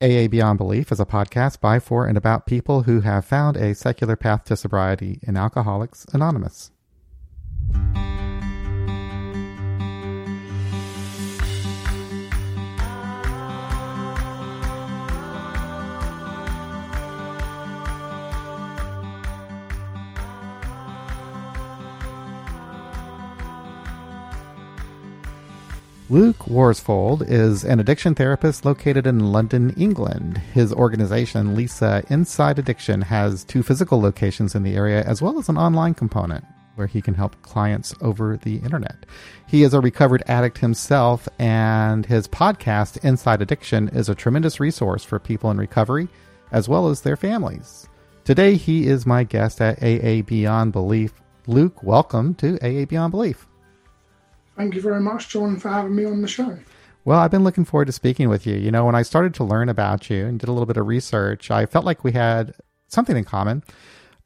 AA 0.00 0.28
Beyond 0.28 0.58
Belief 0.58 0.92
is 0.92 1.00
a 1.00 1.04
podcast 1.04 1.60
by, 1.60 1.80
for, 1.80 2.06
and 2.06 2.16
about 2.16 2.46
people 2.46 2.84
who 2.84 3.00
have 3.00 3.24
found 3.24 3.56
a 3.56 3.74
secular 3.74 4.14
path 4.14 4.44
to 4.44 4.56
sobriety 4.56 5.18
in 5.24 5.36
Alcoholics 5.36 6.06
Anonymous. 6.12 6.70
Luke 26.10 26.38
Worsfold 26.46 27.22
is 27.28 27.64
an 27.64 27.80
addiction 27.80 28.14
therapist 28.14 28.64
located 28.64 29.06
in 29.06 29.30
London, 29.30 29.74
England. 29.76 30.38
His 30.54 30.72
organization, 30.72 31.54
Lisa 31.54 32.02
Inside 32.08 32.58
Addiction, 32.58 33.02
has 33.02 33.44
two 33.44 33.62
physical 33.62 34.00
locations 34.00 34.54
in 34.54 34.62
the 34.62 34.74
area 34.74 35.02
as 35.04 35.20
well 35.20 35.38
as 35.38 35.50
an 35.50 35.58
online 35.58 35.92
component 35.92 36.46
where 36.76 36.86
he 36.86 37.02
can 37.02 37.12
help 37.12 37.40
clients 37.42 37.94
over 38.00 38.38
the 38.38 38.56
internet. 38.56 39.04
He 39.48 39.64
is 39.64 39.74
a 39.74 39.82
recovered 39.82 40.22
addict 40.28 40.56
himself, 40.56 41.28
and 41.38 42.06
his 42.06 42.26
podcast, 42.26 43.04
Inside 43.04 43.42
Addiction, 43.42 43.88
is 43.88 44.08
a 44.08 44.14
tremendous 44.14 44.60
resource 44.60 45.04
for 45.04 45.18
people 45.18 45.50
in 45.50 45.58
recovery 45.58 46.08
as 46.52 46.70
well 46.70 46.88
as 46.88 47.02
their 47.02 47.16
families. 47.16 47.86
Today, 48.24 48.54
he 48.54 48.86
is 48.86 49.04
my 49.04 49.24
guest 49.24 49.60
at 49.60 49.82
AA 49.82 50.22
Beyond 50.22 50.72
Belief. 50.72 51.20
Luke, 51.46 51.82
welcome 51.82 52.34
to 52.36 52.56
AA 52.62 52.86
Beyond 52.86 53.10
Belief. 53.10 53.46
Thank 54.58 54.74
you 54.74 54.80
very 54.80 55.00
much, 55.00 55.28
John, 55.28 55.56
for 55.56 55.68
having 55.68 55.94
me 55.94 56.04
on 56.04 56.20
the 56.20 56.26
show. 56.26 56.58
Well, 57.04 57.20
I've 57.20 57.30
been 57.30 57.44
looking 57.44 57.64
forward 57.64 57.84
to 57.84 57.92
speaking 57.92 58.28
with 58.28 58.44
you. 58.44 58.56
You 58.56 58.72
know, 58.72 58.84
when 58.84 58.96
I 58.96 59.02
started 59.02 59.32
to 59.34 59.44
learn 59.44 59.68
about 59.68 60.10
you 60.10 60.26
and 60.26 60.36
did 60.36 60.48
a 60.48 60.52
little 60.52 60.66
bit 60.66 60.76
of 60.76 60.88
research, 60.88 61.48
I 61.48 61.64
felt 61.64 61.84
like 61.84 62.02
we 62.02 62.10
had 62.10 62.56
something 62.88 63.16
in 63.16 63.22
common. 63.22 63.62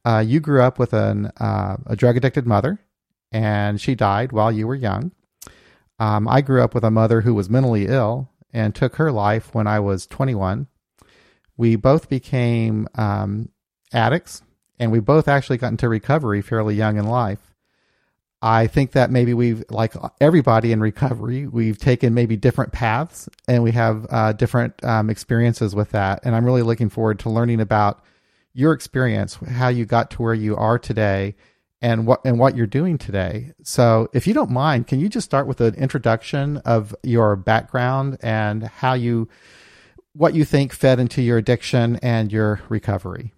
Uh, 0.06 0.24
you 0.26 0.40
grew 0.40 0.62
up 0.62 0.78
with 0.78 0.94
an, 0.94 1.26
uh, 1.38 1.76
a 1.84 1.96
drug 1.96 2.16
addicted 2.16 2.46
mother, 2.46 2.78
and 3.30 3.78
she 3.78 3.94
died 3.94 4.32
while 4.32 4.50
you 4.50 4.66
were 4.66 4.74
young. 4.74 5.12
Um, 5.98 6.26
I 6.26 6.40
grew 6.40 6.62
up 6.62 6.74
with 6.74 6.82
a 6.82 6.90
mother 6.90 7.20
who 7.20 7.34
was 7.34 7.50
mentally 7.50 7.86
ill 7.86 8.30
and 8.54 8.74
took 8.74 8.96
her 8.96 9.12
life 9.12 9.54
when 9.54 9.66
I 9.66 9.80
was 9.80 10.06
21. 10.06 10.66
We 11.58 11.76
both 11.76 12.08
became 12.08 12.88
um, 12.94 13.50
addicts, 13.92 14.40
and 14.78 14.90
we 14.90 14.98
both 14.98 15.28
actually 15.28 15.58
got 15.58 15.72
into 15.72 15.90
recovery 15.90 16.40
fairly 16.40 16.74
young 16.74 16.96
in 16.96 17.04
life. 17.04 17.51
I 18.42 18.66
think 18.66 18.92
that 18.92 19.10
maybe 19.10 19.34
we've, 19.34 19.64
like 19.70 19.94
everybody 20.20 20.72
in 20.72 20.80
recovery, 20.80 21.46
we've 21.46 21.78
taken 21.78 22.12
maybe 22.12 22.36
different 22.36 22.72
paths 22.72 23.28
and 23.46 23.62
we 23.62 23.70
have 23.70 24.06
uh, 24.10 24.32
different 24.32 24.84
um, 24.84 25.08
experiences 25.10 25.76
with 25.76 25.90
that. 25.92 26.20
And 26.24 26.34
I'm 26.34 26.44
really 26.44 26.62
looking 26.62 26.88
forward 26.88 27.20
to 27.20 27.30
learning 27.30 27.60
about 27.60 28.02
your 28.52 28.72
experience, 28.72 29.34
how 29.36 29.68
you 29.68 29.86
got 29.86 30.10
to 30.12 30.22
where 30.22 30.34
you 30.34 30.56
are 30.56 30.78
today, 30.78 31.36
and 31.80 32.06
what 32.06 32.20
and 32.24 32.38
what 32.38 32.56
you're 32.56 32.66
doing 32.66 32.96
today. 32.96 33.52
So, 33.62 34.08
if 34.12 34.26
you 34.26 34.34
don't 34.34 34.50
mind, 34.50 34.86
can 34.86 35.00
you 35.00 35.08
just 35.08 35.24
start 35.24 35.46
with 35.46 35.60
an 35.60 35.74
introduction 35.74 36.58
of 36.58 36.94
your 37.02 37.34
background 37.34 38.18
and 38.22 38.62
how 38.62 38.94
you, 38.94 39.28
what 40.12 40.34
you 40.34 40.44
think 40.44 40.72
fed 40.72 41.00
into 41.00 41.22
your 41.22 41.38
addiction 41.38 41.96
and 41.96 42.32
your 42.32 42.60
recovery? 42.68 43.32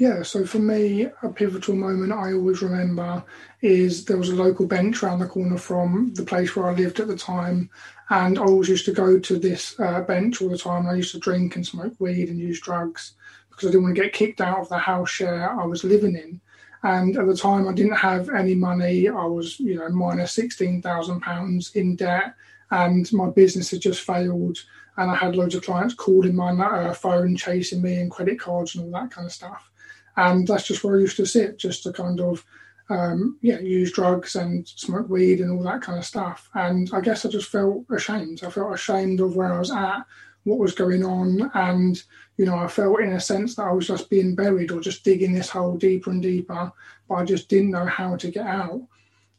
Yeah, 0.00 0.22
so 0.22 0.46
for 0.46 0.60
me, 0.60 1.08
a 1.22 1.28
pivotal 1.28 1.74
moment 1.74 2.10
I 2.10 2.32
always 2.32 2.62
remember 2.62 3.22
is 3.60 4.06
there 4.06 4.16
was 4.16 4.30
a 4.30 4.34
local 4.34 4.66
bench 4.66 5.02
around 5.02 5.18
the 5.18 5.26
corner 5.26 5.58
from 5.58 6.14
the 6.14 6.22
place 6.22 6.56
where 6.56 6.70
I 6.70 6.72
lived 6.72 7.00
at 7.00 7.06
the 7.06 7.18
time. 7.18 7.68
And 8.08 8.38
I 8.38 8.42
always 8.44 8.70
used 8.70 8.86
to 8.86 8.92
go 8.92 9.18
to 9.18 9.38
this 9.38 9.78
uh, 9.78 10.00
bench 10.00 10.40
all 10.40 10.48
the 10.48 10.56
time. 10.56 10.86
I 10.86 10.94
used 10.94 11.12
to 11.12 11.18
drink 11.18 11.54
and 11.54 11.66
smoke 11.66 11.92
weed 11.98 12.30
and 12.30 12.38
use 12.38 12.62
drugs 12.62 13.12
because 13.50 13.68
I 13.68 13.72
didn't 13.72 13.82
want 13.82 13.96
to 13.96 14.00
get 14.00 14.14
kicked 14.14 14.40
out 14.40 14.60
of 14.60 14.70
the 14.70 14.78
house 14.78 15.10
share 15.10 15.50
I 15.50 15.66
was 15.66 15.84
living 15.84 16.16
in. 16.16 16.40
And 16.82 17.18
at 17.18 17.26
the 17.26 17.36
time, 17.36 17.68
I 17.68 17.74
didn't 17.74 17.98
have 17.98 18.30
any 18.30 18.54
money. 18.54 19.06
I 19.06 19.26
was, 19.26 19.60
you 19.60 19.74
know, 19.74 19.90
minus 19.90 20.34
£16,000 20.34 21.76
in 21.76 21.96
debt 21.96 22.36
and 22.70 23.12
my 23.12 23.28
business 23.28 23.70
had 23.70 23.82
just 23.82 24.00
failed. 24.00 24.64
And 24.96 25.10
I 25.10 25.14
had 25.14 25.36
loads 25.36 25.56
of 25.56 25.62
clients 25.62 25.92
calling 25.92 26.34
my 26.34 26.52
uh, 26.52 26.94
phone, 26.94 27.36
chasing 27.36 27.82
me, 27.82 27.96
and 27.96 28.10
credit 28.10 28.40
cards 28.40 28.74
and 28.74 28.84
all 28.84 29.02
that 29.02 29.10
kind 29.10 29.26
of 29.26 29.32
stuff 29.34 29.70
and 30.16 30.46
that's 30.46 30.66
just 30.66 30.84
where 30.84 30.96
I 30.96 31.00
used 31.00 31.16
to 31.16 31.26
sit, 31.26 31.58
just 31.58 31.82
to 31.84 31.92
kind 31.92 32.20
of 32.20 32.44
um, 32.88 33.38
yeah 33.40 33.60
use 33.60 33.92
drugs 33.92 34.34
and 34.34 34.66
smoke 34.66 35.08
weed 35.08 35.40
and 35.40 35.50
all 35.52 35.62
that 35.64 35.82
kind 35.82 35.98
of 35.98 36.04
stuff. 36.04 36.50
And 36.54 36.90
I 36.92 37.00
guess 37.00 37.24
I 37.24 37.28
just 37.28 37.48
felt 37.48 37.84
ashamed. 37.90 38.42
I 38.44 38.50
felt 38.50 38.74
ashamed 38.74 39.20
of 39.20 39.36
where 39.36 39.52
I 39.52 39.58
was 39.58 39.70
at, 39.70 40.00
what 40.44 40.58
was 40.58 40.74
going 40.74 41.04
on, 41.04 41.50
and 41.54 42.02
you 42.36 42.46
know 42.46 42.56
I 42.56 42.68
felt 42.68 43.00
in 43.00 43.12
a 43.12 43.20
sense 43.20 43.54
that 43.54 43.66
I 43.66 43.72
was 43.72 43.86
just 43.86 44.10
being 44.10 44.34
buried 44.34 44.72
or 44.72 44.80
just 44.80 45.04
digging 45.04 45.32
this 45.32 45.50
hole 45.50 45.76
deeper 45.76 46.10
and 46.10 46.22
deeper, 46.22 46.72
but 47.08 47.14
I 47.14 47.24
just 47.24 47.48
didn't 47.48 47.70
know 47.70 47.86
how 47.86 48.16
to 48.16 48.30
get 48.30 48.46
out. 48.46 48.82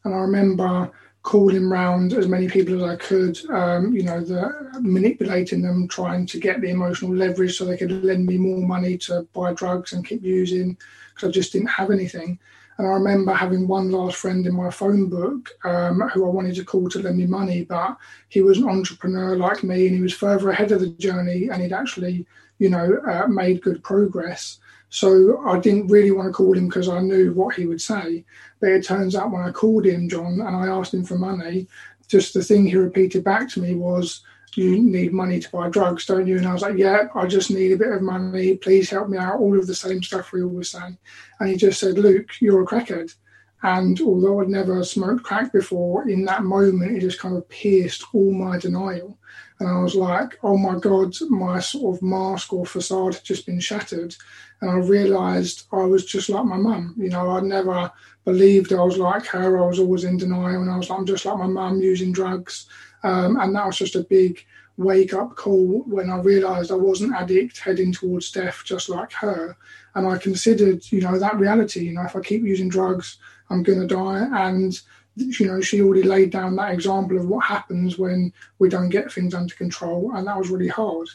And 0.04 0.14
I 0.14 0.18
remember 0.18 0.90
calling 1.22 1.68
round 1.68 2.12
as 2.12 2.26
many 2.26 2.48
people 2.48 2.76
as 2.76 2.90
I 2.90 2.96
could, 2.96 3.38
um, 3.50 3.94
you 3.94 4.02
know, 4.02 4.20
the, 4.20 4.52
manipulating 4.80 5.62
them, 5.62 5.86
trying 5.86 6.26
to 6.26 6.40
get 6.40 6.60
the 6.60 6.70
emotional 6.70 7.14
leverage 7.14 7.56
so 7.56 7.64
they 7.64 7.76
could 7.76 8.04
lend 8.04 8.26
me 8.26 8.38
more 8.38 8.66
money 8.66 8.98
to 8.98 9.26
buy 9.32 9.52
drugs 9.52 9.92
and 9.92 10.06
keep 10.06 10.22
using 10.22 10.76
because 11.14 11.28
I 11.28 11.32
just 11.32 11.52
didn't 11.52 11.68
have 11.68 11.90
anything. 11.90 12.38
And 12.78 12.86
I 12.86 12.90
remember 12.90 13.32
having 13.32 13.68
one 13.68 13.92
last 13.92 14.16
friend 14.16 14.44
in 14.46 14.54
my 14.54 14.70
phone 14.70 15.08
book 15.08 15.50
um, 15.64 16.00
who 16.08 16.26
I 16.26 16.30
wanted 16.30 16.56
to 16.56 16.64
call 16.64 16.88
to 16.88 16.98
lend 16.98 17.18
me 17.18 17.26
money, 17.26 17.64
but 17.64 17.96
he 18.28 18.42
was 18.42 18.58
an 18.58 18.68
entrepreneur 18.68 19.36
like 19.36 19.62
me 19.62 19.86
and 19.86 19.94
he 19.94 20.02
was 20.02 20.14
further 20.14 20.50
ahead 20.50 20.72
of 20.72 20.80
the 20.80 20.88
journey 20.88 21.50
and 21.50 21.62
he'd 21.62 21.72
actually, 21.72 22.26
you 22.58 22.70
know, 22.70 22.98
uh, 23.06 23.28
made 23.28 23.62
good 23.62 23.84
progress. 23.84 24.58
So 24.92 25.42
I 25.46 25.58
didn't 25.58 25.86
really 25.86 26.10
want 26.10 26.28
to 26.28 26.34
call 26.34 26.52
him 26.52 26.68
because 26.68 26.86
I 26.86 27.00
knew 27.00 27.32
what 27.32 27.54
he 27.54 27.64
would 27.64 27.80
say. 27.80 28.26
But 28.60 28.72
it 28.72 28.84
turns 28.84 29.16
out 29.16 29.30
when 29.30 29.40
I 29.40 29.50
called 29.50 29.86
him, 29.86 30.06
John, 30.06 30.38
and 30.38 30.54
I 30.54 30.66
asked 30.66 30.92
him 30.92 31.02
for 31.02 31.16
money, 31.16 31.66
just 32.08 32.34
the 32.34 32.44
thing 32.44 32.66
he 32.66 32.76
repeated 32.76 33.24
back 33.24 33.48
to 33.50 33.62
me 33.62 33.74
was, 33.74 34.20
You 34.54 34.82
need 34.82 35.14
money 35.14 35.40
to 35.40 35.50
buy 35.50 35.70
drugs, 35.70 36.04
don't 36.04 36.26
you? 36.26 36.36
And 36.36 36.46
I 36.46 36.52
was 36.52 36.60
like, 36.60 36.76
Yeah, 36.76 37.08
I 37.14 37.26
just 37.26 37.50
need 37.50 37.72
a 37.72 37.78
bit 37.78 37.90
of 37.90 38.02
money. 38.02 38.58
Please 38.58 38.90
help 38.90 39.08
me 39.08 39.16
out. 39.16 39.40
All 39.40 39.58
of 39.58 39.66
the 39.66 39.74
same 39.74 40.02
stuff 40.02 40.30
we 40.30 40.42
always 40.42 40.68
say. 40.68 40.98
And 41.40 41.48
he 41.48 41.56
just 41.56 41.80
said, 41.80 41.96
Luke, 41.96 42.28
you're 42.42 42.62
a 42.62 42.66
crackhead. 42.66 43.14
And 43.62 43.98
although 44.02 44.42
I'd 44.42 44.50
never 44.50 44.84
smoked 44.84 45.22
crack 45.22 45.54
before, 45.54 46.06
in 46.06 46.26
that 46.26 46.42
moment, 46.42 46.98
it 46.98 47.00
just 47.00 47.18
kind 47.18 47.34
of 47.34 47.48
pierced 47.48 48.04
all 48.12 48.30
my 48.30 48.58
denial. 48.58 49.16
And 49.62 49.70
I 49.70 49.80
was 49.80 49.94
like, 49.94 50.40
oh 50.42 50.56
my 50.56 50.76
God, 50.76 51.14
my 51.30 51.60
sort 51.60 51.96
of 51.96 52.02
mask 52.02 52.52
or 52.52 52.66
facade 52.66 53.14
had 53.14 53.22
just 53.22 53.46
been 53.46 53.60
shattered. 53.60 54.12
And 54.60 54.68
I 54.68 54.74
realized 54.74 55.68
I 55.70 55.84
was 55.84 56.04
just 56.04 56.28
like 56.28 56.44
my 56.44 56.56
mum. 56.56 56.96
You 56.98 57.10
know, 57.10 57.30
I'd 57.30 57.44
never 57.44 57.92
believed 58.24 58.72
I 58.72 58.82
was 58.82 58.98
like 58.98 59.24
her. 59.26 59.62
I 59.62 59.64
was 59.64 59.78
always 59.78 60.02
in 60.02 60.16
denial. 60.16 60.62
And 60.62 60.70
I 60.70 60.76
was 60.76 60.90
like, 60.90 60.98
I'm 60.98 61.06
just 61.06 61.24
like 61.24 61.38
my 61.38 61.46
mum 61.46 61.80
using 61.80 62.10
drugs. 62.10 62.66
Um, 63.04 63.38
and 63.38 63.54
that 63.54 63.66
was 63.66 63.78
just 63.78 63.94
a 63.94 64.02
big 64.02 64.44
wake 64.78 65.14
up 65.14 65.36
call 65.36 65.84
when 65.86 66.10
I 66.10 66.18
realized 66.18 66.72
I 66.72 66.74
wasn't 66.74 67.14
addict 67.14 67.60
heading 67.60 67.92
towards 67.92 68.32
death 68.32 68.62
just 68.64 68.88
like 68.88 69.12
her. 69.12 69.56
And 69.94 70.08
I 70.08 70.18
considered, 70.18 70.90
you 70.90 71.02
know, 71.02 71.16
that 71.20 71.38
reality. 71.38 71.84
You 71.84 71.92
know, 71.92 72.02
if 72.02 72.16
I 72.16 72.20
keep 72.20 72.42
using 72.42 72.68
drugs, 72.68 73.16
I'm 73.48 73.62
going 73.62 73.78
to 73.78 73.86
die. 73.86 74.26
And 74.32 74.76
you 75.16 75.46
know, 75.46 75.60
she 75.60 75.82
already 75.82 76.02
laid 76.02 76.30
down 76.30 76.56
that 76.56 76.72
example 76.72 77.18
of 77.18 77.28
what 77.28 77.44
happens 77.44 77.98
when 77.98 78.32
we 78.58 78.68
don't 78.68 78.88
get 78.88 79.12
things 79.12 79.34
under 79.34 79.54
control, 79.54 80.12
and 80.14 80.26
that 80.26 80.38
was 80.38 80.50
really 80.50 80.68
hard. 80.68 81.08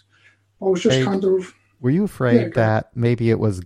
I 0.62 0.66
was 0.66 0.82
just 0.82 1.04
kind 1.04 1.24
of. 1.24 1.54
Were 1.80 1.90
you 1.90 2.04
afraid 2.04 2.42
yeah, 2.42 2.50
that 2.56 2.92
maybe 2.96 3.30
it 3.30 3.40
was? 3.40 3.62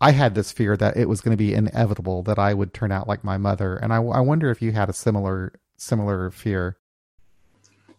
I 0.00 0.10
had 0.10 0.34
this 0.34 0.52
fear 0.52 0.76
that 0.76 0.96
it 0.96 1.08
was 1.08 1.20
going 1.20 1.32
to 1.32 1.36
be 1.36 1.54
inevitable 1.54 2.22
that 2.24 2.38
I 2.38 2.52
would 2.52 2.74
turn 2.74 2.92
out 2.92 3.08
like 3.08 3.24
my 3.24 3.38
mother, 3.38 3.76
and 3.76 3.92
I, 3.92 3.96
I 3.96 4.20
wonder 4.20 4.50
if 4.50 4.60
you 4.60 4.72
had 4.72 4.88
a 4.88 4.92
similar 4.92 5.52
similar 5.78 6.30
fear 6.30 6.78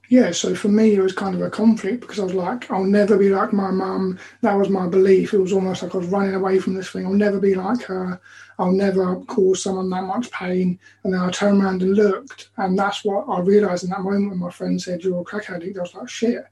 yeah, 0.09 0.31
so 0.31 0.55
for 0.55 0.69
me, 0.69 0.95
it 0.95 1.01
was 1.01 1.11
kind 1.11 1.35
of 1.35 1.41
a 1.41 1.49
conflict 1.49 2.01
because 2.01 2.19
I 2.19 2.23
was 2.23 2.33
like, 2.33 2.71
I'll 2.71 2.85
never 2.85 3.17
be 3.17 3.29
like 3.29 3.51
my 3.51 3.71
mum. 3.71 4.17
That 4.41 4.53
was 4.53 4.69
my 4.69 4.87
belief. 4.87 5.33
It 5.33 5.39
was 5.39 5.51
almost 5.51 5.83
like 5.83 5.93
I 5.93 5.97
was 5.97 6.07
running 6.07 6.33
away 6.33 6.59
from 6.59 6.75
this 6.75 6.89
thing. 6.89 7.05
I'll 7.05 7.13
never 7.13 7.39
be 7.39 7.55
like 7.55 7.81
her. 7.83 8.21
I'll 8.57 8.71
never 8.71 9.17
cause 9.25 9.63
someone 9.63 9.89
that 9.89 10.03
much 10.03 10.31
pain. 10.31 10.79
And 11.03 11.13
then 11.13 11.21
I 11.21 11.29
turned 11.29 11.61
around 11.61 11.81
and 11.81 11.95
looked, 11.95 12.49
and 12.57 12.79
that's 12.79 13.03
what 13.03 13.25
I 13.27 13.41
realised 13.41 13.83
in 13.83 13.89
that 13.89 14.01
moment 14.01 14.29
when 14.29 14.39
my 14.39 14.49
friend 14.49 14.81
said, 14.81 15.03
You're 15.03 15.21
a 15.21 15.23
crack 15.25 15.49
addict. 15.49 15.77
I 15.77 15.81
was 15.81 15.93
like, 15.93 16.09
Shit, 16.09 16.45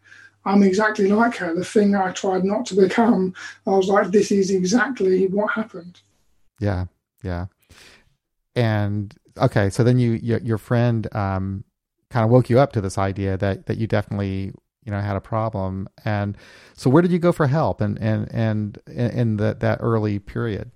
I'm 0.44 0.62
exactly 0.62 1.08
like 1.08 1.38
her. 1.38 1.56
The 1.56 1.64
thing 1.64 1.96
I 1.96 2.12
tried 2.12 2.44
not 2.44 2.66
to 2.68 2.76
become, 2.76 3.34
I 3.66 3.72
was 3.72 3.88
like, 3.88 4.12
This 4.12 4.32
is 4.32 4.52
exactly 4.52 5.28
what 5.28 5.54
happened. 5.54 6.02
Yeah, 6.60 6.86
yeah. 7.24 7.46
And 8.54 9.16
okay, 9.38 9.70
so 9.70 9.84
then 9.84 9.98
you, 9.98 10.12
your, 10.12 10.40
your 10.40 10.58
friend, 10.58 11.14
um, 11.16 11.64
kind 12.10 12.24
of 12.24 12.32
woke 12.32 12.50
you 12.50 12.60
up 12.60 12.72
to 12.74 12.82
this 12.82 12.98
idea 12.98 13.38
that 13.38 13.66
that 13.68 13.78
you 13.78 13.88
definitely 13.88 14.54
you 14.84 14.92
know 14.92 15.02
had 15.02 15.16
a 15.16 15.22
problem. 15.22 15.88
And 16.04 16.38
so 16.74 16.90
where 16.90 17.02
did 17.02 17.12
you 17.12 17.20
go 17.20 17.32
for 17.32 17.48
help 17.48 17.82
and 17.82 18.00
and 18.00 18.28
and 18.32 18.78
in 18.88 19.38
that 19.38 19.60
that 19.62 19.80
early 19.82 20.20
period? 20.20 20.72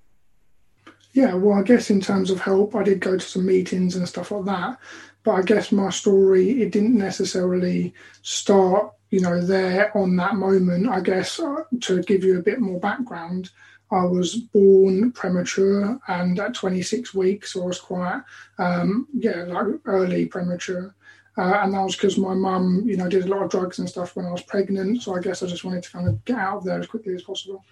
Yeah 1.14 1.34
well 1.34 1.58
i 1.58 1.64
guess 1.64 1.90
in 1.90 2.02
terms 2.02 2.30
of 2.30 2.40
help 2.40 2.76
i 2.76 2.84
did 2.84 3.00
go 3.00 3.18
to 3.18 3.20
some 3.20 3.46
meetings 3.46 3.96
and 3.96 4.08
stuff 4.08 4.32
like 4.32 4.46
that. 4.46 4.78
But 5.24 5.32
i 5.32 5.42
guess 5.42 5.72
my 5.72 5.90
story 5.90 6.62
it 6.62 6.72
didn't 6.72 6.98
necessarily 6.98 7.94
start 8.22 8.94
you 9.10 9.22
know, 9.22 9.42
there 9.42 9.96
on 9.98 10.16
that 10.18 10.36
moment, 10.36 10.88
I 10.90 11.02
guess, 11.02 11.40
uh, 11.40 11.64
to 11.82 12.04
give 12.04 12.24
you 12.24 12.38
a 12.38 12.44
bit 12.44 12.60
more 12.60 12.80
background, 12.80 13.50
I 13.92 14.06
was 14.06 14.36
born 14.36 15.12
premature 15.14 16.00
and 16.08 16.40
at 16.40 16.54
26 16.54 17.14
weeks, 17.16 17.54
so 17.54 17.64
I 17.64 17.66
was 17.66 17.80
quite, 17.80 18.22
um, 18.60 19.08
yeah, 19.14 19.44
like 19.46 19.66
early 19.86 20.28
premature. 20.28 20.94
Uh, 21.40 21.62
and 21.64 21.74
that 21.74 21.82
was 21.82 21.96
because 21.96 22.18
my 22.18 22.34
mum, 22.34 22.84
you 22.86 22.98
know, 22.98 23.08
did 23.08 23.24
a 23.24 23.28
lot 23.28 23.42
of 23.42 23.50
drugs 23.50 23.80
and 23.80 23.88
stuff 23.88 24.14
when 24.14 24.26
I 24.26 24.32
was 24.32 24.42
pregnant. 24.42 25.02
So 25.02 25.16
I 25.16 25.22
guess 25.22 25.42
I 25.42 25.48
just 25.48 25.64
wanted 25.64 25.84
to 25.84 25.92
kind 25.92 26.10
of 26.10 26.26
get 26.26 26.38
out 26.38 26.58
of 26.58 26.64
there 26.66 26.78
as 26.78 26.88
quickly 26.88 27.16
as 27.16 27.24
possible. 27.24 27.64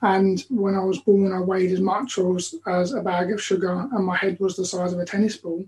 And 0.00 0.42
when 0.48 0.74
I 0.74 0.82
was 0.82 1.00
born, 1.00 1.30
I 1.30 1.40
weighed 1.40 1.70
as 1.70 1.82
much 1.82 2.18
as, 2.18 2.54
as 2.66 2.94
a 2.94 3.02
bag 3.02 3.30
of 3.30 3.42
sugar, 3.42 3.72
and 3.92 4.06
my 4.06 4.16
head 4.16 4.40
was 4.40 4.56
the 4.56 4.64
size 4.64 4.94
of 4.94 4.98
a 5.00 5.04
tennis 5.04 5.36
ball. 5.36 5.66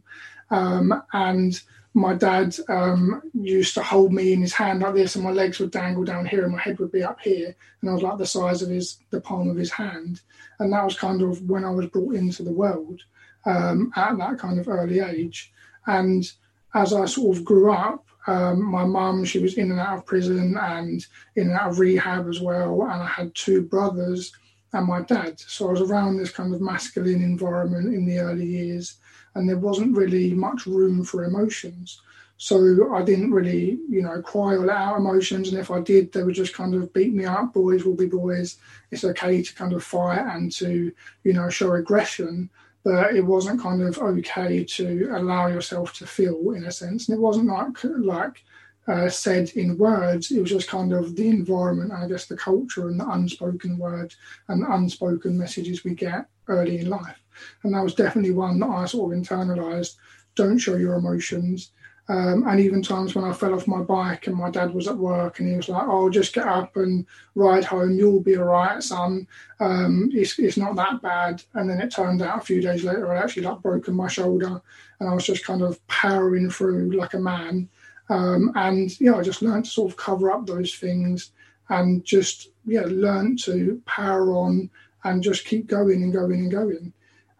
Um, 0.50 1.02
and 1.12 1.60
my 1.92 2.14
dad 2.14 2.56
um, 2.70 3.20
used 3.34 3.74
to 3.74 3.82
hold 3.82 4.14
me 4.14 4.32
in 4.32 4.40
his 4.40 4.54
hand 4.54 4.80
like 4.80 4.94
this, 4.94 5.14
and 5.14 5.24
my 5.24 5.30
legs 5.30 5.58
would 5.58 5.72
dangle 5.72 6.04
down 6.04 6.24
here, 6.24 6.44
and 6.44 6.52
my 6.52 6.60
head 6.60 6.78
would 6.78 6.92
be 6.92 7.02
up 7.02 7.20
here, 7.20 7.54
and 7.82 7.90
I 7.90 7.92
was 7.92 8.02
like 8.02 8.16
the 8.16 8.24
size 8.24 8.62
of 8.62 8.70
his 8.70 8.96
the 9.10 9.20
palm 9.20 9.50
of 9.50 9.56
his 9.58 9.70
hand. 9.70 10.22
And 10.58 10.72
that 10.72 10.84
was 10.84 10.98
kind 10.98 11.20
of 11.20 11.42
when 11.50 11.66
I 11.66 11.70
was 11.70 11.88
brought 11.88 12.14
into 12.14 12.42
the 12.42 12.52
world 12.52 13.02
um, 13.44 13.92
at 13.94 14.16
that 14.16 14.38
kind 14.38 14.58
of 14.58 14.68
early 14.68 15.00
age. 15.00 15.52
And 15.86 16.24
as 16.74 16.92
I 16.92 17.04
sort 17.04 17.36
of 17.36 17.44
grew 17.44 17.72
up, 17.72 18.06
um, 18.26 18.62
my 18.62 18.84
mum, 18.84 19.24
she 19.24 19.40
was 19.40 19.54
in 19.54 19.70
and 19.70 19.80
out 19.80 19.98
of 19.98 20.06
prison 20.06 20.56
and 20.56 21.06
in 21.36 21.48
and 21.48 21.52
out 21.52 21.70
of 21.70 21.78
rehab 21.78 22.28
as 22.28 22.40
well. 22.40 22.82
And 22.82 23.02
I 23.02 23.06
had 23.06 23.34
two 23.34 23.62
brothers 23.62 24.32
and 24.72 24.86
my 24.86 25.02
dad. 25.02 25.40
So 25.40 25.68
I 25.68 25.72
was 25.72 25.80
around 25.80 26.16
this 26.16 26.30
kind 26.30 26.54
of 26.54 26.60
masculine 26.60 27.22
environment 27.22 27.94
in 27.94 28.06
the 28.06 28.18
early 28.18 28.46
years, 28.46 28.96
and 29.34 29.48
there 29.48 29.58
wasn't 29.58 29.96
really 29.96 30.32
much 30.34 30.66
room 30.66 31.04
for 31.04 31.24
emotions. 31.24 32.00
So 32.38 32.92
I 32.94 33.02
didn't 33.02 33.32
really, 33.32 33.78
you 33.88 34.02
know, 34.02 34.20
cry 34.20 34.54
or 34.54 34.66
let 34.66 34.76
out 34.76 34.96
emotions. 34.96 35.48
And 35.48 35.58
if 35.58 35.70
I 35.70 35.80
did, 35.80 36.10
they 36.10 36.24
would 36.24 36.34
just 36.34 36.54
kind 36.54 36.74
of 36.74 36.92
beat 36.92 37.14
me 37.14 37.24
up. 37.24 37.54
Boys 37.54 37.84
will 37.84 37.94
be 37.94 38.06
boys. 38.06 38.56
It's 38.90 39.04
okay 39.04 39.42
to 39.42 39.54
kind 39.54 39.72
of 39.72 39.84
fight 39.84 40.18
and 40.18 40.50
to, 40.52 40.92
you 41.22 41.32
know, 41.32 41.48
show 41.50 41.72
aggression 41.74 42.50
but 42.84 43.14
it 43.14 43.24
wasn't 43.24 43.60
kind 43.60 43.82
of 43.82 43.98
okay 43.98 44.64
to 44.64 45.10
allow 45.14 45.46
yourself 45.46 45.92
to 45.94 46.06
feel 46.06 46.52
in 46.52 46.64
a 46.64 46.72
sense. 46.72 47.08
And 47.08 47.16
it 47.16 47.20
wasn't 47.20 47.48
like 47.48 47.84
like 47.84 48.42
uh, 48.88 49.08
said 49.08 49.50
in 49.50 49.78
words. 49.78 50.30
It 50.30 50.40
was 50.40 50.50
just 50.50 50.68
kind 50.68 50.92
of 50.92 51.14
the 51.14 51.28
environment, 51.28 51.92
I 51.92 52.08
guess, 52.08 52.26
the 52.26 52.36
culture 52.36 52.88
and 52.88 52.98
the 52.98 53.08
unspoken 53.08 53.78
words 53.78 54.16
and 54.48 54.62
the 54.62 54.72
unspoken 54.72 55.38
messages 55.38 55.84
we 55.84 55.94
get 55.94 56.26
early 56.48 56.78
in 56.78 56.88
life. 56.88 57.22
And 57.62 57.74
that 57.74 57.84
was 57.84 57.94
definitely 57.94 58.32
one 58.32 58.58
that 58.60 58.68
I 58.68 58.84
sort 58.86 59.12
of 59.12 59.18
internalized. 59.20 59.96
Don't 60.34 60.58
show 60.58 60.76
your 60.76 60.94
emotions. 60.94 61.70
Um, 62.12 62.46
and 62.46 62.60
even 62.60 62.82
times 62.82 63.14
when 63.14 63.24
I 63.24 63.32
fell 63.32 63.54
off 63.54 63.66
my 63.66 63.80
bike 63.80 64.26
and 64.26 64.36
my 64.36 64.50
dad 64.50 64.74
was 64.74 64.86
at 64.86 64.98
work 64.98 65.38
and 65.38 65.48
he 65.48 65.56
was 65.56 65.70
like, 65.70 65.88
"Oh, 65.88 66.10
just 66.10 66.34
get 66.34 66.46
up 66.46 66.76
and 66.76 67.06
ride 67.34 67.64
home. 67.64 67.92
You'll 67.92 68.20
be 68.20 68.36
all 68.36 68.44
right, 68.44 68.82
son. 68.82 69.26
Um, 69.60 70.10
it's, 70.12 70.38
it's 70.38 70.58
not 70.58 70.76
that 70.76 71.00
bad." 71.00 71.42
And 71.54 71.70
then 71.70 71.80
it 71.80 71.90
turned 71.90 72.20
out 72.20 72.42
a 72.42 72.44
few 72.44 72.60
days 72.60 72.84
later, 72.84 73.10
I'd 73.10 73.22
actually 73.22 73.44
like 73.44 73.62
broken 73.62 73.94
my 73.94 74.08
shoulder, 74.08 74.60
and 75.00 75.08
I 75.08 75.14
was 75.14 75.24
just 75.24 75.46
kind 75.46 75.62
of 75.62 75.84
powering 75.86 76.50
through 76.50 76.90
like 76.90 77.14
a 77.14 77.18
man. 77.18 77.70
Um, 78.10 78.52
and 78.56 79.00
yeah, 79.00 79.14
I 79.14 79.22
just 79.22 79.40
learned 79.40 79.64
to 79.64 79.70
sort 79.70 79.90
of 79.90 79.96
cover 79.96 80.30
up 80.30 80.46
those 80.46 80.74
things 80.74 81.32
and 81.70 82.04
just 82.04 82.50
yeah, 82.66 82.84
learn 82.88 83.38
to 83.44 83.80
power 83.86 84.34
on 84.34 84.68
and 85.04 85.22
just 85.22 85.46
keep 85.46 85.66
going 85.66 86.02
and 86.02 86.12
going 86.12 86.40
and 86.40 86.50
going. 86.50 86.92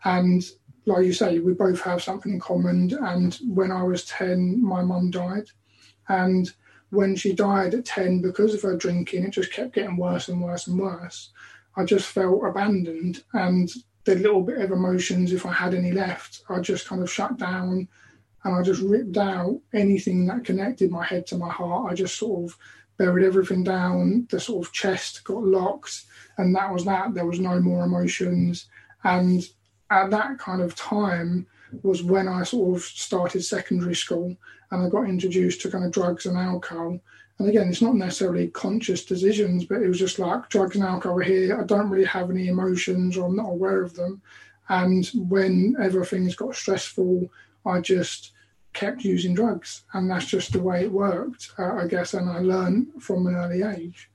And 0.04 0.42
like 0.86 1.04
you 1.04 1.12
say, 1.12 1.38
we 1.38 1.54
both 1.54 1.80
have 1.82 2.02
something 2.02 2.32
in 2.32 2.40
common. 2.40 2.92
And 3.02 3.38
when 3.46 3.70
I 3.70 3.82
was 3.82 4.04
10, 4.06 4.62
my 4.64 4.82
mum 4.82 5.10
died. 5.10 5.46
And 6.08 6.50
when 6.90 7.16
she 7.16 7.32
died 7.32 7.74
at 7.74 7.84
10, 7.84 8.20
because 8.20 8.54
of 8.54 8.62
her 8.62 8.76
drinking, 8.76 9.24
it 9.24 9.30
just 9.30 9.52
kept 9.52 9.74
getting 9.74 9.96
worse 9.96 10.28
and 10.28 10.42
worse 10.42 10.66
and 10.66 10.78
worse. 10.78 11.30
I 11.76 11.84
just 11.84 12.06
felt 12.06 12.44
abandoned. 12.44 13.24
And 13.32 13.70
the 14.04 14.16
little 14.16 14.42
bit 14.42 14.60
of 14.60 14.72
emotions, 14.72 15.32
if 15.32 15.46
I 15.46 15.52
had 15.52 15.74
any 15.74 15.92
left, 15.92 16.42
I 16.48 16.60
just 16.60 16.86
kind 16.86 17.02
of 17.02 17.10
shut 17.10 17.38
down 17.38 17.88
and 18.44 18.54
I 18.54 18.62
just 18.62 18.82
ripped 18.82 19.16
out 19.16 19.60
anything 19.72 20.26
that 20.26 20.44
connected 20.44 20.90
my 20.90 21.04
head 21.04 21.26
to 21.28 21.38
my 21.38 21.48
heart. 21.48 21.92
I 21.92 21.94
just 21.94 22.18
sort 22.18 22.50
of 22.50 22.58
buried 22.98 23.24
everything 23.24 23.62
down. 23.62 24.26
The 24.30 24.40
sort 24.40 24.66
of 24.66 24.72
chest 24.72 25.22
got 25.24 25.44
locked, 25.44 26.02
and 26.38 26.54
that 26.56 26.72
was 26.72 26.84
that. 26.84 27.14
There 27.14 27.26
was 27.26 27.38
no 27.38 27.60
more 27.60 27.84
emotions. 27.84 28.66
And 29.04 29.44
at 29.92 30.10
that 30.10 30.38
kind 30.38 30.62
of 30.62 30.74
time 30.74 31.46
was 31.82 32.02
when 32.02 32.26
I 32.26 32.42
sort 32.42 32.76
of 32.76 32.82
started 32.82 33.42
secondary 33.42 33.94
school 33.94 34.36
and 34.70 34.82
I 34.82 34.88
got 34.88 35.08
introduced 35.08 35.60
to 35.62 35.70
kind 35.70 35.84
of 35.84 35.92
drugs 35.92 36.26
and 36.26 36.36
alcohol. 36.36 36.98
And 37.38 37.48
again, 37.48 37.68
it's 37.68 37.82
not 37.82 37.94
necessarily 37.94 38.48
conscious 38.48 39.04
decisions, 39.04 39.64
but 39.64 39.82
it 39.82 39.88
was 39.88 39.98
just 39.98 40.18
like 40.18 40.48
drugs 40.48 40.76
and 40.76 40.84
alcohol 40.84 41.18
are 41.18 41.22
here. 41.22 41.60
I 41.60 41.64
don't 41.64 41.90
really 41.90 42.06
have 42.06 42.30
any 42.30 42.48
emotions 42.48 43.16
or 43.16 43.26
I'm 43.26 43.36
not 43.36 43.50
aware 43.50 43.82
of 43.82 43.94
them. 43.94 44.22
And 44.68 45.06
whenever 45.14 46.04
things 46.04 46.34
got 46.34 46.54
stressful, 46.54 47.28
I 47.66 47.80
just 47.80 48.32
kept 48.72 49.04
using 49.04 49.34
drugs. 49.34 49.82
And 49.92 50.10
that's 50.10 50.26
just 50.26 50.52
the 50.52 50.62
way 50.62 50.84
it 50.84 50.92
worked, 50.92 51.52
uh, 51.58 51.74
I 51.74 51.86
guess. 51.86 52.14
And 52.14 52.30
I 52.30 52.38
learned 52.38 53.02
from 53.02 53.26
an 53.26 53.34
early 53.34 53.62
age. 53.62 54.10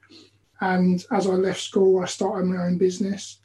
And 0.60 1.06
as 1.12 1.28
I 1.28 1.32
left 1.34 1.62
school, 1.62 2.02
I 2.02 2.06
started 2.06 2.46
my 2.46 2.66
own 2.66 2.78
business. 2.78 3.38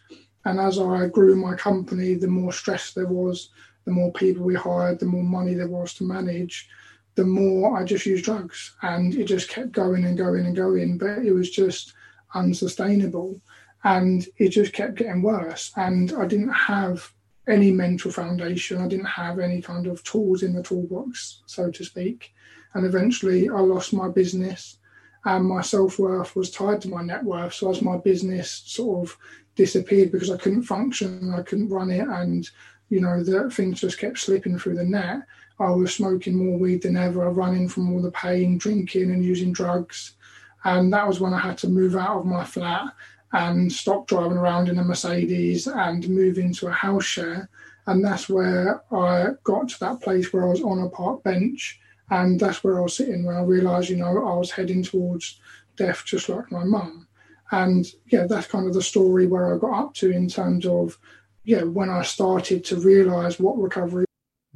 And 0.44 0.58
as 0.60 0.78
I 0.78 1.08
grew 1.08 1.36
my 1.36 1.54
company, 1.54 2.14
the 2.14 2.28
more 2.28 2.52
stress 2.52 2.92
there 2.92 3.06
was, 3.06 3.50
the 3.84 3.92
more 3.92 4.12
people 4.12 4.44
we 4.44 4.54
hired, 4.54 4.98
the 4.98 5.06
more 5.06 5.22
money 5.22 5.54
there 5.54 5.68
was 5.68 5.94
to 5.94 6.04
manage, 6.04 6.68
the 7.14 7.24
more 7.24 7.78
I 7.78 7.84
just 7.84 8.06
used 8.06 8.24
drugs. 8.24 8.74
And 8.82 9.14
it 9.14 9.24
just 9.24 9.48
kept 9.48 9.72
going 9.72 10.04
and 10.04 10.16
going 10.16 10.46
and 10.46 10.56
going. 10.56 10.98
But 10.98 11.18
it 11.18 11.32
was 11.32 11.50
just 11.50 11.94
unsustainable. 12.34 13.40
And 13.84 14.26
it 14.38 14.50
just 14.50 14.72
kept 14.72 14.96
getting 14.96 15.22
worse. 15.22 15.72
And 15.76 16.12
I 16.12 16.26
didn't 16.26 16.52
have 16.52 17.12
any 17.48 17.70
mental 17.70 18.10
foundation. 18.10 18.80
I 18.80 18.88
didn't 18.88 19.06
have 19.06 19.38
any 19.38 19.60
kind 19.60 19.86
of 19.86 20.02
tools 20.04 20.42
in 20.42 20.54
the 20.54 20.62
toolbox, 20.62 21.42
so 21.46 21.70
to 21.70 21.84
speak. 21.84 22.32
And 22.74 22.86
eventually 22.86 23.48
I 23.48 23.58
lost 23.60 23.92
my 23.92 24.08
business 24.08 24.78
and 25.24 25.44
my 25.44 25.60
self 25.60 25.98
worth 25.98 26.34
was 26.34 26.50
tied 26.50 26.80
to 26.82 26.88
my 26.88 27.02
net 27.02 27.24
worth. 27.24 27.54
So 27.54 27.70
as 27.70 27.82
my 27.82 27.96
business 27.96 28.62
sort 28.66 29.08
of 29.08 29.16
disappeared 29.54 30.12
because 30.12 30.30
I 30.30 30.36
couldn't 30.36 30.62
function, 30.62 31.34
I 31.34 31.42
couldn't 31.42 31.68
run 31.68 31.90
it, 31.90 32.06
and 32.06 32.48
you 32.88 33.00
know 33.00 33.22
the 33.22 33.50
things 33.50 33.80
just 33.80 33.98
kept 33.98 34.18
slipping 34.18 34.58
through 34.58 34.76
the 34.76 34.84
net. 34.84 35.22
I 35.58 35.70
was 35.70 35.94
smoking 35.94 36.34
more 36.36 36.58
weed 36.58 36.82
than 36.82 36.96
ever, 36.96 37.30
running 37.30 37.68
from 37.68 37.92
all 37.92 38.02
the 38.02 38.10
pain, 38.10 38.58
drinking 38.58 39.10
and 39.10 39.24
using 39.24 39.52
drugs, 39.52 40.16
and 40.64 40.92
that 40.92 41.06
was 41.06 41.20
when 41.20 41.34
I 41.34 41.38
had 41.38 41.58
to 41.58 41.68
move 41.68 41.96
out 41.96 42.18
of 42.18 42.26
my 42.26 42.44
flat 42.44 42.92
and 43.32 43.72
stop 43.72 44.06
driving 44.06 44.36
around 44.36 44.68
in 44.68 44.78
a 44.78 44.84
Mercedes 44.84 45.66
and 45.66 46.08
move 46.08 46.38
into 46.38 46.66
a 46.66 46.72
house 46.72 47.04
share. 47.04 47.48
And 47.86 48.04
that's 48.04 48.28
where 48.28 48.82
I 48.94 49.30
got 49.42 49.70
to 49.70 49.80
that 49.80 50.02
place 50.02 50.32
where 50.32 50.44
I 50.44 50.50
was 50.50 50.62
on 50.62 50.80
a 50.80 50.88
park 50.88 51.22
bench, 51.24 51.80
and 52.10 52.38
that's 52.38 52.62
where 52.62 52.78
I 52.78 52.82
was 52.82 52.96
sitting 52.96 53.24
when 53.24 53.36
I 53.36 53.42
realised, 53.42 53.88
you 53.88 53.96
know, 53.96 54.26
I 54.26 54.36
was 54.36 54.50
heading 54.50 54.82
towards 54.82 55.40
death 55.76 56.04
just 56.04 56.28
like 56.28 56.52
my 56.52 56.64
mum. 56.64 57.08
And 57.52 57.86
yeah, 58.06 58.26
that's 58.26 58.46
kind 58.46 58.66
of 58.66 58.74
the 58.74 58.82
story 58.82 59.26
where 59.26 59.54
I 59.54 59.58
got 59.58 59.78
up 59.78 59.94
to 59.94 60.10
in 60.10 60.26
terms 60.26 60.66
of, 60.66 60.98
yeah, 61.44 61.62
when 61.62 61.90
I 61.90 62.02
started 62.02 62.64
to 62.64 62.76
realize 62.76 63.38
what 63.38 63.60
recovery. 63.60 64.06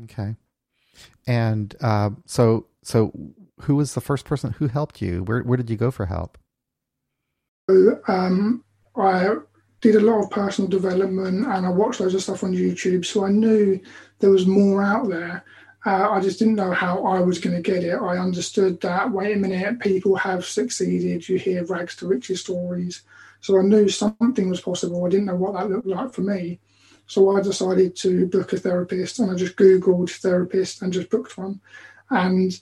Okay. 0.04 0.34
And 1.26 1.76
uh, 1.80 2.10
so, 2.24 2.66
so 2.82 3.12
who 3.60 3.76
was 3.76 3.94
the 3.94 4.00
first 4.00 4.24
person 4.24 4.52
who 4.52 4.68
helped 4.68 5.02
you? 5.02 5.24
Where, 5.24 5.42
where 5.42 5.56
did 5.56 5.68
you 5.68 5.76
go 5.76 5.90
for 5.90 6.06
help? 6.06 6.38
So, 7.68 8.00
um, 8.08 8.64
I 8.96 9.36
did 9.82 9.96
a 9.96 10.00
lot 10.00 10.24
of 10.24 10.30
personal 10.30 10.70
development 10.70 11.46
and 11.46 11.66
I 11.66 11.68
watched 11.68 12.00
loads 12.00 12.14
of 12.14 12.22
stuff 12.22 12.44
on 12.44 12.54
YouTube. 12.54 13.04
So 13.04 13.26
I 13.26 13.30
knew 13.30 13.78
there 14.20 14.30
was 14.30 14.46
more 14.46 14.82
out 14.82 15.08
there. 15.08 15.44
Uh, 15.86 16.10
I 16.10 16.20
just 16.20 16.40
didn't 16.40 16.56
know 16.56 16.72
how 16.72 17.04
I 17.04 17.20
was 17.20 17.38
going 17.38 17.54
to 17.54 17.62
get 17.62 17.84
it. 17.84 17.94
I 17.94 18.18
understood 18.18 18.80
that, 18.80 19.12
wait 19.12 19.36
a 19.36 19.38
minute, 19.38 19.78
people 19.78 20.16
have 20.16 20.44
succeeded. 20.44 21.28
You 21.28 21.38
hear 21.38 21.64
rags 21.64 21.94
to 21.96 22.08
riches 22.08 22.40
stories. 22.40 23.02
So 23.40 23.56
I 23.56 23.62
knew 23.62 23.88
something 23.88 24.50
was 24.50 24.60
possible. 24.60 25.04
I 25.04 25.10
didn't 25.10 25.26
know 25.26 25.36
what 25.36 25.52
that 25.52 25.70
looked 25.70 25.86
like 25.86 26.12
for 26.12 26.22
me. 26.22 26.58
So 27.06 27.36
I 27.36 27.40
decided 27.40 27.94
to 27.98 28.26
book 28.26 28.52
a 28.52 28.56
therapist 28.56 29.20
and 29.20 29.30
I 29.30 29.36
just 29.36 29.54
Googled 29.54 30.10
therapist 30.10 30.82
and 30.82 30.92
just 30.92 31.08
booked 31.08 31.38
one. 31.38 31.60
And 32.10 32.60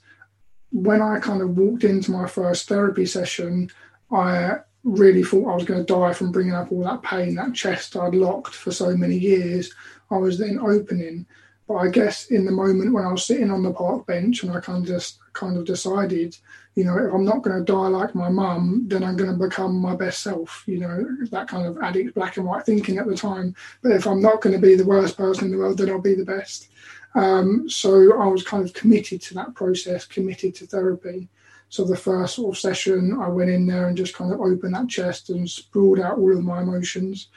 when 0.71 1.01
I 1.01 1.19
kind 1.19 1.41
of 1.41 1.57
walked 1.57 1.85
into 1.85 2.11
my 2.11 2.29
first 2.29 2.69
therapy 2.69 3.07
session, 3.07 3.71
I 4.13 4.57
really 4.83 5.25
thought 5.25 5.51
I 5.51 5.55
was 5.55 5.65
going 5.65 5.83
to 5.83 5.95
die 5.95 6.13
from 6.13 6.31
bringing 6.31 6.53
up 6.53 6.71
all 6.71 6.83
that 6.83 7.03
pain, 7.03 7.37
that 7.37 7.55
chest 7.55 7.97
I'd 7.97 8.15
locked 8.15 8.55
for 8.55 8.71
so 8.71 8.95
many 8.95 9.17
years. 9.17 9.73
I 10.11 10.19
was 10.19 10.37
then 10.37 10.59
opening. 10.59 11.25
But 11.67 11.77
I 11.77 11.89
guess 11.89 12.27
in 12.27 12.45
the 12.45 12.53
moment 12.53 12.93
when 12.93 13.07
I 13.07 13.13
was 13.13 13.25
sitting 13.25 13.51
on 13.51 13.63
the 13.63 13.73
park 13.73 14.07
bench 14.07 14.43
and 14.43 14.53
I 14.53 14.61
kind 14.61 14.83
of 14.83 14.87
just 14.87 15.19
kind 15.33 15.57
of 15.57 15.65
decided, 15.65 16.37
you 16.75 16.85
know, 16.85 16.97
if 16.99 17.13
I'm 17.13 17.25
not 17.25 17.43
going 17.43 17.59
to 17.59 17.65
die 17.65 17.89
like 17.89 18.15
my 18.15 18.29
mum, 18.29 18.85
then 18.87 19.03
I'm 19.03 19.17
going 19.17 19.31
to 19.31 19.47
become 19.49 19.77
my 19.77 19.97
best 19.97 20.23
self. 20.23 20.63
You 20.67 20.81
know, 20.81 21.07
that 21.31 21.49
kind 21.49 21.67
of 21.67 21.79
addict 21.83 22.15
black 22.15 22.37
and 22.37 22.47
white 22.47 22.67
thinking 22.67 22.99
at 22.99 23.07
the 23.07 23.17
time. 23.17 23.55
But 23.83 23.93
if 23.93 24.07
I'm 24.07 24.21
not 24.21 24.43
going 24.43 24.55
to 24.55 24.61
be 24.61 24.75
the 24.75 24.85
worst 24.85 25.17
person 25.17 25.47
in 25.47 25.53
the 25.53 25.59
world, 25.59 25.79
then 25.79 25.91
I'll 25.91 26.01
be 26.01 26.15
the 26.15 26.25
best. 26.25 26.69
Um, 27.15 27.69
so 27.69 28.21
I 28.21 28.27
was 28.27 28.43
kind 28.43 28.65
of 28.65 28.75
committed 28.75 29.23
to 29.23 29.35
that 29.35 29.55
process, 29.55 30.05
committed 30.05 30.55
to 30.57 30.67
therapy. 30.67 31.29
So 31.69 31.85
the 31.85 31.97
first 31.97 32.37
sort 32.37 32.55
of 32.55 32.61
session, 32.61 33.19
I 33.21 33.29
went 33.29 33.51
in 33.51 33.67
there 33.67 33.89
and 33.89 33.97
just 33.97 34.15
kind 34.15 34.33
of 34.33 34.41
opened 34.41 34.75
that 34.75 34.89
chest 34.89 35.31
and 35.31 35.49
sprawled 35.49 36.01
out 36.01 36.19
all 36.19 36.37
of 36.37 36.45
my 36.45 36.63
emotions. 36.63 37.29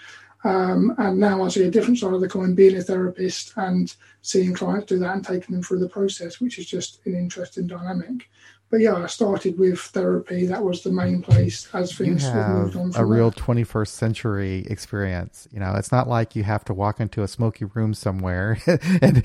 Um, 0.44 0.94
and 0.98 1.20
now 1.20 1.44
I 1.44 1.48
see 1.50 1.64
a 1.64 1.72
different 1.72 1.98
side 2.00 2.14
of 2.14 2.22
the 2.22 2.30
coin 2.30 2.54
being 2.54 2.78
a 2.78 2.82
therapist 2.82 3.54
and 3.56 3.94
seeing 4.22 4.54
clients 4.54 4.88
do 4.88 5.00
that 5.00 5.16
and 5.16 5.26
taking 5.26 5.56
them 5.56 5.64
through 5.64 5.80
the 5.80 5.90
process, 5.90 6.40
which 6.40 6.60
is 6.60 6.68
just 6.68 7.00
an 7.06 7.16
interesting 7.16 7.68
dynamic 7.68 8.30
but 8.70 8.82
yeah, 8.82 8.96
I 8.96 9.08
started 9.08 9.58
with 9.58 9.80
therapy. 9.80 10.46
That 10.46 10.64
was 10.64 10.84
the 10.84 10.92
main 10.92 11.22
place 11.22 11.70
as 11.74 11.96
things 11.96 12.24
you 12.26 12.32
have 12.32 12.50
moved 12.50 12.76
on. 12.76 12.92
a 12.96 13.06
real 13.06 13.32
that. 13.32 13.40
21st 13.40 13.88
century 13.88 14.66
experience. 14.70 15.48
You 15.54 15.62
know, 15.62 15.74
it's 15.76 15.92
not 15.92 16.10
like 16.10 16.36
you 16.36 16.44
have 16.44 16.66
to 16.66 16.74
walk 16.74 17.00
into 17.00 17.24
a 17.24 17.30
smoky 17.30 17.64
room 17.64 17.94
somewhere 17.94 18.58
and, 19.02 19.24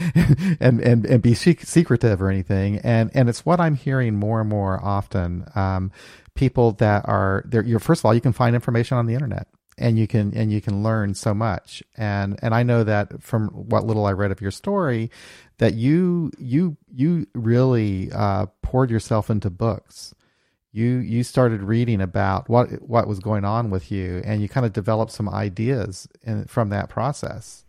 and, 0.60 0.80
and, 0.80 1.06
and 1.06 1.22
be 1.22 1.34
secretive 1.34 2.22
or 2.22 2.30
anything. 2.30 2.78
And, 2.78 3.10
and 3.14 3.28
it's 3.28 3.44
what 3.44 3.58
I'm 3.58 3.74
hearing 3.74 4.14
more 4.14 4.40
and 4.40 4.48
more 4.48 4.82
often. 4.82 5.44
Um, 5.56 5.90
people 6.34 6.72
that 6.72 7.04
are 7.08 7.42
there, 7.46 7.64
you're, 7.64 7.80
first 7.80 8.02
of 8.02 8.06
all, 8.06 8.14
you 8.14 8.20
can 8.20 8.32
find 8.32 8.54
information 8.54 8.96
on 8.96 9.06
the 9.06 9.14
internet 9.14 9.48
and 9.82 9.98
you 9.98 10.06
can 10.06 10.32
and 10.34 10.52
you 10.52 10.60
can 10.60 10.82
learn 10.82 11.14
so 11.14 11.34
much. 11.34 11.82
And 11.96 12.38
and 12.42 12.54
I 12.54 12.62
know 12.62 12.84
that 12.84 13.22
from 13.22 13.48
what 13.48 13.84
little 13.84 14.06
I 14.06 14.12
read 14.12 14.30
of 14.30 14.40
your 14.40 14.50
story 14.50 15.10
that 15.58 15.74
you 15.74 16.30
you 16.38 16.76
you 16.94 17.26
really 17.34 18.10
uh, 18.12 18.46
poured 18.62 18.90
yourself 18.90 19.28
into 19.28 19.50
books. 19.50 20.14
You 20.72 20.98
you 20.98 21.24
started 21.24 21.62
reading 21.62 22.00
about 22.00 22.48
what 22.48 22.70
what 22.82 23.06
was 23.06 23.18
going 23.18 23.44
on 23.44 23.70
with 23.70 23.90
you 23.92 24.22
and 24.24 24.40
you 24.40 24.48
kind 24.48 24.64
of 24.64 24.72
developed 24.72 25.12
some 25.12 25.28
ideas 25.28 26.08
in, 26.22 26.46
from 26.46 26.70
that 26.70 26.88
process. 26.88 27.64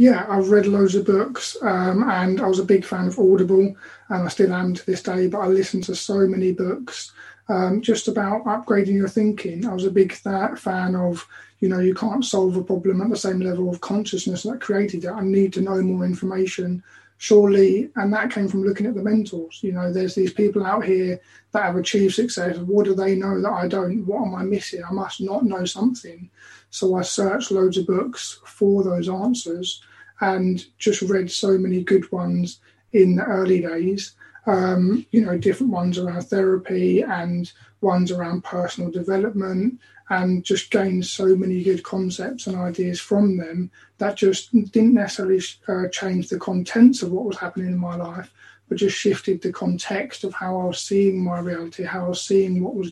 Yeah 0.00 0.24
i've 0.28 0.48
read 0.48 0.66
loads 0.66 0.94
of 0.94 1.04
books 1.04 1.56
um, 1.60 2.08
and 2.08 2.40
i 2.40 2.46
was 2.46 2.60
a 2.60 2.64
big 2.64 2.84
fan 2.84 3.08
of 3.08 3.18
audible 3.18 3.74
and 4.08 4.22
i 4.24 4.28
still 4.28 4.54
am 4.54 4.72
to 4.74 4.86
this 4.86 5.02
day 5.02 5.26
but 5.26 5.40
i 5.40 5.48
listened 5.48 5.82
to 5.84 5.96
so 5.96 6.18
many 6.18 6.52
books 6.52 7.10
um, 7.48 7.80
just 7.80 8.08
about 8.08 8.44
upgrading 8.44 8.94
your 8.94 9.08
thinking. 9.08 9.66
I 9.66 9.72
was 9.72 9.84
a 9.84 9.90
big 9.90 10.12
fan 10.12 10.94
of, 10.94 11.26
you 11.60 11.68
know, 11.68 11.78
you 11.78 11.94
can't 11.94 12.24
solve 12.24 12.56
a 12.56 12.62
problem 12.62 13.00
at 13.00 13.10
the 13.10 13.16
same 13.16 13.40
level 13.40 13.70
of 13.70 13.80
consciousness 13.80 14.42
that 14.42 14.60
created 14.60 15.04
it. 15.04 15.10
I 15.10 15.22
need 15.22 15.52
to 15.54 15.60
know 15.60 15.80
more 15.80 16.04
information. 16.04 16.82
Surely, 17.20 17.90
and 17.96 18.12
that 18.12 18.30
came 18.30 18.46
from 18.46 18.62
looking 18.62 18.86
at 18.86 18.94
the 18.94 19.02
mentors. 19.02 19.58
You 19.62 19.72
know, 19.72 19.92
there's 19.92 20.14
these 20.14 20.32
people 20.32 20.64
out 20.64 20.84
here 20.84 21.20
that 21.50 21.64
have 21.64 21.74
achieved 21.74 22.14
success. 22.14 22.56
What 22.58 22.84
do 22.84 22.94
they 22.94 23.16
know 23.16 23.40
that 23.40 23.50
I 23.50 23.66
don't? 23.66 24.06
What 24.06 24.22
am 24.22 24.36
I 24.36 24.44
missing? 24.44 24.84
I 24.88 24.92
must 24.92 25.20
not 25.20 25.44
know 25.44 25.64
something. 25.64 26.30
So 26.70 26.94
I 26.94 27.02
searched 27.02 27.50
loads 27.50 27.76
of 27.76 27.88
books 27.88 28.38
for 28.44 28.84
those 28.84 29.08
answers 29.08 29.82
and 30.20 30.64
just 30.78 31.02
read 31.02 31.28
so 31.28 31.58
many 31.58 31.82
good 31.82 32.10
ones 32.12 32.60
in 32.92 33.16
the 33.16 33.24
early 33.24 33.62
days 33.62 34.14
um, 34.48 35.06
you 35.10 35.24
know, 35.24 35.36
different 35.36 35.72
ones 35.72 35.98
around 35.98 36.22
therapy 36.22 37.02
and 37.02 37.52
ones 37.82 38.10
around 38.10 38.44
personal 38.44 38.90
development, 38.90 39.78
and 40.08 40.42
just 40.42 40.70
gained 40.70 41.04
so 41.04 41.36
many 41.36 41.62
good 41.62 41.82
concepts 41.82 42.46
and 42.46 42.56
ideas 42.56 42.98
from 42.98 43.36
them 43.36 43.70
that 43.98 44.16
just 44.16 44.50
didn't 44.72 44.94
necessarily 44.94 45.40
uh, 45.68 45.86
change 45.88 46.28
the 46.28 46.38
contents 46.38 47.02
of 47.02 47.12
what 47.12 47.26
was 47.26 47.36
happening 47.36 47.66
in 47.66 47.76
my 47.76 47.94
life, 47.94 48.32
but 48.68 48.78
just 48.78 48.96
shifted 48.96 49.42
the 49.42 49.52
context 49.52 50.24
of 50.24 50.32
how 50.32 50.58
I 50.58 50.64
was 50.64 50.80
seeing 50.80 51.22
my 51.22 51.40
reality, 51.40 51.84
how 51.84 52.06
I 52.06 52.08
was 52.08 52.22
seeing 52.22 52.64
what 52.64 52.74
was. 52.74 52.90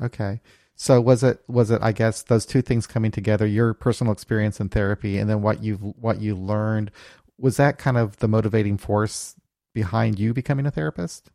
Okay. 0.00 0.40
So 0.76 1.00
was 1.00 1.24
it 1.24 1.42
was 1.48 1.70
it 1.70 1.82
I 1.82 1.90
guess 1.90 2.22
those 2.22 2.46
two 2.46 2.62
things 2.62 2.86
coming 2.86 3.10
together 3.10 3.46
your 3.46 3.74
personal 3.74 4.12
experience 4.12 4.60
in 4.60 4.68
therapy 4.68 5.18
and 5.18 5.28
then 5.28 5.40
what 5.40 5.64
you 5.64 5.76
what 5.76 6.20
you 6.20 6.36
learned 6.36 6.90
was 7.38 7.56
that 7.56 7.78
kind 7.78 7.96
of 7.96 8.18
the 8.18 8.28
motivating 8.28 8.76
force 8.76 9.34
behind 9.76 10.18
you 10.18 10.32
becoming 10.32 10.64
a 10.64 10.70
therapist? 10.70 11.30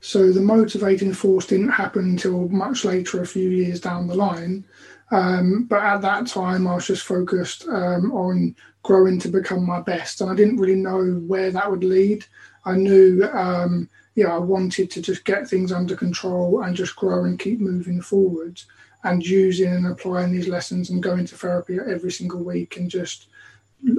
So 0.00 0.30
the 0.30 0.42
motivating 0.42 1.14
force 1.14 1.46
didn't 1.46 1.70
happen 1.70 2.04
until 2.04 2.50
much 2.50 2.84
later, 2.84 3.22
a 3.22 3.26
few 3.26 3.48
years 3.48 3.80
down 3.80 4.06
the 4.06 4.14
line. 4.14 4.66
Um, 5.10 5.64
but 5.64 5.82
at 5.82 6.02
that 6.02 6.26
time, 6.26 6.66
I 6.66 6.74
was 6.74 6.86
just 6.86 7.06
focused 7.06 7.66
um, 7.66 8.12
on 8.12 8.54
growing 8.82 9.18
to 9.20 9.28
become 9.28 9.64
my 9.64 9.80
best, 9.80 10.20
and 10.20 10.30
I 10.30 10.34
didn't 10.34 10.58
really 10.58 10.74
know 10.74 11.02
where 11.26 11.50
that 11.50 11.70
would 11.70 11.82
lead. 11.82 12.26
I 12.66 12.76
knew, 12.76 13.26
um, 13.32 13.88
yeah, 14.14 14.34
I 14.34 14.38
wanted 14.38 14.90
to 14.90 15.00
just 15.00 15.24
get 15.24 15.48
things 15.48 15.72
under 15.72 15.96
control 15.96 16.62
and 16.62 16.76
just 16.76 16.94
grow 16.94 17.24
and 17.24 17.38
keep 17.38 17.58
moving 17.58 18.02
forward, 18.02 18.60
and 19.04 19.24
using 19.24 19.72
and 19.72 19.86
applying 19.86 20.32
these 20.32 20.48
lessons 20.48 20.90
and 20.90 21.02
going 21.02 21.24
to 21.24 21.36
therapy 21.36 21.78
every 21.78 22.12
single 22.12 22.44
week 22.44 22.76
and 22.76 22.90
just 22.90 23.28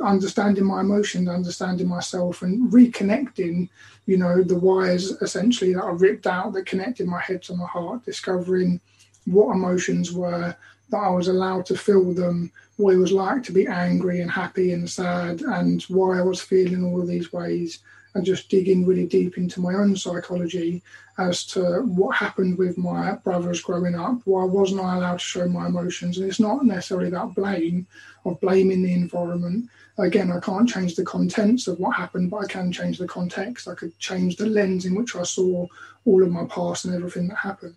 understanding 0.03 0.65
my 0.65 0.81
emotions, 0.81 1.29
understanding 1.29 1.87
myself, 1.87 2.41
and 2.41 2.71
reconnecting, 2.71 3.69
you 4.05 4.17
know, 4.17 4.43
the 4.43 4.57
wires 4.57 5.11
essentially 5.21 5.73
that 5.73 5.83
I 5.83 5.91
ripped 5.91 6.27
out 6.27 6.53
that 6.53 6.65
connected 6.65 7.07
my 7.07 7.21
head 7.21 7.43
to 7.43 7.55
my 7.55 7.67
heart, 7.67 8.05
discovering 8.05 8.79
what 9.25 9.53
emotions 9.53 10.11
were 10.11 10.55
that 10.89 10.97
I 10.97 11.09
was 11.09 11.27
allowed 11.27 11.65
to 11.67 11.77
feel 11.77 12.13
them, 12.13 12.51
what 12.77 12.93
it 12.93 12.97
was 12.97 13.11
like 13.11 13.43
to 13.43 13.51
be 13.51 13.67
angry 13.67 14.21
and 14.21 14.29
happy 14.29 14.71
and 14.73 14.89
sad, 14.89 15.41
and 15.41 15.81
why 15.83 16.19
I 16.19 16.21
was 16.21 16.41
feeling 16.41 16.83
all 16.83 17.01
of 17.01 17.07
these 17.07 17.33
ways, 17.33 17.79
and 18.15 18.25
just 18.25 18.49
digging 18.49 18.87
really 18.87 19.05
deep 19.05 19.37
into 19.37 19.59
my 19.59 19.73
own 19.75 19.95
psychology 19.95 20.81
as 21.17 21.45
to 21.45 21.81
what 21.81 22.15
happened 22.15 22.57
with 22.57 22.77
my 22.77 23.11
brothers 23.15 23.61
growing 23.61 23.95
up, 23.95 24.21
why 24.25 24.43
wasn't 24.43 24.81
I 24.81 24.95
allowed 24.95 25.19
to 25.19 25.25
show 25.25 25.47
my 25.47 25.67
emotions? 25.67 26.17
And 26.17 26.27
it's 26.27 26.39
not 26.39 26.65
necessarily 26.65 27.09
about 27.09 27.35
blame 27.35 27.87
of 28.25 28.39
blaming 28.41 28.83
the 28.83 28.93
environment. 28.93 29.69
Again, 29.97 30.31
I 30.31 30.39
can't 30.39 30.67
change 30.67 30.95
the 30.95 31.05
contents 31.05 31.67
of 31.67 31.79
what 31.79 31.95
happened, 31.95 32.31
but 32.31 32.37
I 32.37 32.47
can 32.47 32.71
change 32.71 32.97
the 32.97 33.07
context. 33.07 33.67
I 33.67 33.75
could 33.75 33.97
change 33.99 34.37
the 34.37 34.47
lens 34.47 34.85
in 34.85 34.95
which 34.95 35.15
I 35.15 35.23
saw 35.23 35.67
all 36.05 36.23
of 36.23 36.31
my 36.31 36.45
past 36.45 36.85
and 36.85 36.95
everything 36.95 37.27
that 37.27 37.37
happened. 37.37 37.75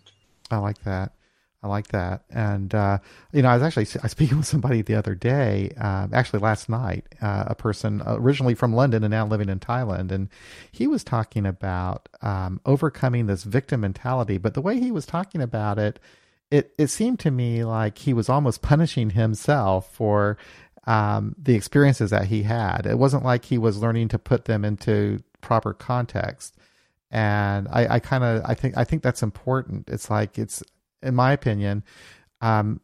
I 0.51 0.57
like 0.57 0.81
that. 0.83 1.11
I 1.61 1.67
like 1.67 1.89
that. 1.89 2.23
And, 2.29 2.73
uh, 2.73 2.99
you 3.33 3.41
know, 3.41 3.49
I 3.49 3.55
was 3.55 3.63
actually 3.63 3.87
I 4.01 4.03
was 4.03 4.11
speaking 4.17 4.37
with 4.37 4.47
somebody 4.47 4.81
the 4.81 4.95
other 4.95 5.13
day, 5.13 5.71
uh, 5.79 6.07
actually 6.13 6.39
last 6.39 6.69
night, 6.69 7.05
uh, 7.21 7.45
a 7.47 7.55
person 7.55 8.01
originally 8.05 8.55
from 8.55 8.73
London 8.73 9.03
and 9.03 9.11
now 9.11 9.27
living 9.27 9.49
in 9.49 9.59
Thailand. 9.59 10.11
And 10.11 10.29
he 10.71 10.87
was 10.87 11.03
talking 11.03 11.45
about 11.45 12.07
um, 12.21 12.61
overcoming 12.65 13.25
this 13.25 13.43
victim 13.43 13.81
mentality. 13.81 14.37
But 14.37 14.53
the 14.53 14.61
way 14.61 14.79
he 14.79 14.91
was 14.91 15.05
talking 15.05 15.41
about 15.41 15.77
it, 15.77 15.99
it, 16.49 16.73
it 16.77 16.87
seemed 16.87 17.19
to 17.19 17.31
me 17.31 17.63
like 17.63 17.97
he 17.97 18.13
was 18.13 18.29
almost 18.29 18.61
punishing 18.61 19.11
himself 19.11 19.93
for 19.93 20.37
um, 20.87 21.35
the 21.37 21.55
experiences 21.55 22.09
that 22.09 22.25
he 22.25 22.43
had. 22.43 22.85
It 22.85 22.97
wasn't 22.97 23.25
like 23.25 23.45
he 23.45 23.57
was 23.57 23.77
learning 23.77 24.07
to 24.09 24.19
put 24.19 24.45
them 24.45 24.63
into 24.63 25.21
proper 25.41 25.73
context. 25.73 26.55
And 27.11 27.67
I, 27.69 27.95
I 27.95 27.99
kind 27.99 28.23
of 28.23 28.43
I 28.45 28.53
think 28.53 28.77
I 28.77 28.83
think 28.83 29.03
that's 29.03 29.23
important. 29.23 29.89
It's 29.89 30.09
like 30.09 30.37
it's 30.39 30.63
in 31.01 31.15
my 31.15 31.31
opinion, 31.31 31.83
um, 32.41 32.81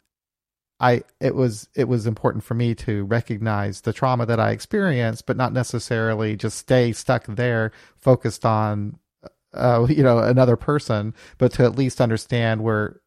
I 0.80 1.04
it 1.22 1.36
was 1.36 1.70
it 1.76 1.88
was 1.88 2.06
important 2.06 2.44
for 2.44 2.54
me 2.54 2.76
to 2.76 3.06
recognize 3.06 3.82
the 3.82 3.94
trauma 3.94 4.26
that 4.26 4.40
I 4.40 4.52
experienced, 4.52 5.26
but 5.26 5.38
not 5.38 5.54
necessarily 5.54 6.36
just 6.36 6.58
stay 6.58 6.92
stuck 6.92 7.26
there, 7.28 7.72
focused 7.98 8.46
on 8.46 8.98
uh, 9.54 9.88
you 9.90 10.04
know 10.04 10.20
another 10.20 10.56
person, 10.56 11.14
but 11.38 11.54
to 11.54 11.64
at 11.64 11.78
least 11.78 12.02
understand 12.02 12.62
where 12.62 13.02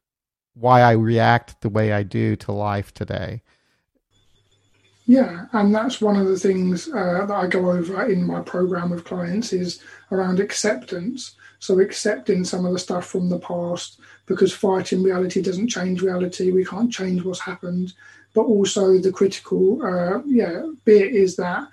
why 0.54 0.80
I 0.80 0.92
react 0.92 1.60
the 1.60 1.68
way 1.68 1.92
I 1.92 2.02
do 2.02 2.36
to 2.36 2.52
life 2.52 2.92
today. 2.92 3.42
Yeah, 5.06 5.46
and 5.52 5.74
that's 5.74 6.02
one 6.02 6.16
of 6.16 6.26
the 6.26 6.38
things 6.38 6.88
uh, 6.88 7.24
that 7.26 7.34
I 7.34 7.46
go 7.46 7.70
over 7.70 8.04
in 8.04 8.26
my 8.26 8.42
program 8.42 8.90
with 8.90 9.04
clients 9.04 9.54
is 9.54 9.82
around 10.12 10.38
acceptance. 10.38 11.34
So 11.60 11.80
accepting 11.80 12.44
some 12.44 12.66
of 12.66 12.72
the 12.72 12.78
stuff 12.78 13.06
from 13.06 13.30
the 13.30 13.38
past, 13.38 14.00
because 14.28 14.52
fighting 14.52 15.02
reality 15.02 15.40
doesn't 15.42 15.68
change 15.68 16.02
reality. 16.02 16.52
We 16.52 16.64
can't 16.64 16.92
change 16.92 17.24
what's 17.24 17.40
happened. 17.40 17.94
But 18.34 18.42
also 18.42 18.98
the 18.98 19.10
critical, 19.10 19.82
uh, 19.82 20.20
yeah, 20.26 20.66
bit 20.84 21.14
is 21.14 21.34
that 21.36 21.68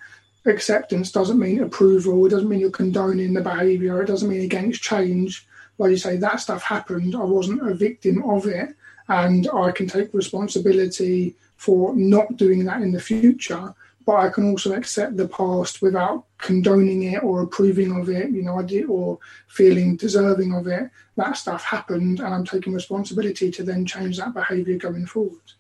acceptance 0.46 1.12
doesn't 1.12 1.38
mean 1.38 1.62
approval. 1.62 2.26
It 2.26 2.30
doesn't 2.30 2.48
mean 2.48 2.62
you're 2.62 2.72
condoning 2.72 3.34
the 3.34 3.42
behaviour. 3.42 4.02
It 4.02 4.08
doesn't 4.08 4.30
mean 4.30 4.42
against 4.42 4.82
change. 4.82 5.46
Like 5.78 5.92
you 5.92 5.98
say, 5.98 6.16
that 6.18 6.40
stuff 6.40 6.64
happened. 6.64 7.16
I 7.16 7.24
wasn't 7.24 7.70
a 7.70 7.76
victim 7.76 8.24
of 8.24 8.48
it, 8.48 8.70
and 9.10 9.50
I 9.54 9.72
can 9.72 9.88
take 9.88 10.14
responsibility 10.14 11.36
for 11.58 11.94
not 11.96 12.38
doing 12.38 12.64
that 12.66 12.82
in 12.82 12.92
the 12.94 13.02
future 13.02 13.74
but 14.06 14.18
I 14.18 14.30
can 14.30 14.50
also 14.50 14.74
accept 14.74 15.18
the 15.18 15.28
past 15.28 15.82
without 15.82 16.26
condoning 16.38 17.04
it 17.04 17.24
or 17.24 17.42
approving 17.42 18.00
of 18.00 18.10
it, 18.10 18.30
you 18.30 18.44
know, 18.44 18.60
I 18.60 18.64
did, 18.64 18.86
or 18.86 19.18
feeling 19.48 19.96
deserving 19.96 20.54
of 20.54 20.68
it. 20.68 20.90
That 21.16 21.38
stuff 21.38 21.64
happened, 21.64 22.20
and 22.20 22.34
I'm 22.34 22.46
taking 22.46 22.74
responsibility 22.74 23.50
to 23.52 23.64
then 23.64 23.86
change 23.86 24.18
that 24.18 24.34
behavior 24.34 24.78
going 24.78 25.08
forward. 25.08 25.54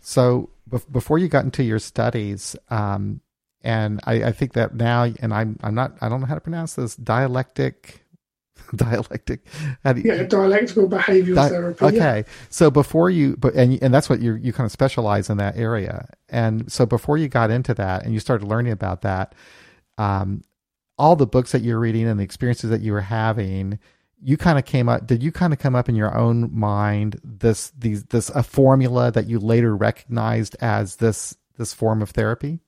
So, 0.00 0.48
before 0.90 1.18
you 1.18 1.28
got 1.28 1.44
into 1.44 1.62
your 1.62 1.78
studies, 1.78 2.56
um, 2.70 3.20
and 3.62 4.00
I, 4.04 4.24
I, 4.24 4.32
think 4.32 4.54
that 4.54 4.74
now, 4.74 5.04
and 5.04 5.32
I'm 5.32 5.58
I'm 5.62 5.74
not 5.74 5.96
I 6.00 6.08
don't 6.08 6.20
know 6.20 6.26
how 6.26 6.34
to 6.34 6.40
pronounce 6.40 6.74
this 6.74 6.96
dialectic 6.96 8.04
dialectic. 8.76 9.46
You, 9.84 10.02
yeah, 10.04 10.22
dialectical 10.24 10.88
behavioral 10.88 11.34
di- 11.34 11.48
therapy. 11.48 11.84
Okay, 11.84 12.18
yeah. 12.18 12.32
so 12.48 12.70
before 12.70 13.10
you, 13.10 13.36
but 13.36 13.54
and 13.54 13.82
and 13.82 13.92
that's 13.92 14.08
what 14.08 14.20
you 14.20 14.34
you 14.34 14.52
kind 14.52 14.66
of 14.66 14.72
specialize 14.72 15.30
in 15.30 15.38
that 15.38 15.56
area. 15.56 16.08
And 16.28 16.70
so 16.70 16.86
before 16.86 17.18
you 17.18 17.28
got 17.28 17.50
into 17.50 17.74
that 17.74 18.04
and 18.04 18.14
you 18.14 18.20
started 18.20 18.46
learning 18.46 18.72
about 18.72 19.02
that, 19.02 19.34
um, 19.98 20.42
all 20.98 21.16
the 21.16 21.26
books 21.26 21.52
that 21.52 21.62
you're 21.62 21.78
reading 21.78 22.06
and 22.06 22.18
the 22.18 22.24
experiences 22.24 22.70
that 22.70 22.80
you 22.80 22.92
were 22.92 23.00
having, 23.00 23.78
you 24.22 24.36
kind 24.36 24.58
of 24.58 24.64
came 24.64 24.88
up 24.88 25.06
did 25.06 25.22
you 25.22 25.32
kind 25.32 25.52
of 25.52 25.58
come 25.58 25.74
up 25.74 25.88
in 25.88 25.96
your 25.96 26.16
own 26.16 26.48
mind 26.56 27.20
this 27.24 27.70
these 27.70 28.04
this 28.04 28.30
a 28.30 28.42
formula 28.42 29.10
that 29.10 29.26
you 29.26 29.38
later 29.38 29.76
recognized 29.76 30.56
as 30.60 30.96
this 30.96 31.36
this 31.58 31.74
form 31.74 32.00
of 32.00 32.10
therapy 32.10 32.60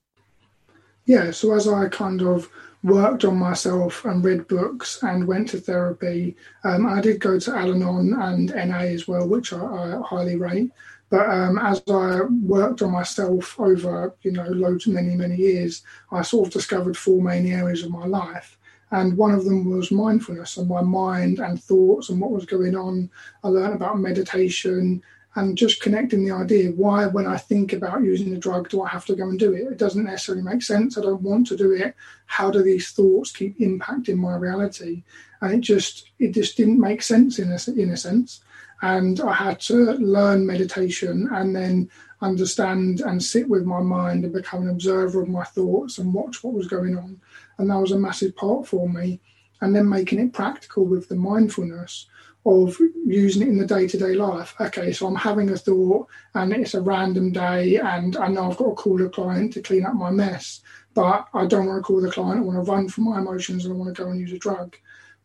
yeah 1.07 1.31
so 1.31 1.55
as 1.55 1.69
i 1.69 1.89
kind 1.89 2.23
of 2.23 2.49
worked 2.85 3.25
on 3.25 3.37
myself 3.37 4.05
and 4.05 4.23
read 4.23 4.47
books 4.47 5.03
and 5.03 5.27
went 5.27 5.49
to 5.49 5.59
therapy 5.59 6.37
um, 6.65 6.87
i 6.87 7.01
did 7.01 7.19
go 7.19 7.39
to 7.39 7.51
al-anon 7.53 8.15
and 8.21 8.55
na 8.55 8.79
as 8.79 9.09
well 9.09 9.27
which 9.27 9.53
i, 9.53 9.59
I 9.59 10.01
highly 10.05 10.37
rate 10.37 10.71
but 11.11 11.29
um, 11.31 11.59
as 11.59 11.81
I 11.89 12.23
worked 12.43 12.83
on 12.83 12.91
myself 12.91 13.61
over, 13.61 14.15
you 14.23 14.33
know, 14.33 14.49
loads, 14.49 14.89
many, 14.89 15.15
many 15.15 15.37
years, 15.37 15.83
I 16.11 16.23
sort 16.23 16.49
of 16.49 16.53
discovered 16.53 16.97
four 16.97 17.23
main 17.23 17.47
areas 17.47 17.85
of 17.85 17.93
my 17.93 18.05
life. 18.05 18.59
And 18.91 19.17
one 19.17 19.33
of 19.33 19.45
them 19.45 19.71
was 19.71 19.93
mindfulness 19.93 20.57
and 20.57 20.69
my 20.69 20.81
mind 20.81 21.39
and 21.39 21.63
thoughts 21.63 22.09
and 22.09 22.21
what 22.21 22.33
was 22.33 22.47
going 22.47 22.75
on. 22.75 23.11
I 23.45 23.49
learned 23.49 23.75
about 23.75 24.01
meditation 24.01 25.03
and 25.37 25.59
just 25.59 25.81
connecting 25.81 26.25
the 26.25 26.33
idea 26.33 26.71
why, 26.71 27.07
when 27.07 27.27
I 27.27 27.37
think 27.37 27.73
about 27.73 28.03
using 28.03 28.31
the 28.31 28.39
drug, 28.39 28.69
do 28.69 28.83
I 28.83 28.89
have 28.89 29.05
to 29.07 29.17
go 29.17 29.29
and 29.29 29.39
do 29.39 29.53
it? 29.53 29.73
It 29.73 29.79
doesn't 29.79 30.05
necessarily 30.05 30.45
make 30.45 30.63
sense. 30.63 30.97
I 30.97 31.03
don't 31.03 31.23
want 31.23 31.49
to 31.49 31.57
do 31.57 31.73
it. 31.73 31.95
How 32.27 32.51
do 32.51 32.63
these 32.63 32.91
thoughts 32.91 33.33
keep 33.33 33.59
impacting 33.59 34.17
my 34.17 34.37
reality? 34.37 35.03
And 35.41 35.53
it 35.53 35.61
just 35.61 36.11
it 36.19 36.33
just 36.33 36.57
didn't 36.57 36.81
make 36.81 37.03
sense 37.03 37.39
in 37.39 37.51
a, 37.51 37.81
in 37.81 37.91
a 37.91 37.97
sense. 37.97 38.41
And 38.83 39.21
I 39.21 39.33
had 39.33 39.61
to 39.61 39.93
learn 39.95 40.47
meditation 40.47 41.29
and 41.33 41.57
then 41.57 41.91
understand 42.21 43.01
and 43.01 43.23
sit 43.23 43.49
with 43.49 43.65
my 43.65 43.81
mind 43.81 44.25
and 44.25 44.33
become 44.33 44.63
an 44.63 44.71
observer 44.71 45.23
of 45.23 45.29
my 45.29 45.45
thoughts 45.45 45.99
and 45.99 46.15
watch 46.15 46.43
what 46.43 46.55
was 46.55 46.69
going 46.69 46.97
on 46.97 47.21
and 47.59 47.71
that 47.71 47.79
was 47.79 47.93
a 47.93 47.99
massive 47.99 48.37
part 48.37 48.67
for 48.67 48.89
me. 48.89 49.21
And 49.61 49.75
then 49.75 49.89
making 49.89 50.19
it 50.19 50.33
practical 50.33 50.85
with 50.85 51.09
the 51.09 51.15
mindfulness 51.15 52.07
of 52.47 52.77
using 53.07 53.43
it 53.43 53.49
in 53.49 53.59
the 53.59 53.67
day 53.67 53.87
to 53.89 53.99
day 53.99 54.15
life. 54.15 54.55
Okay, 54.61 54.93
so 54.93 55.07
I'm 55.07 55.15
having 55.15 55.51
a 55.51 55.57
thought 55.57 56.09
and 56.35 56.53
it's 56.53 56.75
a 56.75 56.81
random 56.81 57.33
day, 57.33 57.77
and 57.77 58.17
I 58.17 58.29
know 58.29 58.51
I've 58.51 58.57
got 58.57 58.69
to 58.69 58.75
call 58.75 59.05
a 59.05 59.09
client 59.09 59.53
to 59.55 59.63
clean 59.63 59.87
up 59.87 59.95
my 59.95 60.11
mess, 60.11 60.61
but 60.95 61.27
I 61.33 61.47
don't 61.47 61.67
want 61.67 61.79
to 61.79 61.83
call 61.83 62.01
the 62.01 62.11
client. 62.11 62.41
I 62.41 62.43
want 62.43 62.65
to 62.65 62.71
run 62.71 62.89
from 62.89 63.05
my 63.05 63.19
emotions 63.19 63.65
and 63.65 63.75
I 63.75 63.77
want 63.77 63.95
to 63.95 64.03
go 64.03 64.11
and 64.11 64.21
use 64.21 64.33
a 64.33 64.39
drug. 64.39 64.77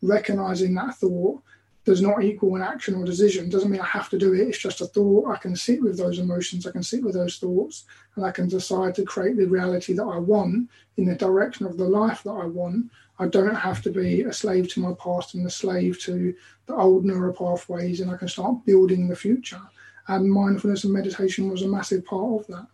Recognizing 0.02 0.74
that 0.74 0.96
thought 0.96 1.42
does 1.84 2.02
not 2.02 2.22
equal 2.22 2.56
an 2.56 2.62
action 2.62 2.94
or 2.94 3.04
decision. 3.04 3.48
Doesn't 3.48 3.70
mean 3.70 3.80
I 3.80 3.86
have 3.86 4.10
to 4.10 4.18
do 4.18 4.34
it. 4.34 4.48
It's 4.48 4.58
just 4.58 4.80
a 4.80 4.86
thought. 4.86 5.30
I 5.30 5.36
can 5.36 5.56
sit 5.56 5.82
with 5.82 5.98
those 5.98 6.18
emotions. 6.18 6.66
I 6.66 6.72
can 6.72 6.82
sit 6.82 7.02
with 7.02 7.14
those 7.14 7.38
thoughts, 7.38 7.84
and 8.16 8.24
I 8.24 8.30
can 8.30 8.48
decide 8.48 8.94
to 8.96 9.04
create 9.04 9.36
the 9.36 9.46
reality 9.46 9.94
that 9.94 10.04
I 10.04 10.18
want 10.18 10.68
in 10.96 11.06
the 11.06 11.14
direction 11.14 11.66
of 11.66 11.78
the 11.78 11.88
life 11.88 12.22
that 12.24 12.32
I 12.32 12.44
want. 12.44 12.90
I 13.20 13.28
don't 13.28 13.54
have 13.54 13.82
to 13.82 13.90
be 13.90 14.22
a 14.22 14.32
slave 14.32 14.68
to 14.70 14.80
my 14.80 14.94
past 14.94 15.34
and 15.34 15.46
a 15.46 15.50
slave 15.50 16.00
to 16.00 16.34
the 16.66 16.74
old 16.74 17.04
neural 17.04 17.32
pathways, 17.32 18.00
and 18.00 18.10
I 18.10 18.16
can 18.16 18.28
start 18.28 18.64
building 18.64 19.08
the 19.08 19.16
future. 19.16 19.60
And 20.08 20.30
mindfulness 20.30 20.84
and 20.84 20.92
meditation 20.92 21.50
was 21.50 21.62
a 21.62 21.68
massive 21.68 22.04
part 22.04 22.40
of 22.40 22.46
that. 22.48 22.66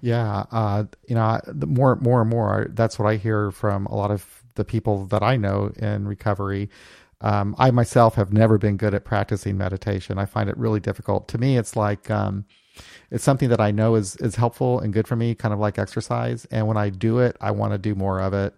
Yeah, 0.00 0.44
uh, 0.52 0.84
you 1.08 1.14
know, 1.14 1.40
more, 1.66 1.96
more 1.96 2.20
and 2.20 2.30
more, 2.30 2.68
that's 2.70 2.98
what 2.98 3.08
I 3.08 3.16
hear 3.16 3.50
from 3.50 3.86
a 3.86 3.96
lot 3.96 4.10
of 4.10 4.44
the 4.54 4.64
people 4.64 5.06
that 5.06 5.22
I 5.22 5.36
know 5.36 5.72
in 5.76 6.06
recovery 6.06 6.70
um, 7.20 7.54
I 7.58 7.70
myself 7.70 8.14
have 8.16 8.32
never 8.32 8.58
been 8.58 8.76
good 8.76 8.94
at 8.94 9.04
practicing 9.04 9.56
meditation. 9.56 10.18
I 10.18 10.26
find 10.26 10.50
it 10.50 10.56
really 10.56 10.80
difficult. 10.80 11.28
To 11.28 11.38
me, 11.38 11.56
it's 11.56 11.74
like 11.74 12.10
um, 12.10 12.44
it's 13.10 13.24
something 13.24 13.48
that 13.48 13.60
I 13.60 13.70
know 13.70 13.94
is 13.94 14.16
is 14.16 14.36
helpful 14.36 14.80
and 14.80 14.92
good 14.92 15.08
for 15.08 15.16
me, 15.16 15.34
kind 15.34 15.54
of 15.54 15.60
like 15.60 15.78
exercise. 15.78 16.46
And 16.50 16.66
when 16.66 16.76
I 16.76 16.90
do 16.90 17.18
it, 17.18 17.36
I 17.40 17.52
want 17.52 17.72
to 17.72 17.78
do 17.78 17.94
more 17.94 18.20
of 18.20 18.34
it 18.34 18.54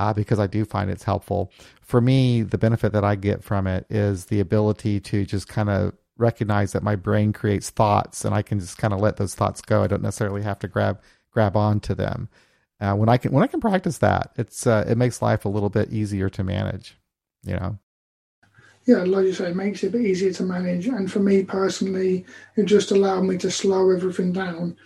uh, 0.00 0.12
because 0.12 0.38
I 0.38 0.46
do 0.46 0.64
find 0.64 0.90
it's 0.90 1.04
helpful. 1.04 1.52
For 1.82 2.00
me, 2.00 2.42
the 2.42 2.58
benefit 2.58 2.92
that 2.92 3.04
I 3.04 3.14
get 3.14 3.44
from 3.44 3.66
it 3.66 3.86
is 3.90 4.26
the 4.26 4.40
ability 4.40 5.00
to 5.00 5.24
just 5.24 5.48
kind 5.48 5.68
of 5.68 5.92
recognize 6.16 6.72
that 6.72 6.82
my 6.82 6.96
brain 6.96 7.32
creates 7.32 7.70
thoughts, 7.70 8.24
and 8.24 8.34
I 8.34 8.42
can 8.42 8.58
just 8.58 8.78
kind 8.78 8.94
of 8.94 9.00
let 9.00 9.16
those 9.16 9.34
thoughts 9.34 9.60
go. 9.60 9.82
I 9.82 9.86
don't 9.86 10.02
necessarily 10.02 10.42
have 10.42 10.58
to 10.60 10.68
grab 10.68 11.00
grab 11.30 11.56
onto 11.56 11.94
them. 11.94 12.28
Uh, 12.80 12.94
when 12.94 13.08
I 13.08 13.18
can 13.18 13.32
when 13.32 13.44
I 13.44 13.46
can 13.46 13.60
practice 13.60 13.98
that, 13.98 14.32
it's 14.36 14.66
uh, 14.66 14.84
it 14.88 14.96
makes 14.96 15.22
life 15.22 15.44
a 15.44 15.48
little 15.48 15.70
bit 15.70 15.92
easier 15.92 16.28
to 16.30 16.42
manage. 16.42 16.96
You 17.42 17.56
know 17.56 17.78
yeah, 18.86 19.04
like 19.04 19.26
you 19.26 19.32
say, 19.32 19.50
it 19.50 19.56
makes 19.56 19.84
it 19.84 19.88
a 19.88 19.90
bit 19.90 20.06
easier 20.06 20.32
to 20.32 20.42
manage. 20.42 20.86
And 20.86 21.10
for 21.10 21.20
me 21.20 21.44
personally, 21.44 22.24
it 22.56 22.64
just 22.64 22.90
allowed 22.90 23.22
me 23.22 23.36
to 23.38 23.50
slow 23.50 23.90
everything 23.90 24.32
down. 24.32 24.76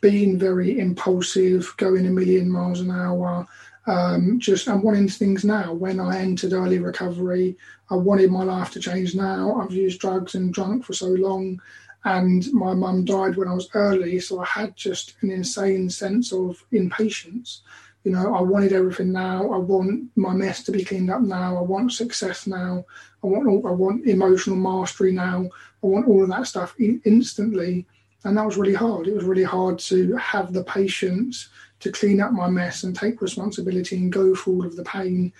Being 0.00 0.38
very 0.38 0.80
impulsive, 0.80 1.72
going 1.76 2.06
a 2.06 2.10
million 2.10 2.50
miles 2.50 2.80
an 2.80 2.90
hour, 2.90 3.46
um, 3.86 4.38
just 4.38 4.68
I'm 4.68 4.82
wanting 4.82 5.08
things 5.08 5.44
now. 5.44 5.72
When 5.72 5.98
I 5.98 6.18
entered 6.20 6.52
early 6.52 6.78
recovery, 6.78 7.56
I 7.90 7.96
wanted 7.96 8.30
my 8.30 8.44
life 8.44 8.70
to 8.72 8.80
change 8.80 9.14
now. 9.14 9.60
I've 9.60 9.72
used 9.72 10.00
drugs 10.00 10.34
and 10.34 10.52
drunk 10.54 10.84
for 10.84 10.92
so 10.92 11.08
long, 11.08 11.60
and 12.04 12.50
my 12.52 12.74
mum 12.74 13.04
died 13.04 13.36
when 13.36 13.48
I 13.48 13.54
was 13.54 13.68
early, 13.74 14.20
so 14.20 14.40
I 14.40 14.46
had 14.46 14.76
just 14.76 15.14
an 15.22 15.30
insane 15.30 15.90
sense 15.90 16.32
of 16.32 16.64
impatience. 16.70 17.62
You 18.04 18.12
know, 18.12 18.34
I 18.34 18.40
wanted 18.40 18.72
everything 18.72 19.12
now. 19.12 19.52
I 19.52 19.58
want 19.58 20.10
my 20.16 20.32
mess 20.32 20.64
to 20.64 20.72
be 20.72 20.84
cleaned 20.84 21.10
up 21.10 21.22
now. 21.22 21.56
I 21.56 21.60
want 21.60 21.92
success 21.92 22.46
now. 22.46 22.84
I 23.22 23.26
want 23.26 23.64
I 23.64 23.70
want 23.70 24.06
emotional 24.06 24.56
mastery 24.56 25.12
now. 25.12 25.48
I 25.82 25.86
want 25.86 26.06
all 26.06 26.22
of 26.22 26.28
that 26.30 26.46
stuff 26.46 26.74
instantly, 26.78 27.86
and 28.24 28.36
that 28.36 28.46
was 28.46 28.56
really 28.56 28.74
hard. 28.74 29.08
It 29.08 29.14
was 29.14 29.24
really 29.24 29.44
hard 29.44 29.78
to 29.80 30.16
have 30.16 30.52
the 30.52 30.64
patience 30.64 31.48
to 31.82 31.92
clean 31.92 32.20
up 32.20 32.32
my 32.32 32.48
mess 32.48 32.84
and 32.84 32.96
take 32.96 33.20
responsibility 33.20 33.96
and 33.96 34.12
go 34.12 34.34
through 34.34 34.54
all 34.54 34.66
of 34.66 34.76
the 34.76 34.84
pain. 34.84 35.32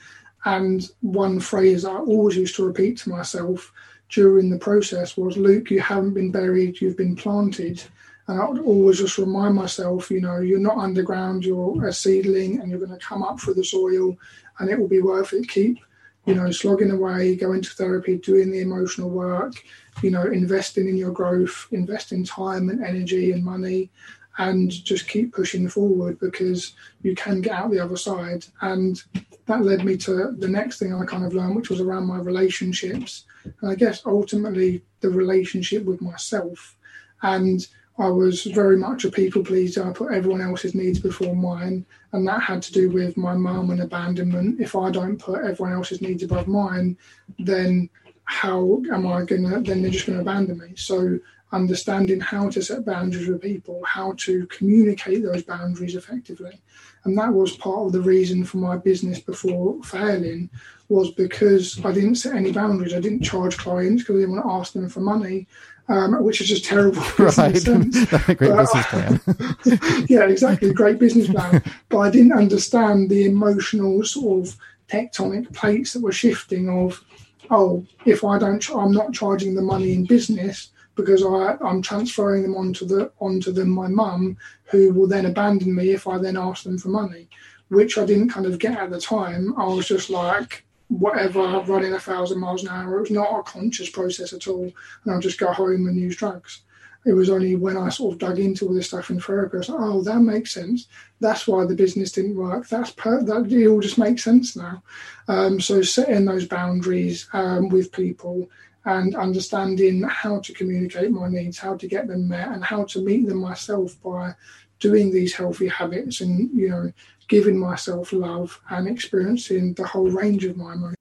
And 0.45 0.89
one 1.01 1.39
phrase 1.41 1.85
I 1.85 1.97
always 1.97 2.37
used 2.37 2.57
to 2.57 2.67
repeat 2.67 2.99
to 2.99 3.11
myself 3.11 3.73
during 4.11 4.51
the 4.51 4.59
process 4.59 5.17
was, 5.17 5.37
"Luke, 5.37 5.71
you 5.71 5.81
haven't 5.81 6.15
been 6.15 6.33
buried. 6.33 6.81
You've 6.81 6.97
been 6.97 7.17
planted." 7.17 7.83
And 8.29 8.41
I 8.41 8.49
would 8.49 8.61
always 8.61 8.99
just 8.99 9.19
remind 9.19 9.55
myself, 9.55 10.11
you 10.11 10.21
know, 10.21 10.39
you're 10.41 10.61
not 10.61 10.79
underground, 10.79 11.45
you're 11.45 11.87
a 11.87 11.93
seedling 11.93 12.61
and 12.61 12.71
you're 12.71 12.79
going 12.79 12.99
to 12.99 13.07
come 13.07 13.23
up 13.23 13.41
through 13.41 13.55
the 13.55 13.65
soil 13.65 14.17
and 14.59 14.71
it 14.71 14.79
will 14.79 14.89
be 14.89 15.03
worth 15.03 15.33
it. 15.33 15.49
Keep, 15.49 15.79
you 16.27 16.35
know, 16.37 16.51
slogging 16.53 16.93
away, 16.93 17.35
going 17.35 17.63
to 17.63 17.71
therapy, 17.71 18.17
doing 18.19 18.53
the 18.53 18.61
emotional 18.61 19.11
work, 19.11 19.55
you 20.03 20.11
know, 20.11 20.23
investing 20.23 20.89
in 20.89 20.97
your 20.97 21.11
growth, 21.11 21.67
investing 21.73 22.25
time 22.25 22.69
and 22.69 22.85
energy 22.85 23.33
and 23.33 23.45
money, 23.45 23.91
and 24.39 24.71
just 24.71 25.09
keep 25.09 25.35
pushing 25.35 25.69
forward 25.69 26.19
because 26.19 26.75
you 27.03 27.15
can 27.15 27.41
get 27.41 27.53
out 27.53 27.71
the 27.71 27.81
other 27.81 27.97
side. 27.97 28.47
And 28.61 29.03
that 29.47 29.63
led 29.63 29.85
me 29.85 29.97
to 29.99 30.33
the 30.33 30.49
next 30.49 30.79
thing 30.79 30.95
I 30.95 31.05
kind 31.05 31.25
of 31.25 31.35
learned, 31.35 31.57
which 31.57 31.71
was 31.71 31.81
around 31.81 32.07
my 32.07 32.19
relationships. 32.19 33.25
And 33.45 33.71
I 33.71 33.75
guess 33.75 34.03
ultimately 34.07 34.83
the 35.01 35.11
relationship 35.11 35.85
with 35.85 36.01
myself. 36.01 36.77
And 37.23 37.67
I 37.99 38.09
was 38.09 38.45
very 38.45 38.77
much 38.77 39.05
a 39.05 39.11
people 39.11 39.45
pleaser. 39.45 39.87
I 39.87 39.93
put 39.93 40.13
everyone 40.13 40.41
else's 40.41 40.75
needs 40.75 40.99
before 40.99 41.37
mine, 41.37 41.85
and 42.13 42.27
that 42.27 42.43
had 42.43 42.63
to 42.63 42.73
do 42.73 42.91
with 42.91 43.17
my 43.17 43.35
mum 43.35 43.71
and 43.71 43.83
abandonment. 43.83 44.61
If 44.61 44.75
I 44.75 44.91
don't 44.91 45.19
put 45.19 45.45
everyone 45.45 45.75
else's 45.75 46.01
needs 46.01 46.23
above 46.23 46.49
mine, 46.49 46.97
then 47.39 47.91
how 48.25 48.83
am 48.91 49.07
I 49.07 49.25
gonna? 49.25 49.61
Then 49.61 49.83
they're 49.83 49.91
just 49.91 50.07
gonna 50.07 50.21
abandon 50.21 50.59
me. 50.59 50.73
So 50.75 51.19
understanding 51.53 52.21
how 52.21 52.49
to 52.51 52.63
set 52.63 52.85
boundaries 52.85 53.29
with 53.29 53.43
people, 53.43 53.83
how 53.87 54.15
to 54.19 54.47
communicate 54.47 55.23
those 55.23 55.43
boundaries 55.43 55.95
effectively, 55.95 56.61
and 57.05 57.17
that 57.19 57.33
was 57.33 57.57
part 57.57 57.87
of 57.87 57.93
the 57.93 58.01
reason 58.01 58.45
for 58.45 58.59
my 58.59 58.77
business 58.77 59.19
before 59.21 59.83
failing 59.83 60.49
was 60.89 61.11
because 61.13 61.83
I 61.85 61.93
didn't 61.93 62.17
set 62.17 62.37
any 62.37 62.53
boundaries. 62.53 62.95
I 62.95 63.01
didn't 63.01 63.23
charge 63.23 63.57
clients 63.57 64.03
because 64.03 64.17
I 64.17 64.19
didn't 64.21 64.37
want 64.37 64.45
to 64.45 64.53
ask 64.53 64.73
them 64.73 64.89
for 64.89 65.01
money 65.01 65.47
um, 65.89 66.23
which 66.23 66.41
is 66.41 66.49
just 66.49 66.65
terrible. 66.65 67.03
right, 67.19 67.65
great 67.65 68.39
but, 68.39 68.57
business 68.57 68.87
plan. 68.87 70.07
yeah, 70.09 70.25
exactly, 70.25 70.73
great 70.73 70.99
business 70.99 71.29
plan. 71.29 71.63
but 71.89 71.99
I 71.99 72.11
didn't 72.11 72.33
understand 72.33 73.11
the 73.11 73.25
emotional 73.25 74.03
sort 74.05 74.47
of 74.47 74.57
tectonic 74.89 75.53
plates 75.55 75.93
that 75.93 76.03
were 76.03 76.13
shifting. 76.13 76.69
Of 76.69 77.05
oh, 77.51 77.85
if 78.05 78.25
I 78.25 78.39
don't, 78.39 78.69
I'm 78.71 78.93
not 78.93 79.13
charging 79.13 79.55
the 79.55 79.63
money 79.63 79.93
in 79.93 80.05
business 80.05 80.71
because 80.95 81.25
I, 81.25 81.57
I'm 81.65 81.83
transferring 81.83 82.43
them 82.43 82.57
onto 82.57 82.85
the 82.85 83.13
onto 83.21 83.53
them 83.53 83.71
my 83.71 83.89
mum, 83.89 84.37
who 84.65 84.93
will 84.93 85.09
then 85.09 85.27
abandon 85.27 85.75
me 85.75 85.91
if 85.91 86.07
I 86.07 86.19
then 86.19 86.37
ask 86.37 86.65
them 86.65 86.79
for 86.79 86.89
money, 86.89 87.29
which 87.69 87.99
I 87.99 88.05
didn't 88.05 88.31
kind 88.31 88.47
of 88.47 88.59
get 88.59 88.79
at 88.79 88.91
the 88.91 89.01
time. 89.01 89.55
I 89.59 89.65
was 89.65 89.89
just 89.89 90.11
like 90.11 90.65
whatever, 90.99 91.41
running 91.67 91.95
a 91.95 91.99
thousand 91.99 92.41
miles 92.41 92.63
an 92.63 92.69
hour. 92.69 92.99
It 92.99 93.01
was 93.03 93.11
not 93.11 93.39
a 93.39 93.43
conscious 93.43 93.89
process 93.89 94.33
at 94.33 94.47
all. 94.47 94.71
And 95.05 95.15
I'll 95.15 95.21
just 95.21 95.41
go 95.41 95.53
home 95.53 95.87
and 95.87 95.97
use 95.97 96.17
drugs. 96.17 96.63
It 97.05 97.15
was 97.15 97.31
only 97.31 97.57
when 97.57 97.77
I 97.77 97.89
sort 97.89 98.13
of 98.13 98.19
dug 98.21 98.39
into 98.39 98.69
all 98.69 98.75
this 98.75 98.89
stuff 98.89 99.11
in 99.11 99.19
therapy, 99.19 99.57
I 99.57 99.59
was 99.59 99.69
like, 99.69 99.81
oh, 99.81 100.03
that 100.03 100.21
makes 100.21 100.55
sense. 100.55 100.87
That's 101.19 101.49
why 101.49 101.65
the 101.65 101.75
business 101.75 102.13
didn't 102.13 102.37
work. 102.37 102.69
That's 102.69 102.93
per- 102.93 103.25
that 103.25 103.51
it 103.51 103.67
all 103.67 103.81
just 103.81 103.99
makes 103.99 104.23
sense 104.23 104.55
now. 104.55 104.83
Um, 105.27 105.61
so 105.61 105.83
setting 105.83 106.27
those 106.27 106.47
boundaries 106.47 107.29
um, 107.33 107.71
with 107.71 107.91
people 107.91 108.49
and 108.85 109.15
understanding 109.15 110.03
how 110.03 110.41
to 110.41 110.53
communicate 110.53 111.11
my 111.11 111.29
needs, 111.29 111.59
how 111.59 111.77
to 111.77 111.87
get 111.87 112.09
them 112.09 112.29
met, 112.29 112.49
and 112.49 112.65
how 112.65 112.85
to 112.85 113.03
meet 113.03 113.27
them 113.27 113.39
myself 113.39 114.01
by 114.03 114.35
doing 114.81 115.13
these 115.13 115.35
healthy 115.35 115.69
habits 115.69 116.21
and 116.21 116.51
you 116.53 116.69
know 116.69 116.93
giving 117.29 117.59
myself 117.59 118.13
love 118.13 118.61
and 118.69 118.89
experiencing 118.89 119.75
the 119.75 119.87
whole 119.87 120.11
range 120.11 120.45
of 120.45 120.57
my 120.57 120.75
emotions. 120.75 120.97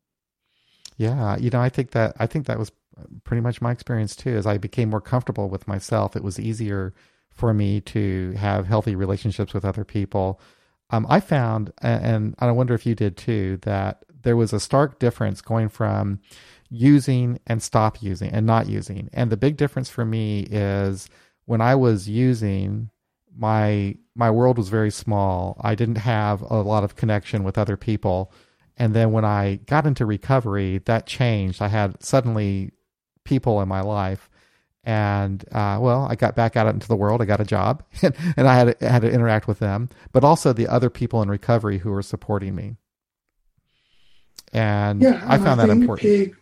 Yeah, 0.97 1.35
you 1.37 1.49
know, 1.49 1.59
I 1.59 1.69
think 1.69 1.91
that 1.91 2.15
I 2.19 2.27
think 2.27 2.45
that 2.45 2.59
was 2.59 2.71
pretty 3.23 3.41
much 3.41 3.61
my 3.61 3.71
experience 3.71 4.15
too. 4.15 4.35
As 4.35 4.45
I 4.45 4.57
became 4.57 4.89
more 4.89 5.01
comfortable 5.01 5.49
with 5.49 5.67
myself, 5.67 6.15
it 6.15 6.23
was 6.23 6.39
easier 6.39 6.93
for 7.31 7.53
me 7.53 7.81
to 7.81 8.31
have 8.33 8.67
healthy 8.67 8.95
relationships 8.95 9.53
with 9.53 9.65
other 9.65 9.83
people. 9.83 10.39
Um, 10.91 11.07
I 11.09 11.21
found, 11.21 11.71
and 11.81 12.35
I 12.37 12.51
wonder 12.51 12.73
if 12.73 12.85
you 12.85 12.95
did 12.95 13.17
too, 13.17 13.57
that 13.61 14.03
there 14.23 14.35
was 14.35 14.53
a 14.53 14.59
stark 14.59 14.99
difference 14.99 15.41
going 15.41 15.69
from 15.69 16.19
using 16.71 17.39
and 17.45 17.61
stop 17.61 18.01
using 18.01 18.31
and 18.31 18.45
not 18.45 18.67
using. 18.67 19.09
And 19.13 19.29
the 19.29 19.37
big 19.37 19.57
difference 19.57 19.89
for 19.89 20.05
me 20.05 20.47
is 20.49 21.09
when 21.45 21.61
I 21.61 21.75
was 21.75 22.09
using, 22.09 22.89
my 23.37 23.95
my 24.15 24.31
world 24.31 24.57
was 24.57 24.69
very 24.69 24.91
small. 24.91 25.59
I 25.61 25.75
didn't 25.75 25.97
have 25.97 26.41
a 26.41 26.61
lot 26.61 26.83
of 26.83 26.95
connection 26.95 27.43
with 27.43 27.57
other 27.57 27.77
people. 27.77 28.31
And 28.77 28.93
then 28.93 29.11
when 29.11 29.25
I 29.25 29.59
got 29.67 29.85
into 29.85 30.05
recovery, 30.05 30.79
that 30.85 31.05
changed. 31.05 31.61
I 31.61 31.67
had 31.67 32.01
suddenly 32.03 32.71
people 33.25 33.61
in 33.61 33.67
my 33.67 33.81
life 33.81 34.29
and 34.83 35.43
uh, 35.51 35.77
well, 35.79 36.07
I 36.09 36.15
got 36.15 36.35
back 36.35 36.55
out 36.55 36.67
into 36.67 36.87
the 36.87 36.95
world. 36.95 37.21
I 37.21 37.25
got 37.25 37.39
a 37.39 37.45
job, 37.45 37.83
and, 38.01 38.15
and 38.35 38.47
I 38.47 38.55
had 38.55 38.79
to, 38.79 38.89
had 38.89 39.01
to 39.03 39.11
interact 39.11 39.47
with 39.47 39.59
them, 39.59 39.89
but 40.11 40.23
also 40.23 40.53
the 40.53 40.67
other 40.67 40.89
people 40.89 41.21
in 41.21 41.29
recovery 41.29 41.77
who 41.77 41.91
were 41.91 42.01
supporting 42.01 42.55
me. 42.55 42.77
And 44.53 45.01
yeah, 45.01 45.23
I 45.25 45.37
found 45.37 45.61
I 45.61 45.67
that 45.67 45.71
important. 45.71 46.33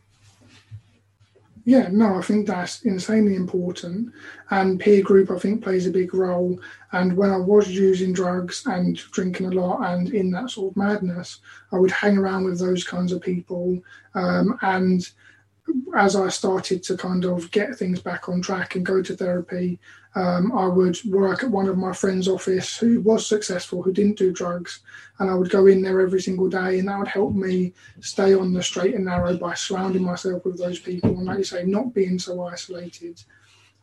Yeah, 1.70 1.88
no, 1.92 2.16
I 2.16 2.22
think 2.24 2.48
that's 2.48 2.82
insanely 2.82 3.36
important. 3.36 4.12
And 4.50 4.80
peer 4.80 5.04
group, 5.04 5.30
I 5.30 5.38
think, 5.38 5.64
plays 5.64 5.86
a 5.86 5.92
big 5.92 6.16
role. 6.16 6.60
And 6.94 7.16
when 7.16 7.30
I 7.30 7.38
was 7.38 7.70
using 7.70 8.12
drugs 8.12 8.64
and 8.66 8.96
drinking 8.96 9.46
a 9.46 9.52
lot 9.52 9.88
and 9.88 10.12
in 10.12 10.32
that 10.32 10.50
sort 10.50 10.72
of 10.72 10.78
madness, 10.78 11.42
I 11.72 11.78
would 11.78 11.92
hang 11.92 12.18
around 12.18 12.46
with 12.46 12.58
those 12.58 12.84
kinds 12.84 13.12
of 13.12 13.22
people. 13.22 13.80
Um, 14.16 14.58
and 14.64 15.08
as 15.96 16.16
I 16.16 16.30
started 16.30 16.84
to 16.84 16.98
kind 16.98 17.26
of 17.26 17.52
get 17.52 17.76
things 17.76 18.02
back 18.02 18.30
on 18.30 18.42
track 18.42 18.76
and 18.76 18.86
go 18.86 19.02
to 19.02 19.16
therapy, 19.16 19.80
um, 20.16 20.52
I 20.52 20.66
would 20.66 20.98
work 21.06 21.44
at 21.44 21.52
one 21.52 21.68
of 21.68 21.78
my 21.78 21.94
friends' 21.94 22.28
office 22.28 22.78
who 22.78 23.02
was 23.02 23.28
successful, 23.28 23.84
who 23.84 23.94
didn't 23.94 24.18
do 24.18 24.32
drugs, 24.32 24.80
and 25.20 25.30
I 25.30 25.36
would 25.36 25.50
go 25.50 25.68
in 25.68 25.82
there 25.82 26.02
every 26.02 26.22
single 26.22 26.50
day, 26.50 26.80
and 26.80 26.88
that 26.88 26.98
would 26.98 27.08
help 27.08 27.34
me 27.34 27.74
stay 28.02 28.34
on 28.34 28.54
the 28.54 28.64
straight 28.64 28.96
and 28.96 29.06
narrow 29.06 29.38
by 29.38 29.54
surrounding 29.54 30.04
myself 30.04 30.46
with 30.46 30.58
those 30.58 30.80
people, 30.80 31.12
and 31.12 31.26
like 31.26 31.38
you 31.38 31.44
say, 31.44 31.64
not 31.64 31.94
being 31.94 32.18
so 32.18 32.44
isolated, 32.44 33.22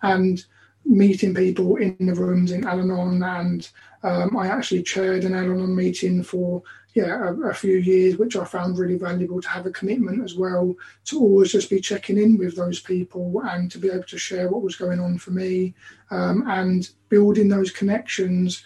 and 0.02 0.44
meeting 0.84 1.34
people 1.34 1.76
in 1.76 1.96
the 2.00 2.14
rooms 2.14 2.52
in 2.52 2.66
Al-Anon, 2.66 3.22
and 3.22 3.68
um, 4.02 4.36
I 4.36 4.48
actually 4.48 4.82
chaired 4.82 5.24
an 5.24 5.34
Al-Anon 5.34 5.74
meeting 5.74 6.22
for 6.22 6.62
yeah, 6.96 7.28
a, 7.28 7.50
a, 7.50 7.52
few 7.52 7.76
years, 7.76 8.16
which 8.16 8.36
I 8.36 8.44
found 8.46 8.78
really 8.78 8.96
valuable 8.96 9.42
to 9.42 9.48
have 9.50 9.66
a 9.66 9.70
commitment 9.70 10.24
as 10.24 10.34
well 10.34 10.74
to 11.04 11.20
always 11.20 11.52
just 11.52 11.68
be 11.68 11.78
checking 11.78 12.16
in 12.16 12.38
with 12.38 12.56
those 12.56 12.80
people 12.80 13.42
and 13.44 13.70
to 13.70 13.78
be 13.78 13.90
able 13.90 14.04
to 14.04 14.16
share 14.16 14.48
what 14.48 14.62
was 14.62 14.76
going 14.76 14.98
on 14.98 15.18
for 15.18 15.30
me 15.30 15.74
um, 16.10 16.44
and 16.48 16.88
building 17.10 17.48
those 17.48 17.70
connections 17.70 18.64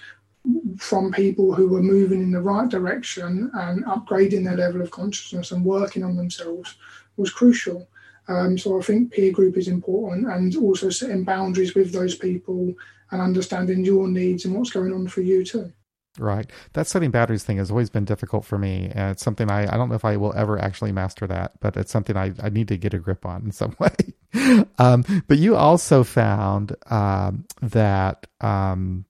from 0.78 1.10
people 1.10 1.52
who 1.52 1.66
were 1.68 1.82
moving 1.82 2.22
in 2.22 2.30
the 2.30 2.40
right 2.40 2.68
direction 2.68 3.50
and 3.52 3.84
upgrading 3.86 4.44
their 4.44 4.56
level 4.56 4.80
of 4.80 4.92
consciousness 4.92 5.50
and 5.50 5.64
working 5.64 6.04
on 6.04 6.16
themselves 6.16 6.76
was 7.16 7.32
crucial. 7.32 7.88
Um, 8.28 8.56
so 8.56 8.78
I 8.78 8.82
think 8.82 9.12
peer 9.12 9.32
group 9.32 9.56
is 9.56 9.66
important 9.66 10.28
and 10.28 10.54
also 10.54 10.88
setting 10.88 11.24
boundaries 11.24 11.74
with 11.74 11.92
those 11.92 12.14
people 12.14 12.74
and 13.10 13.20
understanding 13.20 13.84
your 13.84 14.06
needs 14.06 14.44
and 14.44 14.54
what's 14.54 14.70
going 14.70 14.92
on 14.92 15.08
for 15.08 15.20
you 15.20 15.44
too. 15.44 15.72
Right. 16.20 16.50
That 16.74 16.86
setting 16.86 17.10
boundaries 17.10 17.44
thing 17.44 17.56
has 17.56 17.70
always 17.70 17.88
been 17.88 18.04
difficult 18.04 18.44
for 18.44 18.58
me. 18.58 18.92
And 18.94 19.12
it's 19.12 19.22
something 19.22 19.50
I, 19.50 19.62
I 19.62 19.78
don't 19.78 19.88
know 19.88 19.94
if 19.94 20.04
I 20.04 20.18
will 20.18 20.34
ever 20.36 20.60
actually 20.60 20.92
master 20.92 21.26
that, 21.26 21.58
but 21.60 21.78
it's 21.78 21.90
something 21.90 22.14
I, 22.14 22.34
I 22.42 22.50
need 22.50 22.68
to 22.68 22.76
get 22.76 22.92
a 22.92 22.98
grip 22.98 23.24
on 23.24 23.44
in 23.46 23.52
some 23.52 23.74
way. 23.80 24.68
um, 24.78 25.02
but 25.26 25.38
you 25.38 25.56
also 25.56 26.04
found 26.04 26.76
um, 26.90 27.46
that 27.62 28.26
um, 28.42 29.06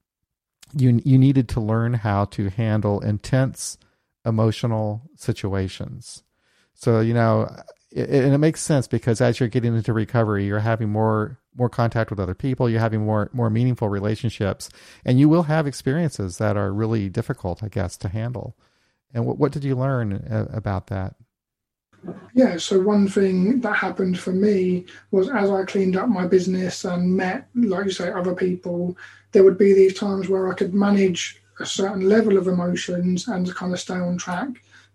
you, 0.73 1.03
you 1.05 1.19
needed 1.19 1.49
to 1.51 1.61
learn 1.61 1.95
how 1.95 2.27
to 2.27 2.49
handle 2.51 3.01
intense 3.01 3.77
emotional 4.25 5.03
situations. 5.17 6.23
So, 6.75 7.01
you 7.01 7.13
know, 7.13 7.53
it, 7.91 8.09
and 8.09 8.33
it 8.33 8.39
makes 8.39 8.61
sense 8.61 8.87
because 8.87 9.21
as 9.21 9.41
you're 9.41 9.49
getting 9.49 9.75
into 9.75 9.93
recovery, 9.93 10.47
you're 10.47 10.61
having 10.61 10.91
more 10.91 11.41
more 11.57 11.69
contact 11.69 12.11
with 12.11 12.21
other 12.21 12.35
people, 12.35 12.69
you're 12.69 12.81
having 12.81 13.05
more 13.05 13.31
more 13.33 13.51
meaningful 13.51 13.89
relationships, 13.89 14.69
and 15.05 15.19
you 15.19 15.29
will 15.29 15.45
have 15.45 15.67
experiences 15.67 16.39
that 16.39 16.57
are 16.57 16.73
really 16.73 17.09
difficult, 17.09 17.63
I 17.63 17.69
guess, 17.69 17.97
to 17.99 18.09
handle. 18.09 18.57
And 19.13 19.27
what 19.27 19.39
what 19.39 19.53
did 19.53 19.65
you 19.65 19.75
learn 19.77 20.13
uh, 20.13 20.47
about 20.53 20.87
that? 20.89 21.15
Yeah, 22.33 22.57
so 22.57 22.81
one 22.81 23.09
thing 23.09 23.61
that 23.61 23.77
happened 23.77 24.19
for 24.19 24.33
me 24.33 24.87
was 25.11 25.29
as 25.29 25.51
I 25.51 25.65
cleaned 25.65 25.97
up 25.97 26.09
my 26.09 26.27
business 26.27 26.85
and 26.85 27.15
met, 27.15 27.49
like 27.55 27.85
you 27.85 27.91
say, 27.91 28.11
other 28.11 28.35
people, 28.35 28.97
there 29.33 29.45
would 29.45 29.59
be 29.59 29.75
these 29.75 29.99
times 29.99 30.29
where 30.29 30.51
I 30.51 30.55
could 30.55 30.73
manage 30.73 31.43
a 31.59 31.67
certain 31.67 32.09
level 32.09 32.39
of 32.39 32.49
emotions 32.49 33.29
and 33.29 33.55
kind 33.55 33.75
of 33.75 33.81
stay 33.81 33.97
on 33.97 34.17
track 34.17 34.49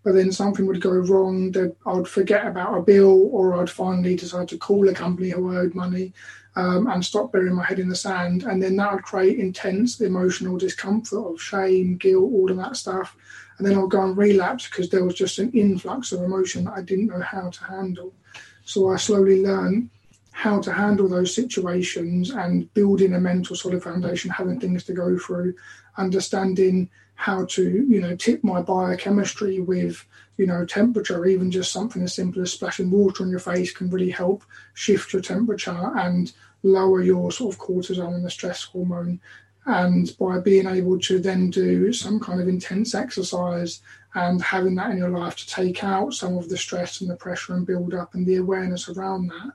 but 0.06 0.14
then 0.14 0.32
something 0.32 0.68
would 0.68 0.80
go 0.80 0.92
wrong 0.92 1.52
that 1.54 1.76
I'd 1.88 2.08
forget 2.08 2.46
about 2.46 2.78
a 2.78 2.82
bill 2.82 3.28
or 3.32 3.60
I'd 3.60 3.70
finally 3.72 4.16
decide 4.16 4.48
to 4.50 4.58
call 4.58 4.88
a 4.88 4.94
company 4.94 5.32
who 5.32 5.58
owed 5.58 5.74
money 5.74 6.14
um, 6.56 6.88
and 6.88 7.04
stop 7.04 7.32
burying 7.32 7.56
my 7.56 7.66
head 7.66 7.80
in 7.80 7.90
the 7.90 7.96
sand. 7.96 8.44
And 8.44 8.62
then 8.62 8.76
that 8.78 8.94
would 8.94 9.04
create 9.04 9.40
intense 9.40 10.00
emotional 10.02 10.58
discomfort 10.58 11.34
of 11.34 11.42
shame, 11.42 11.98
guilt, 11.98 12.32
all 12.32 12.50
of 12.50 12.58
that 12.58 12.78
stuff. 12.78 13.16
And 13.58 13.68
then 13.68 13.78
I'll 13.78 13.88
go 13.88 14.04
and 14.04 14.18
relapse 14.18 14.68
because 14.68 14.90
there 14.90 15.04
was 15.04 15.16
just 15.16 15.40
an 15.40 15.52
influx 15.52 16.12
of 16.12 16.22
emotion 16.22 16.66
that 16.66 16.74
I 16.74 16.82
didn't 16.82 17.08
know 17.08 17.22
how 17.22 17.50
to 17.50 17.64
handle. 17.64 18.14
So 18.66 18.90
I 18.90 18.98
slowly 18.98 19.42
learned 19.44 19.90
how 20.32 20.60
to 20.60 20.74
handle 20.74 21.08
those 21.08 21.34
situations 21.34 22.32
and 22.32 22.74
building 22.74 23.14
a 23.14 23.20
mental 23.20 23.56
solid 23.56 23.82
foundation, 23.82 24.30
having 24.30 24.60
things 24.60 24.84
to 24.84 24.94
go 24.94 25.18
through, 25.18 25.54
understanding 25.98 26.90
how 27.16 27.46
to, 27.46 27.64
you 27.64 28.02
know, 28.02 28.16
tip 28.16 28.44
my 28.44 28.62
biochemistry 28.62 29.60
with, 29.60 30.06
you 30.38 30.46
know, 30.46 30.66
temperature, 30.66 31.26
even 31.26 31.50
just 31.50 31.72
something 31.72 32.04
as 32.04 32.14
simple 32.14 32.42
as 32.42 32.52
splashing 32.52 32.92
water 32.92 33.24
on 33.24 33.30
your 33.30 33.40
face 33.40 33.74
can 33.74 33.90
really 33.90 34.12
help 34.12 34.44
shift 34.74 35.14
your 35.14 35.22
temperature 35.22 35.92
and 35.96 36.34
lower 36.64 37.02
your 37.02 37.32
sort 37.32 37.54
of 37.54 37.60
cortisol 37.60 38.14
and 38.14 38.26
the 38.26 38.30
stress 38.30 38.64
hormone. 38.64 39.20
And 39.66 40.16
by 40.20 40.40
being 40.40 40.68
able 40.68 41.00
to 41.00 41.20
then 41.20 41.50
do 41.50 41.92
some 41.92 42.20
kind 42.20 42.40
of 42.40 42.48
intense 42.48 42.94
exercise 42.94 43.82
and 44.14 44.42
having 44.42 44.76
that 44.76 44.92
in 44.92 44.98
your 44.98 45.10
life 45.10 45.36
to 45.38 45.48
take 45.48 45.84
out 45.84 46.14
some 46.14 46.38
of 46.38 46.50
the 46.50 46.58
stress 46.58 47.02
and 47.02 47.10
the 47.10 47.16
pressure 47.16 47.56
and 47.56 47.66
build 47.66 47.94
up 47.94 48.14
and 48.14 48.28
the 48.28 48.36
awareness 48.36 48.88
around 48.90 49.28
that, 49.28 49.54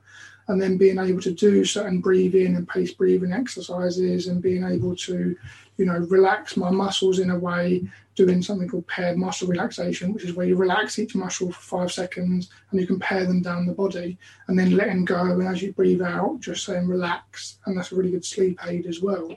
and 0.51 0.61
then 0.61 0.77
being 0.77 0.99
able 0.99 1.21
to 1.21 1.31
do 1.31 1.65
certain 1.65 1.99
breathing 1.99 2.55
and 2.55 2.67
pace 2.67 2.93
breathing 2.93 3.31
exercises 3.31 4.27
and 4.27 4.41
being 4.41 4.63
able 4.63 4.95
to 4.95 5.35
you 5.77 5.85
know, 5.85 5.97
relax 6.09 6.55
my 6.57 6.69
muscles 6.69 7.17
in 7.17 7.31
a 7.31 7.39
way, 7.39 7.83
doing 8.15 8.43
something 8.43 8.67
called 8.67 8.85
paired 8.85 9.17
muscle 9.17 9.47
relaxation, 9.47 10.13
which 10.13 10.23
is 10.23 10.33
where 10.33 10.45
you 10.45 10.55
relax 10.55 10.99
each 10.99 11.15
muscle 11.15 11.51
for 11.51 11.61
five 11.61 11.91
seconds 11.91 12.51
and 12.69 12.79
you 12.79 12.85
can 12.85 12.99
pair 12.99 13.25
them 13.25 13.41
down 13.41 13.65
the 13.65 13.73
body 13.73 14.15
and 14.47 14.59
then 14.59 14.77
letting 14.77 15.05
go. 15.05 15.19
And 15.19 15.47
as 15.47 15.61
you 15.63 15.73
breathe 15.73 16.03
out, 16.03 16.39
just 16.39 16.65
saying 16.65 16.87
relax. 16.87 17.57
And 17.65 17.75
that's 17.75 17.91
a 17.91 17.95
really 17.95 18.11
good 18.11 18.23
sleep 18.23 18.59
aid 18.67 18.85
as 18.85 19.01
well. 19.01 19.35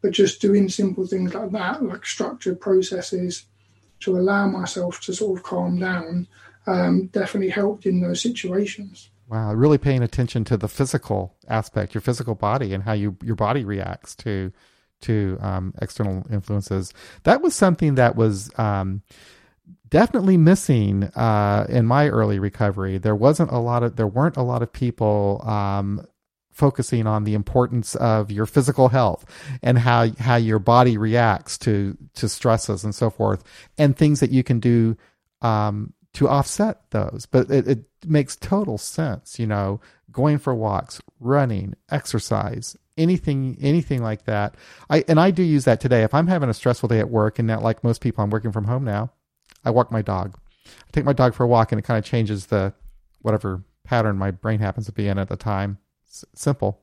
But 0.00 0.12
just 0.12 0.40
doing 0.40 0.68
simple 0.68 1.06
things 1.06 1.34
like 1.34 1.50
that, 1.50 1.82
like 1.82 2.06
structured 2.06 2.60
processes 2.60 3.46
to 4.00 4.16
allow 4.16 4.46
myself 4.46 5.00
to 5.00 5.12
sort 5.12 5.38
of 5.38 5.44
calm 5.44 5.80
down, 5.80 6.28
um, 6.68 7.06
definitely 7.06 7.50
helped 7.50 7.84
in 7.84 8.00
those 8.00 8.22
situations. 8.22 9.10
Wow, 9.30 9.54
really 9.54 9.78
paying 9.78 10.02
attention 10.02 10.42
to 10.46 10.56
the 10.56 10.66
physical 10.66 11.36
aspect, 11.46 11.94
your 11.94 12.00
physical 12.00 12.34
body, 12.34 12.74
and 12.74 12.82
how 12.82 12.94
you 12.94 13.16
your 13.22 13.36
body 13.36 13.64
reacts 13.64 14.16
to 14.16 14.52
to 15.02 15.38
um, 15.40 15.72
external 15.80 16.26
influences. 16.32 16.92
That 17.22 17.40
was 17.40 17.54
something 17.54 17.94
that 17.94 18.16
was 18.16 18.50
um, 18.58 19.02
definitely 19.88 20.36
missing 20.36 21.04
uh, 21.14 21.64
in 21.68 21.86
my 21.86 22.08
early 22.08 22.40
recovery. 22.40 22.98
There 22.98 23.14
wasn't 23.14 23.52
a 23.52 23.58
lot 23.58 23.84
of 23.84 23.94
there 23.94 24.08
weren't 24.08 24.36
a 24.36 24.42
lot 24.42 24.62
of 24.62 24.72
people 24.72 25.42
um, 25.46 26.04
focusing 26.50 27.06
on 27.06 27.22
the 27.22 27.34
importance 27.34 27.94
of 27.94 28.32
your 28.32 28.46
physical 28.46 28.88
health 28.88 29.24
and 29.62 29.78
how 29.78 30.08
how 30.18 30.36
your 30.36 30.58
body 30.58 30.98
reacts 30.98 31.56
to 31.58 31.96
to 32.14 32.28
stresses 32.28 32.82
and 32.82 32.96
so 32.96 33.10
forth, 33.10 33.44
and 33.78 33.96
things 33.96 34.18
that 34.18 34.30
you 34.30 34.42
can 34.42 34.58
do 34.58 34.96
um, 35.40 35.92
to 36.14 36.28
offset 36.28 36.90
those. 36.90 37.26
But 37.30 37.50
it, 37.50 37.68
it 37.68 37.84
makes 38.06 38.36
total 38.36 38.78
sense, 38.78 39.38
you 39.38 39.46
know, 39.46 39.80
going 40.10 40.38
for 40.38 40.54
walks, 40.54 41.00
running, 41.18 41.74
exercise, 41.90 42.76
anything 42.96 43.56
anything 43.60 44.02
like 44.02 44.24
that. 44.24 44.54
I 44.88 45.04
and 45.08 45.20
I 45.20 45.30
do 45.30 45.42
use 45.42 45.64
that 45.64 45.80
today. 45.80 46.02
If 46.02 46.14
I'm 46.14 46.26
having 46.26 46.48
a 46.48 46.54
stressful 46.54 46.88
day 46.88 47.00
at 47.00 47.10
work 47.10 47.38
and 47.38 47.48
not 47.48 47.62
like 47.62 47.84
most 47.84 48.00
people 48.00 48.22
I'm 48.22 48.30
working 48.30 48.52
from 48.52 48.64
home 48.64 48.84
now, 48.84 49.12
I 49.64 49.70
walk 49.70 49.90
my 49.90 50.02
dog. 50.02 50.38
I 50.66 50.90
take 50.92 51.04
my 51.04 51.12
dog 51.12 51.34
for 51.34 51.44
a 51.44 51.48
walk 51.48 51.72
and 51.72 51.78
it 51.78 51.82
kind 51.82 51.98
of 51.98 52.04
changes 52.04 52.46
the 52.46 52.72
whatever 53.22 53.64
pattern 53.84 54.16
my 54.16 54.30
brain 54.30 54.60
happens 54.60 54.86
to 54.86 54.92
be 54.92 55.08
in 55.08 55.18
at 55.18 55.28
the 55.28 55.36
time. 55.36 55.78
S- 56.08 56.24
simple. 56.34 56.82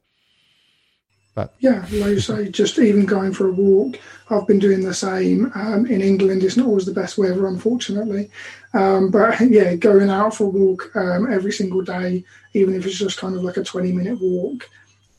But 1.38 1.54
yeah, 1.60 1.82
like 1.92 2.14
you 2.14 2.20
say, 2.20 2.50
just 2.50 2.80
even 2.80 3.06
going 3.06 3.32
for 3.32 3.48
a 3.48 3.52
walk, 3.52 4.00
I've 4.32 4.48
been 4.48 4.58
doing 4.58 4.84
the 4.84 4.92
same. 4.96 5.52
Um, 5.54 5.86
in 5.86 6.02
England, 6.02 6.42
it's 6.42 6.58
not 6.58 6.66
always 6.66 6.88
the 6.88 7.00
best 7.00 7.16
weather, 7.16 7.46
unfortunately. 7.46 8.32
Um, 8.74 9.12
but 9.12 9.40
yeah, 9.48 9.76
going 9.76 10.10
out 10.10 10.34
for 10.34 10.46
a 10.46 10.50
walk 10.50 10.90
um, 10.96 11.32
every 11.32 11.52
single 11.52 11.84
day, 11.84 12.24
even 12.56 12.74
if 12.74 12.88
it's 12.88 12.98
just 12.98 13.20
kind 13.20 13.36
of 13.36 13.44
like 13.44 13.58
a 13.58 13.64
20 13.64 13.92
minute 13.92 14.20
walk. 14.20 14.68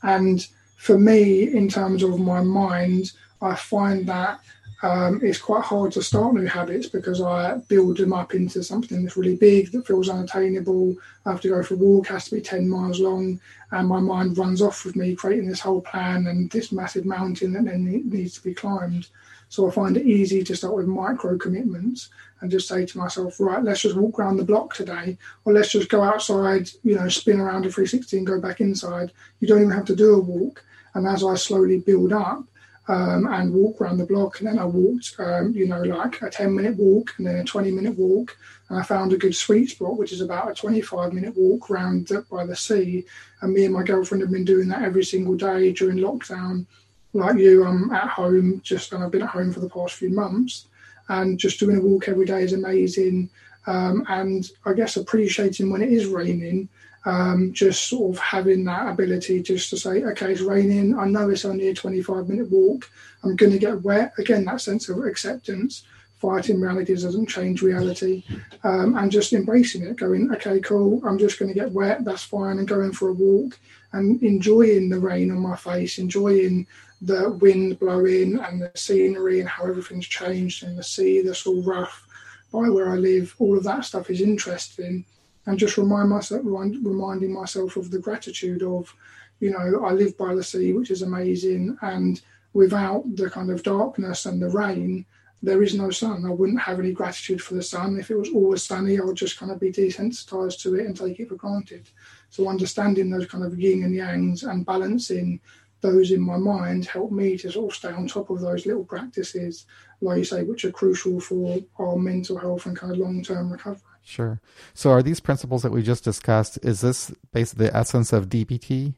And 0.03 0.45
for 0.77 0.99
me, 0.99 1.55
in 1.55 1.69
terms 1.69 2.03
of 2.03 2.19
my 2.19 2.43
mind, 2.43 3.13
I 3.41 3.55
find 3.55 4.05
that 4.09 4.41
um, 4.83 5.21
it's 5.23 5.39
quite 5.39 5.65
hard 5.65 5.91
to 5.93 6.03
start 6.03 6.35
new 6.35 6.47
habits 6.47 6.87
because 6.89 7.21
I 7.21 7.57
build 7.69 7.97
them 7.97 8.13
up 8.13 8.35
into 8.35 8.63
something 8.63 9.03
that's 9.03 9.17
really 9.17 9.35
big 9.35 9.73
that 9.73 9.87
feels 9.87 10.09
unattainable. 10.09 10.97
I 11.27 11.33
have 11.33 11.41
to 11.41 11.49
go 11.49 11.63
for 11.65 11.75
a 11.75 11.79
walk, 11.79 12.07
has 12.09 12.27
to 12.27 12.37
be 12.37 12.41
10 12.41 12.69
miles 12.69 13.01
long, 13.01 13.41
and 13.73 13.89
my 13.89 13.99
mind 13.99 14.39
runs 14.39 14.63
off 14.63 14.85
with 14.85 14.95
me 14.95 15.17
creating 15.17 15.49
this 15.49 15.61
whole 15.61 15.81
plan 15.81 16.29
and 16.29 16.49
this 16.51 16.71
massive 16.71 17.05
mountain 17.05 17.55
that 17.55 17.65
then 17.65 18.09
needs 18.09 18.35
to 18.35 18.43
be 18.43 18.55
climbed. 18.55 19.09
So 19.49 19.67
I 19.67 19.73
find 19.73 19.97
it 19.97 20.07
easy 20.07 20.45
to 20.45 20.55
start 20.55 20.77
with 20.77 20.87
micro 20.87 21.37
commitments 21.39 22.11
and 22.41 22.51
just 22.51 22.69
say 22.69 22.87
to 22.87 22.99
myself, 22.99 23.41
right, 23.41 23.65
let's 23.65 23.81
just 23.81 23.97
walk 23.97 24.21
around 24.21 24.37
the 24.37 24.45
block 24.45 24.75
today, 24.75 25.19
or 25.45 25.55
let's 25.55 25.73
just 25.73 25.89
go 25.89 26.03
outside, 26.03 26.71
you 26.85 26.95
know, 26.95 27.09
spin 27.09 27.41
around 27.41 27.67
a 27.67 27.71
360 27.71 28.19
and 28.19 28.27
go 28.27 28.41
back 28.41 28.61
inside. 28.61 29.11
You 29.41 29.49
don't 29.49 29.63
even 29.63 29.73
have 29.73 29.87
to 29.87 29.97
do 29.97 30.15
a 30.15 30.21
walk. 30.21 30.65
And 30.95 31.07
as 31.07 31.25
I 31.25 31.35
slowly 31.35 31.81
build 31.81 32.13
up, 32.13 32.45
um, 32.89 33.27
and 33.27 33.53
walk 33.53 33.81
around 33.81 33.99
the 33.99 34.07
block. 34.07 34.41
And 34.41 34.49
then 34.49 34.59
I 34.59 34.65
walked, 34.65 35.15
um, 35.19 35.53
you 35.53 35.67
know, 35.67 35.83
like 35.83 36.21
a 36.23 36.31
10 36.31 36.55
minute 36.55 36.77
walk 36.77 37.15
and 37.19 37.27
then 37.27 37.37
a 37.37 37.45
20 37.45 37.71
minute 37.71 37.97
walk. 37.99 38.37
And 38.69 38.79
I 38.79 38.83
found 38.83 39.13
a 39.13 39.19
good 39.19 39.37
sweet 39.37 39.71
spot, 39.71 39.99
which 39.99 40.13
is 40.13 40.23
about 40.23 40.51
a 40.51 40.55
25 40.55 41.13
minute 41.13 41.35
walk 41.37 41.71
around 41.71 42.11
by 42.31 42.47
the 42.47 42.57
sea. 42.57 43.05
And 43.43 43.53
me 43.53 43.67
and 43.67 43.75
my 43.75 43.83
girlfriend 43.83 44.23
have 44.23 44.33
been 44.33 44.45
doing 44.45 44.69
that 44.69 44.83
every 44.83 45.05
single 45.05 45.37
day 45.37 45.73
during 45.73 45.99
lockdown. 45.99 46.67
Like 47.13 47.37
you, 47.37 47.65
I'm 47.65 47.91
at 47.93 48.09
home 48.09 48.61
just, 48.65 48.93
and 48.93 49.05
I've 49.05 49.11
been 49.11 49.23
at 49.23 49.31
home 49.31 49.53
for 49.53 49.61
the 49.61 49.71
past 49.71 49.95
few 49.95 50.11
months. 50.11 50.67
And 51.11 51.39
just 51.39 51.61
doing 51.61 51.77
a 51.77 51.81
walk 51.81 52.09
every 52.09 52.27
day 52.27 52.43
is 52.43 52.53
amazing. 52.53 53.29
Um, 53.67 54.05
and 54.09 54.51
I 54.65 54.73
guess 54.73 54.97
appreciating 54.97 55.71
when 55.71 55.83
it 55.83 55.93
is 55.93 56.07
raining 56.07 56.69
um, 57.05 57.53
just 57.53 57.89
sort 57.89 58.17
of 58.17 58.23
having 58.23 58.65
that 58.65 58.89
ability 58.89 59.43
just 59.43 59.71
to 59.71 59.77
say, 59.77 60.05
okay, 60.05 60.33
it's 60.33 60.41
raining. 60.41 60.99
I 60.99 61.07
know 61.07 61.31
it's 61.31 61.45
only 61.45 61.69
a 61.69 61.75
25 61.75 62.29
minute 62.29 62.51
walk. 62.51 62.91
I'm 63.25 63.37
going 63.37 63.53
to 63.53 63.59
get 63.59 63.83
wet. 63.83 64.13
Again, 64.19 64.45
that 64.45 64.61
sense 64.61 64.89
of 64.89 65.05
acceptance. 65.05 65.85
Fighting 66.19 66.61
reality 66.61 66.95
doesn't 66.95 67.29
change 67.29 67.63
reality. 67.63 68.25
Um, 68.65 68.97
and 68.97 69.11
just 69.11 69.33
embracing 69.33 69.85
it, 69.85 69.97
going, 69.97 70.33
okay, 70.35 70.59
cool. 70.61 71.01
I'm 71.07 71.19
just 71.19 71.39
going 71.39 71.49
to 71.53 71.59
get 71.59 71.73
wet. 71.73 72.05
That's 72.05 72.25
fine. 72.25 72.59
And 72.59 72.67
going 72.67 72.93
for 72.93 73.09
a 73.09 73.13
walk 73.13 73.59
and 73.93 74.21
enjoying 74.23 74.89
the 74.89 74.99
rain 74.99 75.31
on 75.31 75.39
my 75.39 75.57
face, 75.57 75.99
enjoying 75.99 76.67
the 77.01 77.31
wind 77.31 77.79
blowing 77.79 78.39
and 78.41 78.61
the 78.61 78.73
scenery 78.75 79.39
and 79.39 79.49
how 79.49 79.65
everything's 79.65 80.09
changed 80.09 80.65
and 80.65 80.77
the 80.77 80.83
sea 80.83 81.23
that's 81.23 81.47
all 81.47 81.63
rough 81.63 82.05
by 82.53 82.69
where 82.69 82.93
I 82.93 82.97
live. 82.97 83.37
All 83.39 83.57
of 83.57 83.63
that 83.65 83.85
stuff 83.85 84.11
is 84.11 84.21
interesting 84.21 85.05
and 85.49 85.59
just 85.59 85.79
remind 85.79 86.11
myself, 86.11 86.43
reminding 86.45 87.33
myself 87.33 87.79
of 87.79 87.91
the 87.91 87.99
gratitude 87.99 88.63
of, 88.63 88.95
you 89.41 89.51
know, 89.51 89.83
I 89.83 89.93
live 89.93 90.17
by 90.19 90.35
the 90.35 90.45
sea, 90.45 90.75
which 90.75 90.91
is 90.91 91.01
amazing, 91.01 91.79
and 91.81 92.21
without 92.53 93.05
the 93.17 93.31
kind 93.31 93.51
of 93.51 93.63
darkness 93.63 94.27
and 94.27 94.43
the 94.43 94.51
rain, 94.51 95.07
there 95.43 95.63
is 95.63 95.75
no 95.75 95.91
sun. 95.91 96.27
I 96.27 96.31
wouldn't 96.31 96.61
have 96.61 96.79
any 96.79 96.93
gratitude 96.93 97.41
for 97.41 97.55
the 97.55 97.63
sun. 97.63 97.99
If 97.99 98.11
it 98.11 98.19
was 98.19 98.29
always 98.29 98.63
sunny, 98.63 98.99
I 98.99 99.05
would 99.05 99.17
just 99.17 99.39
kind 99.39 99.51
of 99.51 99.59
be 99.59 99.73
desensitized 99.73 100.61
to 100.63 100.75
it 100.75 100.85
and 100.85 100.95
take 100.95 101.19
it 101.19 101.31
for 101.31 101.37
granted. 101.37 101.89
So 102.29 102.47
understanding 102.47 103.09
those 103.09 103.27
kind 103.27 103.45
of 103.45 103.59
yin 103.59 103.85
and 103.85 103.95
yangs 103.95 104.47
and 104.47 104.67
balancing 104.67 105.41
those 105.81 106.11
in 106.11 106.21
my 106.21 106.37
mind 106.37 106.85
help 106.85 107.11
me 107.11 107.39
to 107.39 107.51
sort 107.51 107.73
of 107.73 107.77
stay 107.77 107.93
on 107.93 108.07
top 108.07 108.29
of 108.29 108.41
those 108.41 108.67
little 108.67 108.85
practices, 108.85 109.65
like 110.03 110.19
you 110.19 110.25
say, 110.25 110.43
which 110.43 110.67
are 110.67 110.73
crucial 110.73 111.21
for 111.21 111.59
our 111.79 111.97
mental 111.97 112.37
health 112.37 112.67
and 112.67 112.77
kind 112.77 112.93
of 112.93 112.99
long 112.99 113.23
term 113.23 113.51
recovery. 113.51 113.81
Sure. 114.09 114.41
So 114.73 114.91
are 114.91 115.03
these 115.03 115.21
principles 115.21 115.63
that 115.63 115.71
we 115.71 115.83
just 115.83 116.03
discussed, 116.03 116.59
is 116.63 116.81
this 116.81 117.13
basically 117.31 117.67
the 117.67 117.77
essence 117.77 118.11
of 118.11 118.31
DBT? 118.31 118.95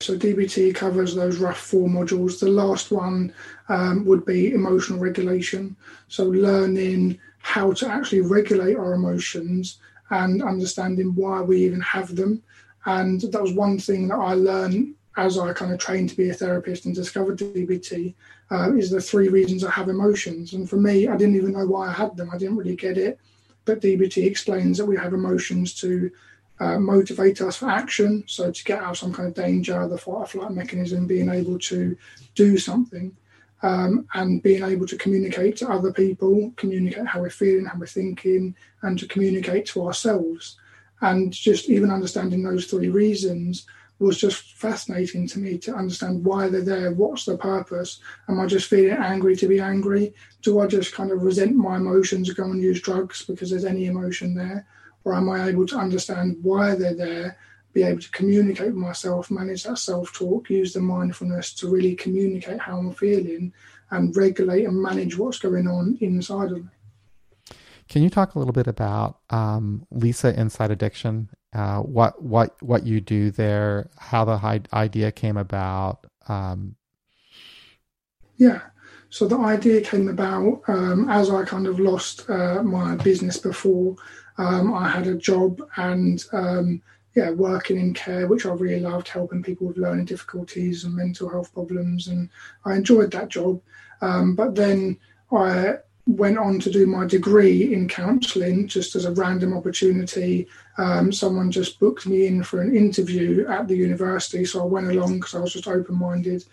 So 0.00 0.18
DBT 0.18 0.74
covers 0.74 1.14
those 1.14 1.38
rough 1.38 1.60
four 1.60 1.88
modules. 1.88 2.40
The 2.40 2.48
last 2.48 2.90
one 2.90 3.32
um, 3.68 4.04
would 4.04 4.26
be 4.26 4.52
emotional 4.52 4.98
regulation. 4.98 5.76
So 6.08 6.24
learning 6.24 7.20
how 7.38 7.70
to 7.74 7.88
actually 7.88 8.22
regulate 8.22 8.74
our 8.74 8.94
emotions 8.94 9.78
and 10.10 10.42
understanding 10.42 11.14
why 11.14 11.40
we 11.42 11.58
even 11.64 11.80
have 11.80 12.16
them. 12.16 12.42
And 12.84 13.20
that 13.20 13.40
was 13.40 13.52
one 13.52 13.78
thing 13.78 14.08
that 14.08 14.18
I 14.18 14.34
learned 14.34 14.96
as 15.16 15.38
I 15.38 15.52
kind 15.52 15.72
of 15.72 15.78
trained 15.78 16.10
to 16.10 16.16
be 16.16 16.30
a 16.30 16.34
therapist 16.34 16.84
and 16.86 16.94
discovered 16.96 17.38
DBT 17.38 18.14
uh, 18.50 18.72
is 18.74 18.90
the 18.90 19.00
three 19.00 19.28
reasons 19.28 19.62
I 19.62 19.70
have 19.70 19.88
emotions. 19.88 20.52
And 20.52 20.68
for 20.68 20.76
me, 20.76 21.06
I 21.06 21.16
didn't 21.16 21.36
even 21.36 21.52
know 21.52 21.66
why 21.66 21.88
I 21.88 21.92
had 21.92 22.16
them. 22.16 22.30
I 22.32 22.38
didn't 22.38 22.56
really 22.56 22.74
get 22.74 22.98
it 22.98 23.20
but 23.68 23.82
DBT 23.82 24.24
explains 24.24 24.78
that 24.78 24.86
we 24.86 24.96
have 24.96 25.12
emotions 25.12 25.74
to 25.74 26.10
uh, 26.58 26.78
motivate 26.78 27.42
us 27.42 27.58
for 27.58 27.68
action, 27.68 28.24
so 28.26 28.50
to 28.50 28.64
get 28.64 28.82
out 28.82 28.92
of 28.92 28.98
some 28.98 29.12
kind 29.12 29.28
of 29.28 29.34
danger, 29.34 29.86
the 29.86 29.98
fight 29.98 30.12
or 30.12 30.26
flight 30.26 30.52
mechanism, 30.52 31.06
being 31.06 31.28
able 31.28 31.58
to 31.58 31.94
do 32.34 32.56
something, 32.56 33.14
um, 33.62 34.08
and 34.14 34.42
being 34.42 34.64
able 34.64 34.86
to 34.86 34.96
communicate 34.96 35.58
to 35.58 35.68
other 35.68 35.92
people, 35.92 36.50
communicate 36.56 37.06
how 37.06 37.20
we're 37.20 37.28
feeling, 37.28 37.66
how 37.66 37.78
we're 37.78 37.86
thinking, 37.86 38.56
and 38.80 38.98
to 38.98 39.06
communicate 39.06 39.66
to 39.66 39.86
ourselves. 39.86 40.56
And 41.02 41.30
just 41.30 41.68
even 41.68 41.90
understanding 41.90 42.42
those 42.42 42.64
three 42.64 42.88
reasons 42.88 43.66
was 44.04 44.18
just 44.18 44.52
fascinating 44.52 45.26
to 45.28 45.38
me 45.38 45.58
to 45.58 45.74
understand 45.74 46.24
why 46.24 46.48
they're 46.48 46.62
there, 46.62 46.92
what's 46.92 47.24
the 47.24 47.36
purpose. 47.36 47.98
Am 48.28 48.38
I 48.38 48.46
just 48.46 48.68
feeling 48.68 48.96
angry 48.96 49.34
to 49.36 49.48
be 49.48 49.60
angry? 49.60 50.14
Do 50.42 50.60
I 50.60 50.66
just 50.66 50.94
kind 50.94 51.10
of 51.10 51.22
resent 51.22 51.56
my 51.56 51.76
emotions, 51.76 52.32
go 52.32 52.44
and 52.44 52.62
use 52.62 52.80
drugs 52.80 53.24
because 53.24 53.50
there's 53.50 53.64
any 53.64 53.86
emotion 53.86 54.34
there? 54.34 54.66
Or 55.04 55.14
am 55.14 55.28
I 55.28 55.48
able 55.48 55.66
to 55.66 55.78
understand 55.78 56.36
why 56.42 56.74
they're 56.74 56.94
there, 56.94 57.38
be 57.72 57.82
able 57.82 58.00
to 58.00 58.10
communicate 58.10 58.66
with 58.66 58.74
myself, 58.74 59.30
manage 59.30 59.64
that 59.64 59.78
self 59.78 60.12
talk, 60.12 60.48
use 60.48 60.72
the 60.72 60.80
mindfulness 60.80 61.52
to 61.54 61.68
really 61.68 61.96
communicate 61.96 62.60
how 62.60 62.78
I'm 62.78 62.92
feeling 62.92 63.52
and 63.90 64.16
regulate 64.16 64.64
and 64.64 64.80
manage 64.80 65.16
what's 65.16 65.38
going 65.38 65.66
on 65.66 65.98
inside 66.00 66.52
of 66.52 66.64
me? 66.64 66.70
Can 67.88 68.02
you 68.02 68.10
talk 68.10 68.34
a 68.34 68.38
little 68.38 68.52
bit 68.52 68.66
about 68.66 69.20
um, 69.30 69.86
Lisa 69.90 70.38
Inside 70.38 70.70
Addiction 70.70 71.30
uh, 71.58 71.80
what 71.80 72.22
what 72.22 72.54
what 72.62 72.86
you 72.86 73.00
do 73.00 73.32
there, 73.32 73.90
how 73.96 74.24
the 74.24 74.62
idea 74.72 75.10
came 75.10 75.36
about. 75.36 76.06
Um, 76.28 76.76
yeah, 78.36 78.60
so 79.10 79.26
the 79.26 79.38
idea 79.38 79.80
came 79.80 80.08
about 80.08 80.62
um, 80.68 81.08
as 81.10 81.30
I 81.30 81.44
kind 81.44 81.66
of 81.66 81.80
lost 81.80 82.30
uh, 82.30 82.62
my 82.62 82.94
business 82.94 83.38
before. 83.38 83.96
Um, 84.36 84.72
I 84.72 84.88
had 84.88 85.08
a 85.08 85.16
job 85.16 85.60
and 85.76 86.24
um, 86.32 86.80
yeah, 87.16 87.30
working 87.30 87.80
in 87.80 87.92
care, 87.92 88.28
which 88.28 88.46
I 88.46 88.50
really 88.50 88.78
loved, 88.78 89.08
helping 89.08 89.42
people 89.42 89.66
with 89.66 89.78
learning 89.78 90.04
difficulties 90.04 90.84
and 90.84 90.94
mental 90.94 91.28
health 91.28 91.52
problems, 91.52 92.06
and 92.06 92.30
I 92.64 92.76
enjoyed 92.76 93.10
that 93.10 93.30
job. 93.30 93.60
Um, 94.00 94.36
but 94.36 94.54
then 94.54 94.96
I 95.32 95.78
went 96.08 96.38
on 96.38 96.58
to 96.58 96.70
do 96.70 96.86
my 96.86 97.04
degree 97.04 97.74
in 97.74 97.86
counselling 97.86 98.66
just 98.66 98.96
as 98.96 99.04
a 99.04 99.12
random 99.12 99.54
opportunity. 99.54 100.48
Um, 100.78 101.12
someone 101.12 101.50
just 101.50 101.78
booked 101.78 102.06
me 102.06 102.26
in 102.26 102.42
for 102.42 102.62
an 102.62 102.74
interview 102.74 103.46
at 103.46 103.68
the 103.68 103.76
university, 103.76 104.46
so 104.46 104.62
I 104.62 104.64
went 104.64 104.88
along 104.88 105.16
because 105.16 105.34
I 105.34 105.40
was 105.40 105.52
just 105.52 105.68
open 105.68 105.96
minded. 105.96 106.44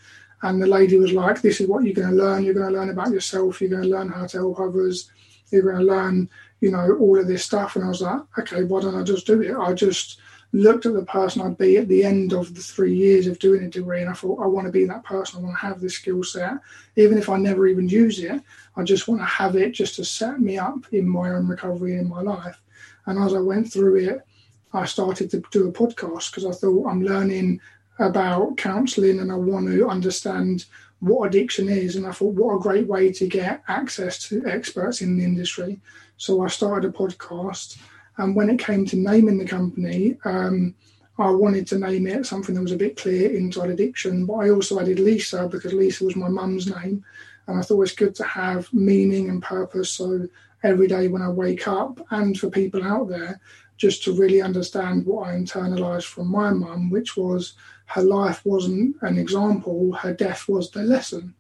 And 0.41 0.61
the 0.61 0.67
lady 0.67 0.99
was 0.99 1.13
like, 1.13 1.41
This 1.41 1.61
is 1.61 1.67
what 1.69 1.85
you're 1.85 1.93
going 1.93 2.09
to 2.09 2.15
learn. 2.15 2.43
You're 2.43 2.53
going 2.53 2.67
to 2.67 2.77
learn 2.77 2.89
about 2.89 3.11
yourself. 3.11 3.61
You're 3.61 3.69
going 3.69 3.83
to 3.83 3.89
learn 3.89 4.09
how 4.09 4.27
to 4.27 4.37
help 4.37 4.59
others. 4.59 5.09
You're 5.51 5.61
going 5.61 5.77
to 5.77 5.83
learn, 5.83 6.29
you 6.59 6.71
know, 6.71 6.97
all 6.99 7.17
of 7.17 7.27
this 7.27 7.45
stuff. 7.45 7.77
And 7.77 7.85
I 7.85 7.87
was 7.87 8.01
like, 8.01 8.21
Okay, 8.39 8.63
why 8.63 8.81
don't 8.81 8.99
I 8.99 9.03
just 9.03 9.25
do 9.25 9.41
it? 9.41 9.55
I 9.55 9.73
just 9.73 10.19
looked 10.55 10.85
at 10.85 10.93
the 10.93 11.03
person 11.03 11.41
I'd 11.41 11.57
be 11.57 11.77
at 11.77 11.89
the 11.89 12.05
end 12.05 12.31
of 12.31 12.55
the 12.55 12.61
three 12.61 12.95
years 12.95 13.27
of 13.27 13.39
doing 13.39 13.65
a 13.65 13.69
degree, 13.69 13.99
and 14.01 14.09
I 14.09 14.13
thought, 14.13 14.41
I 14.41 14.47
want 14.47 14.65
to 14.67 14.71
be 14.71 14.85
that 14.85 15.03
person. 15.03 15.39
I 15.39 15.43
want 15.43 15.57
to 15.57 15.65
have 15.65 15.81
this 15.81 15.95
skill 15.95 16.23
set, 16.23 16.53
even 16.95 17.17
if 17.17 17.27
I 17.27 17.37
never 17.37 17.67
even 17.67 17.89
use 17.89 18.19
it. 18.19 18.41
I 18.77 18.83
just 18.83 19.09
want 19.09 19.19
to 19.19 19.25
have 19.25 19.57
it 19.57 19.73
just 19.73 19.97
to 19.97 20.05
set 20.05 20.39
me 20.39 20.57
up 20.57 20.85
in 20.93 21.09
my 21.09 21.31
own 21.31 21.47
recovery 21.47 21.97
in 21.97 22.07
my 22.07 22.21
life. 22.21 22.61
And 23.05 23.19
as 23.19 23.33
I 23.33 23.39
went 23.39 23.71
through 23.71 23.97
it, 23.97 24.25
I 24.71 24.85
started 24.85 25.29
to 25.31 25.43
do 25.51 25.67
a 25.67 25.73
podcast 25.73 26.31
because 26.31 26.45
I 26.45 26.51
thought 26.51 26.87
I'm 26.87 27.03
learning 27.03 27.59
about 27.99 28.55
counselling 28.55 29.19
and 29.19 29.31
I 29.31 29.35
want 29.35 29.67
to 29.67 29.89
understand 29.89 30.65
what 30.99 31.27
addiction 31.27 31.67
is. 31.67 31.97
And 31.97 32.07
I 32.07 32.11
thought, 32.11 32.33
what 32.33 32.55
a 32.55 32.59
great 32.59 32.87
way 32.87 33.11
to 33.11 33.27
get 33.27 33.61
access 33.67 34.19
to 34.29 34.45
experts 34.47 35.01
in 35.01 35.17
the 35.17 35.23
industry. 35.25 35.81
So 36.15 36.41
I 36.43 36.47
started 36.47 36.89
a 36.89 36.93
podcast 36.93 37.77
and 38.17 38.36
when 38.36 38.49
it 38.49 38.60
came 38.60 38.86
to 38.86 38.95
naming 38.95 39.38
the 39.38 39.45
company, 39.45 40.17
um, 40.25 40.75
I 41.17 41.30
wanted 41.30 41.65
to 41.67 41.80
name 41.80 42.08
it 42.08 42.25
something 42.25 42.56
that 42.56 42.62
was 42.62 42.73
a 42.73 42.78
bit 42.78 42.97
clear 42.97 43.32
inside 43.32 43.69
addiction, 43.69 44.25
but 44.25 44.36
I 44.36 44.49
also 44.49 44.80
added 44.80 44.99
Lisa 44.99 45.47
because 45.47 45.73
Lisa 45.73 46.04
was 46.04 46.15
my 46.15 46.28
mum's 46.28 46.67
name. 46.67 47.04
And 47.47 47.60
I 47.60 47.62
thought 47.62 47.82
it's 47.84 47.93
good 47.93 48.15
to 48.15 48.23
have 48.23 48.73
meaning 48.73 49.30
and 49.30 49.41
purpose. 49.41 49.91
So 49.91 50.28
every 50.63 50.88
day 50.88 51.08
when 51.08 51.21
I 51.21 51.30
wake 51.30 51.67
up, 51.67 51.99
and 52.12 52.38
for 52.38 52.49
people 52.49 52.84
out 52.84 53.08
there, 53.08 53.39
just 53.78 54.04
to 54.04 54.13
really 54.13 54.41
understand 54.41 55.06
what 55.06 55.28
I 55.28 55.34
internalized 55.34 56.06
from 56.06 56.28
my 56.28 56.49
mum, 56.51 56.89
which 56.89 57.15
was 57.15 57.54
her 57.88 58.01
life 58.01 58.41
wasn't 58.45 58.95
an 59.01 59.17
example, 59.17 59.93
her 59.93 60.13
death 60.13 60.47
was 60.47 60.71
the 60.71 60.84
lesson. 60.84 61.34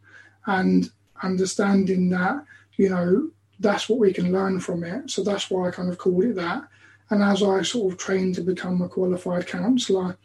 And 0.45 0.89
understanding 1.23 2.09
that, 2.09 2.45
you 2.77 2.89
know, 2.89 3.29
that's 3.59 3.89
what 3.89 3.99
we 3.99 4.13
can 4.13 4.31
learn 4.31 4.59
from 4.59 4.83
it. 4.83 5.09
So 5.09 5.23
that's 5.23 5.49
why 5.49 5.67
I 5.67 5.71
kind 5.71 5.89
of 5.89 5.97
called 5.97 6.23
it 6.23 6.35
that. 6.35 6.67
And 7.09 7.21
as 7.21 7.43
I 7.43 7.61
sort 7.61 7.93
of 7.93 7.99
trained 7.99 8.35
to 8.35 8.41
become 8.41 8.81
a 8.81 8.89
qualified 8.89 9.47
counsellor, 9.47 10.17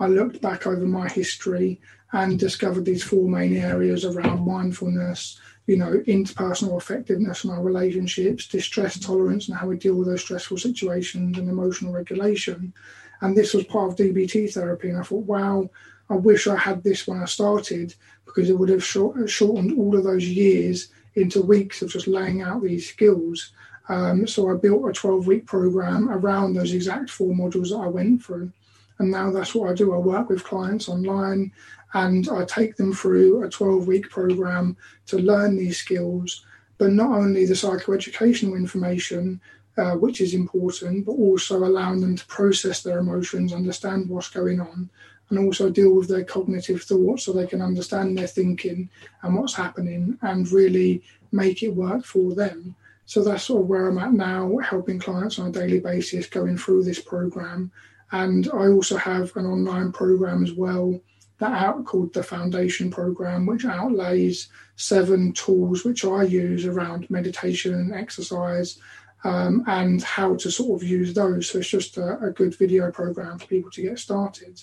I 0.00 0.08
looked 0.08 0.40
back 0.40 0.66
over 0.66 0.84
my 0.84 1.08
history 1.08 1.80
and 2.12 2.38
discovered 2.38 2.84
these 2.84 3.02
four 3.02 3.28
main 3.28 3.56
areas 3.56 4.04
around 4.04 4.46
mindfulness, 4.46 5.40
you 5.66 5.76
know, 5.76 6.02
interpersonal 6.06 6.76
effectiveness 6.76 7.44
in 7.44 7.50
our 7.50 7.62
relationships, 7.62 8.48
distress 8.48 8.98
tolerance 8.98 9.48
and 9.48 9.56
how 9.56 9.66
we 9.66 9.76
deal 9.76 9.94
with 9.94 10.08
those 10.08 10.20
stressful 10.20 10.58
situations, 10.58 11.38
and 11.38 11.48
emotional 11.48 11.92
regulation. 11.92 12.72
And 13.20 13.36
this 13.36 13.54
was 13.54 13.64
part 13.64 13.92
of 13.92 13.96
DBT 13.96 14.52
therapy. 14.52 14.90
And 14.90 14.98
I 14.98 15.02
thought, 15.02 15.24
wow, 15.24 15.70
I 16.10 16.14
wish 16.14 16.46
I 16.46 16.56
had 16.56 16.82
this 16.82 17.06
when 17.06 17.22
I 17.22 17.24
started 17.24 17.94
because 18.26 18.50
it 18.50 18.58
would 18.58 18.68
have 18.68 18.84
short, 18.84 19.28
shortened 19.30 19.78
all 19.78 19.96
of 19.96 20.04
those 20.04 20.28
years 20.28 20.88
into 21.16 21.42
weeks 21.42 21.82
of 21.82 21.90
just 21.90 22.06
laying 22.06 22.42
out 22.42 22.62
these 22.62 22.88
skills. 22.88 23.52
Um, 23.88 24.26
so 24.26 24.50
I 24.50 24.54
built 24.54 24.88
a 24.88 24.92
12 24.92 25.26
week 25.26 25.46
program 25.46 26.10
around 26.10 26.54
those 26.54 26.72
exact 26.72 27.10
four 27.10 27.32
modules 27.32 27.70
that 27.70 27.76
I 27.78 27.88
went 27.88 28.24
through. 28.24 28.52
And 28.98 29.10
now 29.10 29.30
that's 29.30 29.54
what 29.54 29.70
I 29.70 29.74
do. 29.74 29.92
I 29.92 29.98
work 29.98 30.28
with 30.28 30.44
clients 30.44 30.88
online 30.88 31.52
and 31.94 32.28
I 32.28 32.44
take 32.44 32.76
them 32.76 32.92
through 32.92 33.44
a 33.44 33.50
12 33.50 33.86
week 33.86 34.10
program 34.10 34.76
to 35.06 35.18
learn 35.18 35.56
these 35.56 35.78
skills, 35.78 36.44
but 36.78 36.90
not 36.90 37.10
only 37.10 37.44
the 37.46 37.54
psychoeducational 37.54 38.56
information, 38.56 39.40
uh, 39.76 39.92
which 39.92 40.20
is 40.20 40.34
important, 40.34 41.04
but 41.04 41.12
also 41.12 41.64
allowing 41.64 42.00
them 42.00 42.16
to 42.16 42.26
process 42.26 42.82
their 42.82 42.98
emotions, 42.98 43.52
understand 43.52 44.08
what's 44.08 44.28
going 44.28 44.60
on, 44.60 44.88
and 45.30 45.38
also 45.38 45.70
deal 45.70 45.94
with 45.94 46.08
their 46.08 46.24
cognitive 46.24 46.82
thoughts 46.82 47.24
so 47.24 47.32
they 47.32 47.46
can 47.46 47.62
understand 47.62 48.16
their 48.16 48.26
thinking 48.26 48.88
and 49.22 49.34
what's 49.34 49.54
happening 49.54 50.18
and 50.22 50.52
really 50.52 51.02
make 51.32 51.62
it 51.62 51.74
work 51.74 52.04
for 52.04 52.34
them. 52.34 52.74
So 53.06 53.22
that's 53.22 53.44
sort 53.44 53.62
of 53.62 53.68
where 53.68 53.88
I'm 53.88 53.98
at 53.98 54.12
now, 54.12 54.56
helping 54.58 54.98
clients 54.98 55.38
on 55.38 55.48
a 55.48 55.52
daily 55.52 55.80
basis 55.80 56.26
going 56.26 56.56
through 56.56 56.84
this 56.84 57.00
program. 57.00 57.70
And 58.12 58.48
I 58.52 58.68
also 58.68 58.96
have 58.96 59.34
an 59.36 59.46
online 59.46 59.92
program 59.92 60.44
as 60.44 60.52
well 60.52 61.00
that 61.38 61.52
out 61.52 61.84
called 61.84 62.12
the 62.14 62.22
Foundation 62.22 62.90
Program, 62.90 63.44
which 63.44 63.64
outlays 63.64 64.48
seven 64.76 65.32
tools 65.32 65.84
which 65.84 66.04
I 66.04 66.22
use 66.22 66.64
around 66.64 67.10
meditation 67.10 67.74
and 67.74 67.92
exercise 67.92 68.78
um, 69.24 69.64
and 69.66 70.02
how 70.02 70.36
to 70.36 70.50
sort 70.50 70.80
of 70.80 70.88
use 70.88 71.12
those. 71.12 71.50
So 71.50 71.58
it's 71.58 71.68
just 71.68 71.96
a, 71.96 72.18
a 72.24 72.30
good 72.30 72.56
video 72.56 72.90
program 72.90 73.38
for 73.38 73.46
people 73.46 73.70
to 73.72 73.82
get 73.82 73.98
started. 73.98 74.62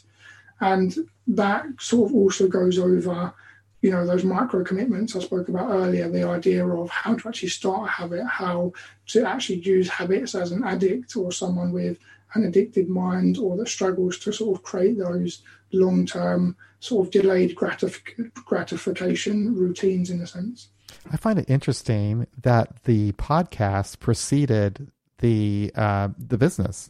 And 0.62 0.96
that 1.28 1.66
sort 1.80 2.10
of 2.10 2.16
also 2.16 2.48
goes 2.48 2.78
over, 2.80 3.34
you 3.82 3.92
know, 3.92 4.06
those 4.06 4.24
micro 4.24 4.64
commitments 4.64 5.16
I 5.16 5.20
spoke 5.20 5.50
about 5.50 5.72
earlier, 5.72 6.08
the 6.08 6.24
idea 6.24 6.66
of 6.66 6.90
how 6.90 7.16
to 7.16 7.28
actually 7.28 7.50
start 7.50 7.90
a 7.90 7.92
habit, 7.92 8.26
how 8.26 8.72
to 9.08 9.28
actually 9.28 9.60
use 9.60 9.90
habits 9.90 10.36
as 10.36 10.52
an 10.52 10.64
addict 10.64 11.18
or 11.18 11.32
someone 11.32 11.72
with 11.72 11.98
an 12.36 12.46
addicted 12.46 12.88
mind 12.88 13.38
or 13.38 13.58
that 13.58 13.68
struggles 13.68 14.18
to 14.20 14.32
sort 14.32 14.58
of 14.58 14.64
create 14.64 14.98
those 14.98 15.42
long 15.74 16.06
term 16.06 16.56
sort 16.80 17.08
of 17.08 17.12
delayed 17.12 17.56
gratif- 17.56 18.32
gratification 18.46 19.56
routines 19.56 20.10
in 20.10 20.22
a 20.22 20.28
sense. 20.28 20.70
I 21.12 21.18
find 21.18 21.40
it 21.40 21.50
interesting 21.50 22.28
that 22.42 22.84
the 22.84 23.14
podcast 23.14 24.00
preceded 24.00 24.92
the 25.20 25.72
uh, 25.76 26.10
the 26.18 26.38
business. 26.38 26.90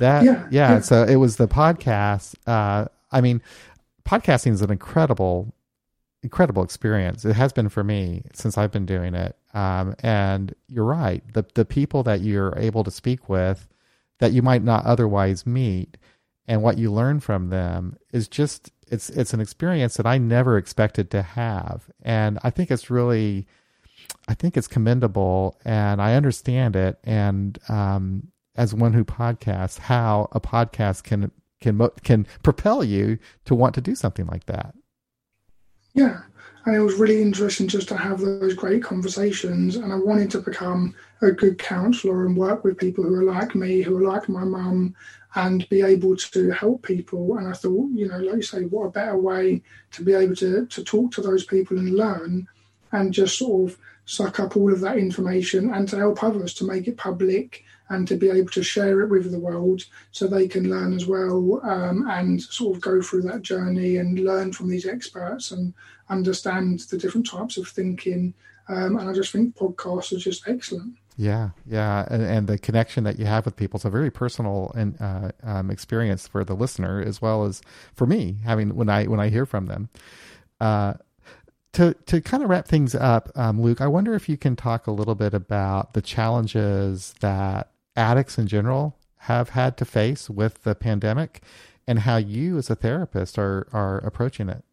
That 0.00 0.24
yeah, 0.24 0.48
yeah, 0.50 0.72
yeah, 0.72 0.80
so 0.80 1.04
it 1.04 1.16
was 1.16 1.36
the 1.36 1.46
podcast. 1.46 2.34
Uh, 2.46 2.86
I 3.12 3.20
mean, 3.20 3.40
podcasting 4.04 4.52
is 4.52 4.62
an 4.62 4.70
incredible, 4.70 5.54
incredible 6.22 6.62
experience. 6.62 7.24
It 7.24 7.34
has 7.34 7.52
been 7.52 7.68
for 7.68 7.84
me 7.84 8.22
since 8.32 8.58
I've 8.58 8.72
been 8.72 8.86
doing 8.86 9.14
it. 9.14 9.36
Um, 9.54 9.94
and 10.00 10.54
you're 10.68 10.84
right. 10.84 11.22
The 11.32 11.44
the 11.54 11.64
people 11.64 12.02
that 12.04 12.20
you're 12.20 12.54
able 12.56 12.82
to 12.84 12.90
speak 12.90 13.28
with 13.28 13.68
that 14.18 14.32
you 14.32 14.42
might 14.42 14.62
not 14.62 14.84
otherwise 14.84 15.46
meet, 15.46 15.96
and 16.48 16.62
what 16.62 16.78
you 16.78 16.90
learn 16.90 17.20
from 17.20 17.50
them 17.50 17.96
is 18.12 18.26
just 18.26 18.72
it's 18.88 19.10
it's 19.10 19.32
an 19.32 19.40
experience 19.40 19.96
that 19.96 20.06
I 20.06 20.18
never 20.18 20.56
expected 20.58 21.10
to 21.12 21.22
have. 21.22 21.90
And 22.02 22.38
I 22.42 22.50
think 22.50 22.70
it's 22.70 22.90
really 22.90 23.46
I 24.28 24.34
think 24.34 24.56
it's 24.56 24.68
commendable 24.68 25.58
and 25.64 26.00
I 26.00 26.14
understand 26.14 26.76
it. 26.76 26.98
And 27.04 27.58
um, 27.68 28.29
as 28.56 28.74
one 28.74 28.92
who 28.92 29.04
podcasts, 29.04 29.78
how 29.78 30.28
a 30.32 30.40
podcast 30.40 31.04
can 31.04 31.30
can 31.60 31.80
can 32.02 32.26
propel 32.42 32.82
you 32.82 33.18
to 33.44 33.54
want 33.54 33.74
to 33.74 33.80
do 33.80 33.94
something 33.94 34.26
like 34.26 34.46
that. 34.46 34.74
Yeah, 35.94 36.20
and 36.64 36.74
it 36.74 36.80
was 36.80 36.94
really 36.94 37.22
interesting 37.22 37.68
just 37.68 37.88
to 37.88 37.96
have 37.96 38.20
those 38.20 38.54
great 38.54 38.82
conversations. 38.82 39.76
And 39.76 39.92
I 39.92 39.96
wanted 39.96 40.30
to 40.32 40.40
become 40.40 40.94
a 41.22 41.32
good 41.32 41.58
counsellor 41.58 42.26
and 42.26 42.36
work 42.36 42.64
with 42.64 42.78
people 42.78 43.04
who 43.04 43.14
are 43.14 43.24
like 43.24 43.54
me, 43.54 43.82
who 43.82 43.96
are 43.96 44.12
like 44.12 44.28
my 44.28 44.44
mum, 44.44 44.94
and 45.34 45.68
be 45.68 45.82
able 45.82 46.16
to 46.16 46.50
help 46.50 46.82
people. 46.82 47.36
And 47.36 47.48
I 47.48 47.52
thought, 47.52 47.90
you 47.92 48.08
know, 48.08 48.18
like 48.18 48.36
you 48.36 48.42
say, 48.42 48.62
what 48.62 48.86
a 48.86 48.90
better 48.90 49.16
way 49.16 49.62
to 49.92 50.02
be 50.02 50.12
able 50.12 50.36
to 50.36 50.66
to 50.66 50.84
talk 50.84 51.12
to 51.12 51.22
those 51.22 51.44
people 51.44 51.78
and 51.78 51.94
learn, 51.94 52.46
and 52.92 53.12
just 53.12 53.38
sort 53.38 53.70
of 53.70 53.78
suck 54.04 54.40
up 54.40 54.56
all 54.56 54.72
of 54.72 54.80
that 54.80 54.98
information 54.98 55.72
and 55.72 55.88
to 55.88 55.96
help 55.96 56.22
others 56.24 56.52
to 56.54 56.64
make 56.64 56.88
it 56.88 56.96
public 56.96 57.64
and 57.90 58.08
to 58.08 58.16
be 58.16 58.30
able 58.30 58.48
to 58.48 58.62
share 58.62 59.00
it 59.00 59.08
with 59.08 59.30
the 59.30 59.38
world 59.38 59.84
so 60.12 60.26
they 60.26 60.48
can 60.48 60.70
learn 60.70 60.92
as 60.94 61.06
well 61.06 61.60
um, 61.64 62.08
and 62.08 62.40
sort 62.40 62.76
of 62.76 62.80
go 62.80 63.02
through 63.02 63.22
that 63.22 63.42
journey 63.42 63.96
and 63.96 64.20
learn 64.20 64.52
from 64.52 64.68
these 64.68 64.86
experts 64.86 65.50
and 65.50 65.74
understand 66.08 66.80
the 66.90 66.96
different 66.96 67.28
types 67.28 67.56
of 67.56 67.68
thinking. 67.68 68.32
Um, 68.68 68.96
and 68.96 69.10
I 69.10 69.12
just 69.12 69.32
think 69.32 69.56
podcasts 69.56 70.12
are 70.12 70.20
just 70.20 70.48
excellent. 70.48 70.94
Yeah, 71.16 71.50
yeah, 71.66 72.06
and, 72.10 72.22
and, 72.22 72.46
the 72.46 72.56
connection 72.56 73.04
that 73.04 73.18
you 73.18 73.26
have 73.26 73.44
with 73.44 73.54
people. 73.54 73.76
It's 73.76 73.84
a 73.84 73.90
very 73.90 74.10
personal 74.10 74.72
and 74.74 74.96
uh, 74.98 75.32
um, 75.42 75.70
experience 75.70 76.26
for 76.26 76.44
the 76.44 76.54
listener 76.54 77.02
as 77.04 77.20
well 77.20 77.44
as 77.44 77.60
for 77.92 78.06
me. 78.06 78.36
Having 78.44 78.74
when 78.74 78.88
I 78.88 79.04
when 79.04 79.20
I 79.20 79.28
hear 79.28 79.44
from 79.44 79.66
them. 79.66 79.90
Uh, 80.62 80.94
to 81.72 81.94
to 82.06 82.22
kind 82.22 82.42
of 82.42 82.48
wrap 82.48 82.66
things 82.66 82.94
up, 82.94 83.30
um, 83.36 83.60
Luke, 83.60 83.82
I 83.82 83.86
wonder 83.86 84.14
if 84.14 84.30
you 84.30 84.38
can 84.38 84.56
talk 84.56 84.86
a 84.86 84.92
little 84.92 85.14
bit 85.14 85.34
about 85.34 85.92
the 85.92 86.00
challenges 86.00 87.14
that 87.20 87.70
addicts 87.96 88.38
in 88.38 88.46
general 88.46 88.96
have 89.24 89.50
had 89.50 89.76
to 89.76 89.84
face 89.84 90.30
with 90.30 90.62
the 90.62 90.74
pandemic 90.74 91.42
and 91.86 92.00
how 92.00 92.16
you 92.16 92.56
as 92.56 92.70
a 92.70 92.74
therapist 92.74 93.38
are 93.38 93.66
are 93.72 93.98
approaching 93.98 94.48
it? 94.48 94.64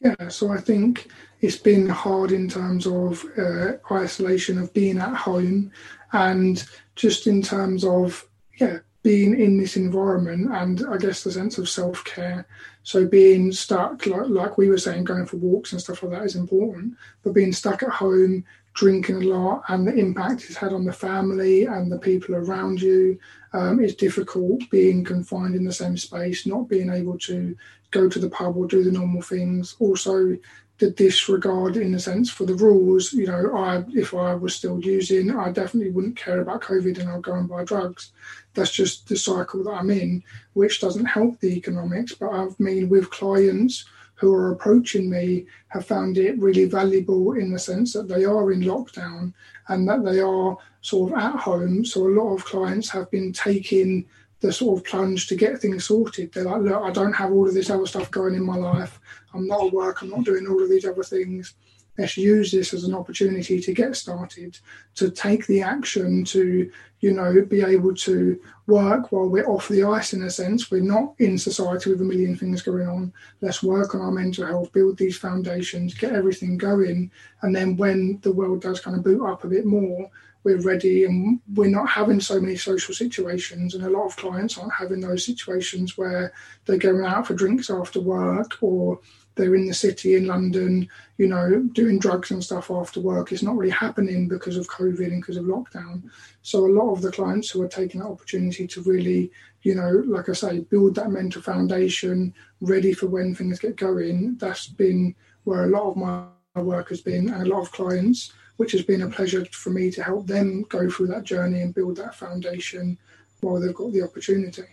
Yeah 0.00 0.28
so 0.28 0.52
i 0.52 0.58
think 0.58 1.08
it's 1.40 1.56
been 1.56 1.88
hard 1.88 2.32
in 2.32 2.48
terms 2.48 2.86
of 2.86 3.24
uh, 3.38 3.72
isolation 3.90 4.58
of 4.58 4.72
being 4.72 4.98
at 4.98 5.14
home 5.14 5.70
and 6.12 6.64
just 6.96 7.26
in 7.26 7.42
terms 7.42 7.84
of 7.84 8.26
yeah 8.60 8.78
being 9.02 9.38
in 9.38 9.58
this 9.58 9.76
environment 9.76 10.52
and 10.52 10.84
i 10.90 10.96
guess 10.96 11.22
the 11.22 11.30
sense 11.30 11.58
of 11.58 11.68
self-care. 11.68 12.46
So 12.82 13.04
being 13.04 13.50
stuck 13.50 14.06
like, 14.06 14.28
like 14.28 14.58
we 14.58 14.68
were 14.68 14.78
saying 14.78 15.04
going 15.04 15.26
for 15.26 15.38
walks 15.38 15.72
and 15.72 15.80
stuff 15.80 16.02
like 16.02 16.12
that 16.12 16.24
is 16.24 16.36
important 16.36 16.94
but 17.22 17.32
being 17.32 17.52
stuck 17.52 17.82
at 17.82 17.88
home 17.88 18.44
drinking 18.76 19.22
a 19.22 19.26
lot 19.26 19.62
and 19.68 19.88
the 19.88 19.94
impact 19.94 20.44
it's 20.44 20.56
had 20.56 20.72
on 20.72 20.84
the 20.84 20.92
family 20.92 21.64
and 21.64 21.90
the 21.90 21.98
people 21.98 22.34
around 22.34 22.80
you. 22.80 23.18
Um, 23.54 23.80
it's 23.80 23.94
difficult 23.94 24.68
being 24.70 25.02
confined 25.02 25.54
in 25.54 25.64
the 25.64 25.72
same 25.72 25.96
space, 25.96 26.46
not 26.46 26.68
being 26.68 26.90
able 26.90 27.18
to 27.20 27.56
go 27.90 28.08
to 28.08 28.18
the 28.18 28.28
pub 28.28 28.54
or 28.56 28.66
do 28.66 28.84
the 28.84 28.92
normal 28.92 29.22
things. 29.22 29.76
Also, 29.80 30.36
the 30.78 30.90
disregard, 30.90 31.78
in 31.78 31.94
a 31.94 31.98
sense, 31.98 32.28
for 32.28 32.44
the 32.44 32.54
rules. 32.54 33.14
You 33.14 33.28
know, 33.28 33.56
I 33.56 33.82
if 33.94 34.12
I 34.12 34.34
was 34.34 34.54
still 34.54 34.78
using, 34.78 35.34
I 35.34 35.50
definitely 35.50 35.90
wouldn't 35.90 36.16
care 36.16 36.42
about 36.42 36.60
COVID 36.60 36.98
and 36.98 37.08
I'll 37.08 37.20
go 37.22 37.32
and 37.32 37.48
buy 37.48 37.64
drugs. 37.64 38.12
That's 38.52 38.72
just 38.72 39.08
the 39.08 39.16
cycle 39.16 39.64
that 39.64 39.70
I'm 39.70 39.88
in, 39.88 40.22
which 40.52 40.82
doesn't 40.82 41.06
help 41.06 41.40
the 41.40 41.56
economics. 41.56 42.14
But 42.14 42.28
I've 42.28 42.58
been 42.58 42.90
with 42.90 43.10
clients 43.10 43.86
who 44.16 44.32
are 44.34 44.52
approaching 44.52 45.08
me 45.08 45.46
have 45.68 45.86
found 45.86 46.18
it 46.18 46.38
really 46.38 46.64
valuable 46.64 47.32
in 47.32 47.52
the 47.52 47.58
sense 47.58 47.92
that 47.92 48.08
they 48.08 48.24
are 48.24 48.50
in 48.50 48.62
lockdown 48.62 49.32
and 49.68 49.88
that 49.88 50.04
they 50.04 50.20
are 50.20 50.56
sort 50.80 51.12
of 51.12 51.18
at 51.18 51.36
home. 51.36 51.84
So 51.84 52.06
a 52.06 52.08
lot 52.08 52.34
of 52.34 52.44
clients 52.44 52.88
have 52.90 53.10
been 53.10 53.32
taking 53.32 54.06
the 54.40 54.52
sort 54.52 54.78
of 54.78 54.86
plunge 54.86 55.26
to 55.28 55.36
get 55.36 55.60
things 55.60 55.84
sorted. 55.84 56.32
They're 56.32 56.44
like, 56.44 56.62
look, 56.62 56.82
I 56.82 56.90
don't 56.90 57.12
have 57.12 57.32
all 57.32 57.48
of 57.48 57.54
this 57.54 57.70
other 57.70 57.86
stuff 57.86 58.10
going 58.10 58.34
in 58.34 58.44
my 58.44 58.56
life. 58.56 59.00
I'm 59.34 59.46
not 59.46 59.66
at 59.66 59.72
work. 59.72 60.02
I'm 60.02 60.10
not 60.10 60.24
doing 60.24 60.46
all 60.46 60.62
of 60.62 60.68
these 60.68 60.84
other 60.86 61.02
things. 61.02 61.54
Let's 61.98 62.16
use 62.16 62.52
this 62.52 62.74
as 62.74 62.84
an 62.84 62.94
opportunity 62.94 63.60
to 63.60 63.72
get 63.72 63.96
started, 63.96 64.58
to 64.96 65.10
take 65.10 65.46
the 65.46 65.62
action, 65.62 66.24
to 66.26 66.70
you 67.00 67.12
know, 67.12 67.42
be 67.42 67.62
able 67.62 67.94
to 67.94 68.40
work 68.66 69.12
while 69.12 69.28
we're 69.28 69.48
off 69.48 69.68
the 69.68 69.84
ice 69.84 70.12
in 70.12 70.22
a 70.22 70.30
sense. 70.30 70.70
We're 70.70 70.82
not 70.82 71.14
in 71.18 71.36
society 71.38 71.90
with 71.90 72.00
a 72.00 72.04
million 72.04 72.36
things 72.36 72.62
going 72.62 72.88
on. 72.88 73.12
Let's 73.40 73.62
work 73.62 73.94
on 73.94 74.00
our 74.00 74.10
mental 74.10 74.46
health, 74.46 74.72
build 74.72 74.96
these 74.96 75.18
foundations, 75.18 75.94
get 75.94 76.14
everything 76.14 76.56
going. 76.56 77.10
And 77.42 77.54
then 77.54 77.76
when 77.76 78.18
the 78.22 78.32
world 78.32 78.62
does 78.62 78.80
kind 78.80 78.96
of 78.96 79.04
boot 79.04 79.24
up 79.24 79.44
a 79.44 79.48
bit 79.48 79.66
more, 79.66 80.10
we're 80.42 80.60
ready 80.60 81.04
and 81.04 81.40
we're 81.54 81.68
not 81.68 81.88
having 81.88 82.20
so 82.20 82.40
many 82.40 82.56
social 82.56 82.94
situations. 82.94 83.74
And 83.74 83.84
a 83.84 83.90
lot 83.90 84.06
of 84.06 84.16
clients 84.16 84.56
aren't 84.56 84.72
having 84.72 85.00
those 85.00 85.26
situations 85.26 85.98
where 85.98 86.32
they're 86.64 86.78
going 86.78 87.04
out 87.04 87.26
for 87.26 87.34
drinks 87.34 87.68
after 87.68 88.00
work 88.00 88.56
or 88.62 89.00
they're 89.36 89.54
in 89.54 89.66
the 89.66 89.74
city 89.74 90.16
in 90.16 90.26
London, 90.26 90.88
you 91.18 91.28
know, 91.28 91.62
doing 91.72 91.98
drugs 91.98 92.30
and 92.30 92.42
stuff 92.42 92.70
after 92.70 93.00
work. 93.00 93.30
It's 93.30 93.42
not 93.42 93.56
really 93.56 93.70
happening 93.70 94.28
because 94.28 94.56
of 94.56 94.68
COVID 94.68 95.06
and 95.06 95.20
because 95.20 95.36
of 95.36 95.44
lockdown. 95.44 96.02
So 96.42 96.66
a 96.66 96.72
lot 96.72 96.92
of 96.92 97.02
the 97.02 97.12
clients 97.12 97.50
who 97.50 97.62
are 97.62 97.68
taking 97.68 98.00
that 98.00 98.08
opportunity 98.08 98.66
to 98.66 98.82
really, 98.82 99.30
you 99.62 99.74
know, 99.74 100.02
like 100.06 100.28
I 100.28 100.32
say, 100.32 100.60
build 100.60 100.94
that 100.94 101.10
mental 101.10 101.42
foundation, 101.42 102.34
ready 102.60 102.94
for 102.94 103.06
when 103.06 103.34
things 103.34 103.58
get 103.58 103.76
going. 103.76 104.36
That's 104.38 104.66
been 104.66 105.14
where 105.44 105.64
a 105.64 105.68
lot 105.68 105.90
of 105.90 105.96
my 105.96 106.62
work 106.62 106.88
has 106.88 107.02
been, 107.02 107.28
and 107.28 107.42
a 107.42 107.54
lot 107.54 107.60
of 107.60 107.72
clients, 107.72 108.32
which 108.56 108.72
has 108.72 108.82
been 108.82 109.02
a 109.02 109.10
pleasure 109.10 109.44
for 109.52 109.70
me 109.70 109.90
to 109.90 110.02
help 110.02 110.26
them 110.26 110.64
go 110.70 110.88
through 110.88 111.08
that 111.08 111.24
journey 111.24 111.60
and 111.60 111.74
build 111.74 111.96
that 111.98 112.14
foundation 112.14 112.98
while 113.42 113.60
they've 113.60 113.74
got 113.74 113.92
the 113.92 114.02
opportunity. 114.02 114.64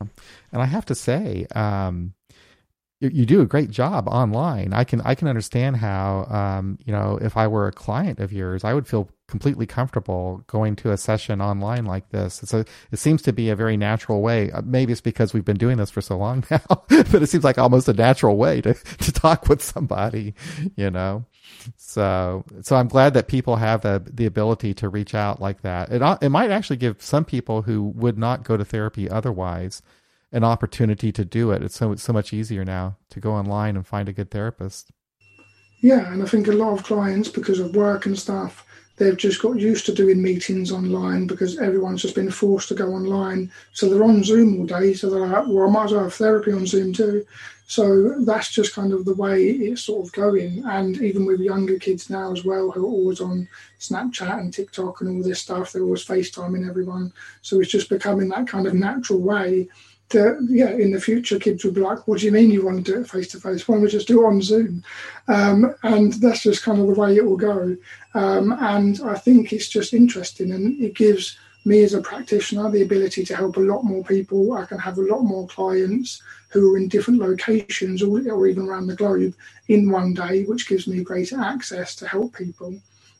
And 0.00 0.62
I 0.62 0.64
have 0.64 0.86
to 0.86 0.94
say, 0.94 1.46
um, 1.54 2.14
you, 3.00 3.24
do 3.26 3.40
a 3.40 3.46
great 3.46 3.70
job 3.70 4.08
online. 4.08 4.72
I 4.72 4.82
can 4.82 5.00
I 5.02 5.14
can 5.14 5.28
understand 5.28 5.76
how 5.76 6.26
um, 6.30 6.78
you 6.84 6.92
know 6.92 7.18
if 7.20 7.36
I 7.36 7.46
were 7.46 7.68
a 7.68 7.72
client 7.72 8.18
of 8.18 8.32
yours, 8.32 8.64
I 8.64 8.74
would 8.74 8.88
feel 8.88 9.08
completely 9.28 9.66
comfortable 9.66 10.42
going 10.46 10.74
to 10.74 10.90
a 10.90 10.96
session 10.96 11.40
online 11.40 11.84
like 11.84 12.08
this. 12.10 12.42
It's 12.42 12.52
a 12.52 12.64
it 12.90 12.98
seems 12.98 13.22
to 13.22 13.32
be 13.32 13.50
a 13.50 13.56
very 13.56 13.76
natural 13.76 14.20
way. 14.20 14.50
Uh, 14.50 14.62
maybe 14.64 14.90
it's 14.90 15.00
because 15.00 15.32
we've 15.32 15.44
been 15.44 15.58
doing 15.58 15.76
this 15.76 15.90
for 15.90 16.00
so 16.00 16.16
long 16.16 16.44
now, 16.50 16.64
but 16.88 17.22
it 17.22 17.28
seems 17.28 17.44
like 17.44 17.58
almost 17.58 17.88
a 17.88 17.92
natural 17.92 18.36
way 18.36 18.60
to 18.62 18.74
to 18.74 19.12
talk 19.12 19.48
with 19.48 19.62
somebody. 19.62 20.34
You 20.74 20.90
know, 20.90 21.24
so 21.76 22.44
so 22.62 22.74
I'm 22.74 22.88
glad 22.88 23.14
that 23.14 23.28
people 23.28 23.56
have 23.56 23.82
the 23.82 24.02
the 24.12 24.26
ability 24.26 24.74
to 24.74 24.88
reach 24.88 25.14
out 25.14 25.40
like 25.40 25.62
that. 25.62 25.92
It 25.92 26.02
it 26.20 26.30
might 26.30 26.50
actually 26.50 26.78
give 26.78 27.00
some 27.00 27.24
people 27.24 27.62
who 27.62 27.84
would 27.90 28.18
not 28.18 28.42
go 28.42 28.56
to 28.56 28.64
therapy 28.64 29.08
otherwise 29.08 29.82
an 30.32 30.44
opportunity 30.44 31.10
to 31.12 31.24
do 31.24 31.50
it. 31.50 31.62
It's 31.62 31.76
so 31.76 31.92
it's 31.92 32.02
so 32.02 32.12
much 32.12 32.32
easier 32.32 32.64
now 32.64 32.96
to 33.10 33.20
go 33.20 33.32
online 33.32 33.76
and 33.76 33.86
find 33.86 34.08
a 34.08 34.12
good 34.12 34.30
therapist. 34.30 34.90
Yeah, 35.80 36.12
and 36.12 36.22
I 36.22 36.26
think 36.26 36.48
a 36.48 36.52
lot 36.52 36.72
of 36.72 36.84
clients, 36.84 37.28
because 37.28 37.60
of 37.60 37.76
work 37.76 38.06
and 38.06 38.18
stuff, 38.18 38.66
they've 38.96 39.16
just 39.16 39.40
got 39.40 39.60
used 39.60 39.86
to 39.86 39.94
doing 39.94 40.20
meetings 40.20 40.72
online 40.72 41.26
because 41.26 41.58
everyone's 41.58 42.02
just 42.02 42.16
been 42.16 42.30
forced 42.30 42.68
to 42.68 42.74
go 42.74 42.92
online. 42.92 43.50
So 43.72 43.88
they're 43.88 44.04
on 44.04 44.24
Zoom 44.24 44.58
all 44.58 44.66
day. 44.66 44.92
So 44.94 45.08
they're 45.08 45.26
like, 45.26 45.44
well, 45.46 45.68
I 45.68 45.70
might 45.70 45.84
as 45.84 45.92
well 45.92 46.02
have 46.02 46.14
therapy 46.14 46.52
on 46.52 46.66
Zoom 46.66 46.92
too. 46.92 47.24
So 47.68 48.24
that's 48.24 48.50
just 48.50 48.74
kind 48.74 48.92
of 48.92 49.04
the 49.04 49.14
way 49.14 49.44
it's 49.44 49.84
sort 49.84 50.06
of 50.06 50.12
going. 50.12 50.64
And 50.64 51.00
even 51.00 51.26
with 51.26 51.38
younger 51.38 51.78
kids 51.78 52.10
now 52.10 52.32
as 52.32 52.44
well, 52.44 52.70
who 52.70 52.84
are 52.84 52.88
always 52.88 53.20
on 53.20 53.46
Snapchat 53.78 54.40
and 54.40 54.52
TikTok 54.52 55.00
and 55.00 55.10
all 55.10 55.22
this 55.22 55.40
stuff, 55.40 55.72
they're 55.72 55.82
always 55.82 56.04
FaceTiming 56.04 56.68
everyone. 56.68 57.12
So 57.42 57.60
it's 57.60 57.70
just 57.70 57.90
becoming 57.90 58.30
that 58.30 58.48
kind 58.48 58.66
of 58.66 58.74
natural 58.74 59.20
way 59.20 59.68
yeah, 60.14 60.70
in 60.70 60.92
the 60.92 61.00
future, 61.00 61.38
kids 61.38 61.64
will 61.64 61.72
be 61.72 61.80
like, 61.80 62.06
"What 62.06 62.20
do 62.20 62.26
you 62.26 62.32
mean 62.32 62.50
you 62.50 62.64
want 62.64 62.84
to 62.84 62.92
do 62.92 63.00
it 63.00 63.10
face 63.10 63.28
to 63.28 63.40
face? 63.40 63.66
Why 63.66 63.74
don't 63.74 63.82
we 63.82 63.90
just 63.90 64.08
do 64.08 64.22
it 64.22 64.26
on 64.26 64.42
Zoom?" 64.42 64.82
Um, 65.28 65.74
and 65.82 66.14
that's 66.14 66.42
just 66.42 66.62
kind 66.62 66.80
of 66.80 66.86
the 66.86 66.94
way 66.94 67.16
it 67.16 67.24
will 67.24 67.36
go. 67.36 67.76
Um, 68.14 68.52
and 68.52 69.00
I 69.04 69.16
think 69.16 69.52
it's 69.52 69.68
just 69.68 69.92
interesting, 69.92 70.52
and 70.52 70.80
it 70.80 70.94
gives 70.94 71.38
me 71.64 71.82
as 71.82 71.92
a 71.92 72.00
practitioner 72.00 72.70
the 72.70 72.82
ability 72.82 73.24
to 73.24 73.36
help 73.36 73.56
a 73.56 73.60
lot 73.60 73.84
more 73.84 74.02
people. 74.04 74.54
I 74.54 74.64
can 74.64 74.78
have 74.78 74.98
a 74.98 75.02
lot 75.02 75.20
more 75.20 75.46
clients 75.46 76.22
who 76.50 76.74
are 76.74 76.78
in 76.78 76.88
different 76.88 77.20
locations 77.20 78.02
or, 78.02 78.18
or 78.30 78.46
even 78.46 78.66
around 78.66 78.86
the 78.86 78.96
globe 78.96 79.34
in 79.68 79.90
one 79.90 80.14
day, 80.14 80.44
which 80.44 80.68
gives 80.68 80.86
me 80.86 81.02
greater 81.02 81.38
access 81.38 81.94
to 81.96 82.08
help 82.08 82.34
people. 82.34 82.74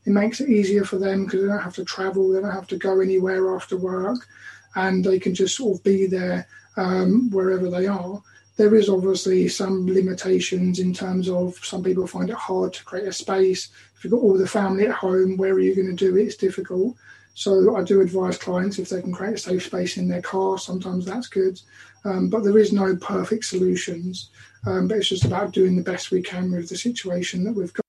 It 0.07 0.13
makes 0.13 0.41
it 0.41 0.49
easier 0.49 0.85
for 0.85 0.97
them 0.97 1.25
because 1.25 1.43
they 1.43 1.49
don't 1.49 1.63
have 1.63 1.75
to 1.75 1.85
travel, 1.85 2.31
they 2.31 2.41
don't 2.41 2.51
have 2.51 2.69
to 2.69 2.79
go 2.79 3.01
anywhere 3.01 3.55
after 3.55 3.77
work, 3.77 4.27
and 4.75 5.05
they 5.05 5.19
can 5.19 5.35
just 5.35 5.57
sort 5.57 5.79
of 5.79 5.85
be 5.85 6.07
there 6.07 6.47
um, 6.79 7.31
wherever 7.31 7.69
they 7.69 7.87
are. 7.87 8.23
There 8.57 8.75
is 8.75 8.89
obviously 8.89 9.49
some 9.49 9.87
limitations 9.87 10.79
in 10.79 10.93
terms 10.93 11.29
of 11.29 11.57
some 11.65 11.83
people 11.83 12.07
find 12.07 12.31
it 12.31 12.37
hard 12.37 12.73
to 12.73 12.85
create 12.85 13.07
a 13.07 13.13
space. 13.13 13.69
If 13.97 14.05
you've 14.05 14.13
got 14.13 14.23
all 14.23 14.37
the 14.37 14.49
family 14.49 14.87
at 14.87 14.95
home, 14.95 15.37
where 15.37 15.53
are 15.53 15.61
you 15.61 15.77
going 15.77 15.95
to 15.95 15.95
do 15.95 16.17
it? 16.17 16.23
It's 16.23 16.37
difficult. 16.37 16.97
So 17.35 17.77
I 17.77 17.85
do 17.85 18.01
advise 18.01 18.37
clients 18.37 18.81
if 18.81 18.89
they 18.89 19.01
can 19.01 19.13
create 19.13 19.35
a 19.35 19.39
safe 19.39 19.67
space 19.67 19.97
in 19.97 20.09
their 20.09 20.23
car, 20.23 20.59
sometimes 20.59 21.05
that's 21.05 21.29
good. 21.29 21.61
Um, 22.05 22.29
but 22.31 22.43
there 22.43 22.59
is 22.59 22.73
no 22.73 22.97
perfect 22.97 23.45
solutions. 23.45 24.31
Um, 24.67 24.89
but 24.89 24.99
it's 24.99 25.09
just 25.09 25.25
about 25.25 25.53
doing 25.53 25.77
the 25.77 25.83
best 25.83 26.11
we 26.11 26.21
can 26.21 26.51
with 26.51 26.69
the 26.69 26.77
situation 26.77 27.45
that 27.45 27.53
we've 27.53 27.73
got. 27.73 27.85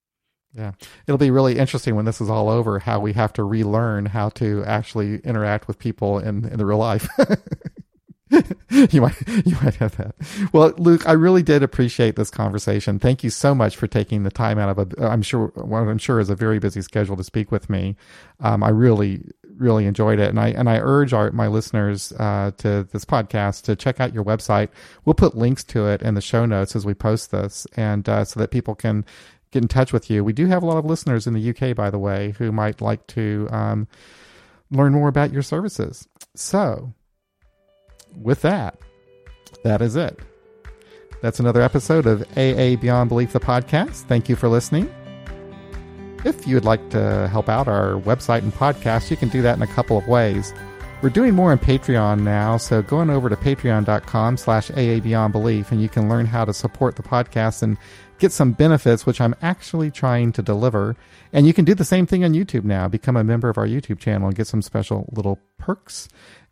Yeah, 0.54 0.72
it'll 1.08 1.20
be 1.20 1.32
really 1.32 1.58
interesting 1.58 1.96
when 1.96 2.06
this 2.06 2.22
is 2.22 2.30
all 2.30 2.50
over 2.50 2.80
how 2.80 3.00
we 3.00 3.14
have 3.14 3.34
to 3.34 3.44
relearn 3.44 4.08
how 4.08 4.30
to 4.30 4.64
actually 4.66 5.20
interact 5.20 5.68
with 5.68 5.78
people 5.78 6.20
in 6.20 6.46
in 6.46 6.58
the 6.58 6.66
real 6.66 6.80
life. 6.80 7.08
you 8.92 9.02
might 9.02 9.16
you 9.46 9.58
might 9.62 9.76
have 9.76 9.96
that. 9.98 10.16
Well, 10.54 10.74
Luke, 10.78 11.08
I 11.08 11.14
really 11.14 11.44
did 11.44 11.64
appreciate 11.64 12.16
this 12.16 12.30
conversation. 12.30 13.00
Thank 13.00 13.24
you 13.24 13.30
so 13.30 13.54
much 13.54 13.76
for 13.76 13.88
taking 13.88 14.24
the 14.24 14.32
time 14.32 14.58
out 14.58 14.70
of 14.70 14.94
a 14.94 15.06
I'm 15.06 15.22
sure 15.22 15.48
what 15.56 15.80
I'm 15.80 15.98
sure 15.98 16.20
is 16.20 16.30
a 16.30 16.36
very 16.36 16.60
busy 16.60 16.82
schedule 16.82 17.18
to 17.18 17.24
speak 17.24 17.52
with 17.52 17.70
me. 17.70 17.96
Um, 18.40 18.64
I 18.64 18.70
really 18.70 19.24
really 19.58 19.86
enjoyed 19.86 20.20
it, 20.20 20.30
and 20.30 20.40
I 20.40 20.50
and 20.50 20.70
I 20.70 20.78
urge 20.78 21.14
our 21.14 21.32
my 21.32 21.48
listeners 21.48 22.14
uh, 22.14 22.52
to 22.58 22.88
this 22.92 23.06
podcast 23.06 23.64
to 23.64 23.76
check 23.76 24.00
out 24.00 24.14
your 24.14 24.24
website. 24.24 24.70
We'll 25.04 25.14
put 25.14 25.36
links 25.36 25.64
to 25.66 25.88
it 25.88 26.02
in 26.02 26.14
the 26.14 26.22
show 26.22 26.46
notes 26.46 26.76
as 26.76 26.86
we 26.86 26.94
post 26.94 27.32
this, 27.32 27.68
and 27.76 28.08
uh, 28.08 28.24
so 28.24 28.40
that 28.40 28.52
people 28.52 28.76
can 28.76 29.06
get 29.52 29.64
in 29.64 29.68
touch 29.68 29.92
with 29.92 30.10
you. 30.10 30.24
We 30.24 30.34
do 30.34 30.46
have 30.46 30.64
a 30.64 30.66
lot 30.66 30.78
of 30.78 30.86
listeners 30.86 31.28
in 31.28 31.34
the 31.34 31.50
UK, 31.50 31.76
by 31.76 31.90
the 31.90 32.00
way, 32.00 32.36
who 32.38 32.52
might 32.52 32.82
like 32.82 33.06
to 33.08 33.48
um, 33.52 33.88
learn 34.72 34.94
more 34.94 35.10
about 35.10 35.34
your 35.34 35.42
services. 35.42 36.08
So 36.36 36.94
with 38.16 38.42
that, 38.42 38.80
that 39.64 39.82
is 39.82 39.96
it. 39.96 40.20
That's 41.22 41.40
another 41.40 41.62
episode 41.62 42.06
of 42.06 42.22
AA 42.38 42.76
Beyond 42.76 43.10
Belief, 43.10 43.34
the 43.34 43.40
podcast. 43.40 44.04
Thank 44.04 44.30
you 44.30 44.36
for 44.36 44.48
listening. 44.48 44.94
If 46.24 46.48
you 46.48 46.56
would 46.56 46.66
like 46.66 46.90
to 46.92 47.28
help 47.30 47.50
out 47.50 47.68
our 47.68 47.94
website 48.02 48.40
and 48.40 48.54
podcast, 48.54 49.12
you 49.12 49.18
can 49.18 49.30
do 49.30 49.42
that 49.42 49.56
in 49.56 49.62
a 49.62 49.68
couple 49.68 49.98
of 49.98 50.08
ways. 50.08 50.54
We're 51.02 51.10
doing 51.10 51.34
more 51.34 51.52
on 51.52 51.60
Patreon 51.60 52.22
now, 52.22 52.58
so 52.58 52.82
going 52.82 53.10
over 53.10 53.30
to 53.30 53.38
patreon.com 53.38 54.36
slash 54.36 54.70
AA 54.72 55.00
Beyond 55.00 55.32
Belief 55.32 55.72
and 55.72 55.82
you 55.82 55.88
can 55.88 56.10
learn 56.10 56.26
how 56.26 56.44
to 56.44 56.54
support 56.54 56.98
the 56.98 57.04
podcast 57.04 57.64
and 57.64 57.78
get 58.20 58.34
some 58.34 58.52
benefits, 58.52 59.06
which 59.06 59.22
I'm 59.22 59.34
actually 59.42 59.92
trying 59.92 60.34
to 60.34 60.42
deliver. 60.42 60.98
And 61.32 61.48
you 61.48 61.54
can 61.54 61.64
do 61.64 61.74
the 61.74 61.86
same 61.86 62.06
thing 62.06 62.26
on 62.26 62.34
YouTube 62.34 62.66
now. 62.66 62.90
Become 62.90 63.16
a 63.16 63.24
member 63.24 63.48
of 63.48 63.58
our 63.58 63.66
YouTube 63.66 64.00
channel 64.00 64.28
and 64.28 64.36
get 64.36 64.48
some 64.48 64.62
special 64.62 65.08
little 65.14 65.40
perks 65.58 66.10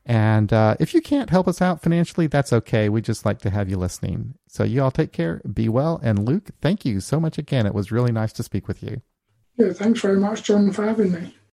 and 0.07 0.53
uh, 0.53 0.77
if 0.79 0.93
you 0.93 1.01
can't 1.01 1.29
help 1.29 1.49
us 1.49 1.61
out 1.61 1.81
financially, 1.81 2.27
that's 2.27 2.53
okay. 2.53 2.87
We 2.87 3.01
just 3.01 3.25
like 3.25 3.39
to 3.39 3.49
have 3.49 3.69
you 3.69 3.75
listening. 3.75 4.35
So 4.47 4.63
you 4.63 4.81
all 4.81 4.89
take 4.89 5.11
care, 5.11 5.41
be 5.53 5.67
well. 5.67 5.99
And 6.01 6.25
Luke, 6.25 6.51
thank 6.61 6.85
you 6.85 7.01
so 7.01 7.19
much 7.19 7.37
again. 7.37 7.65
It 7.65 7.73
was 7.73 7.91
really 7.91 8.13
nice 8.13 8.31
to 8.33 8.43
speak 8.43 8.69
with 8.69 8.81
you. 8.81 9.01
Yeah, 9.57 9.73
thanks 9.73 9.99
very 9.99 10.17
much, 10.17 10.43
John, 10.43 10.71
for 10.71 10.85
having 10.85 11.11
me. 11.11 11.35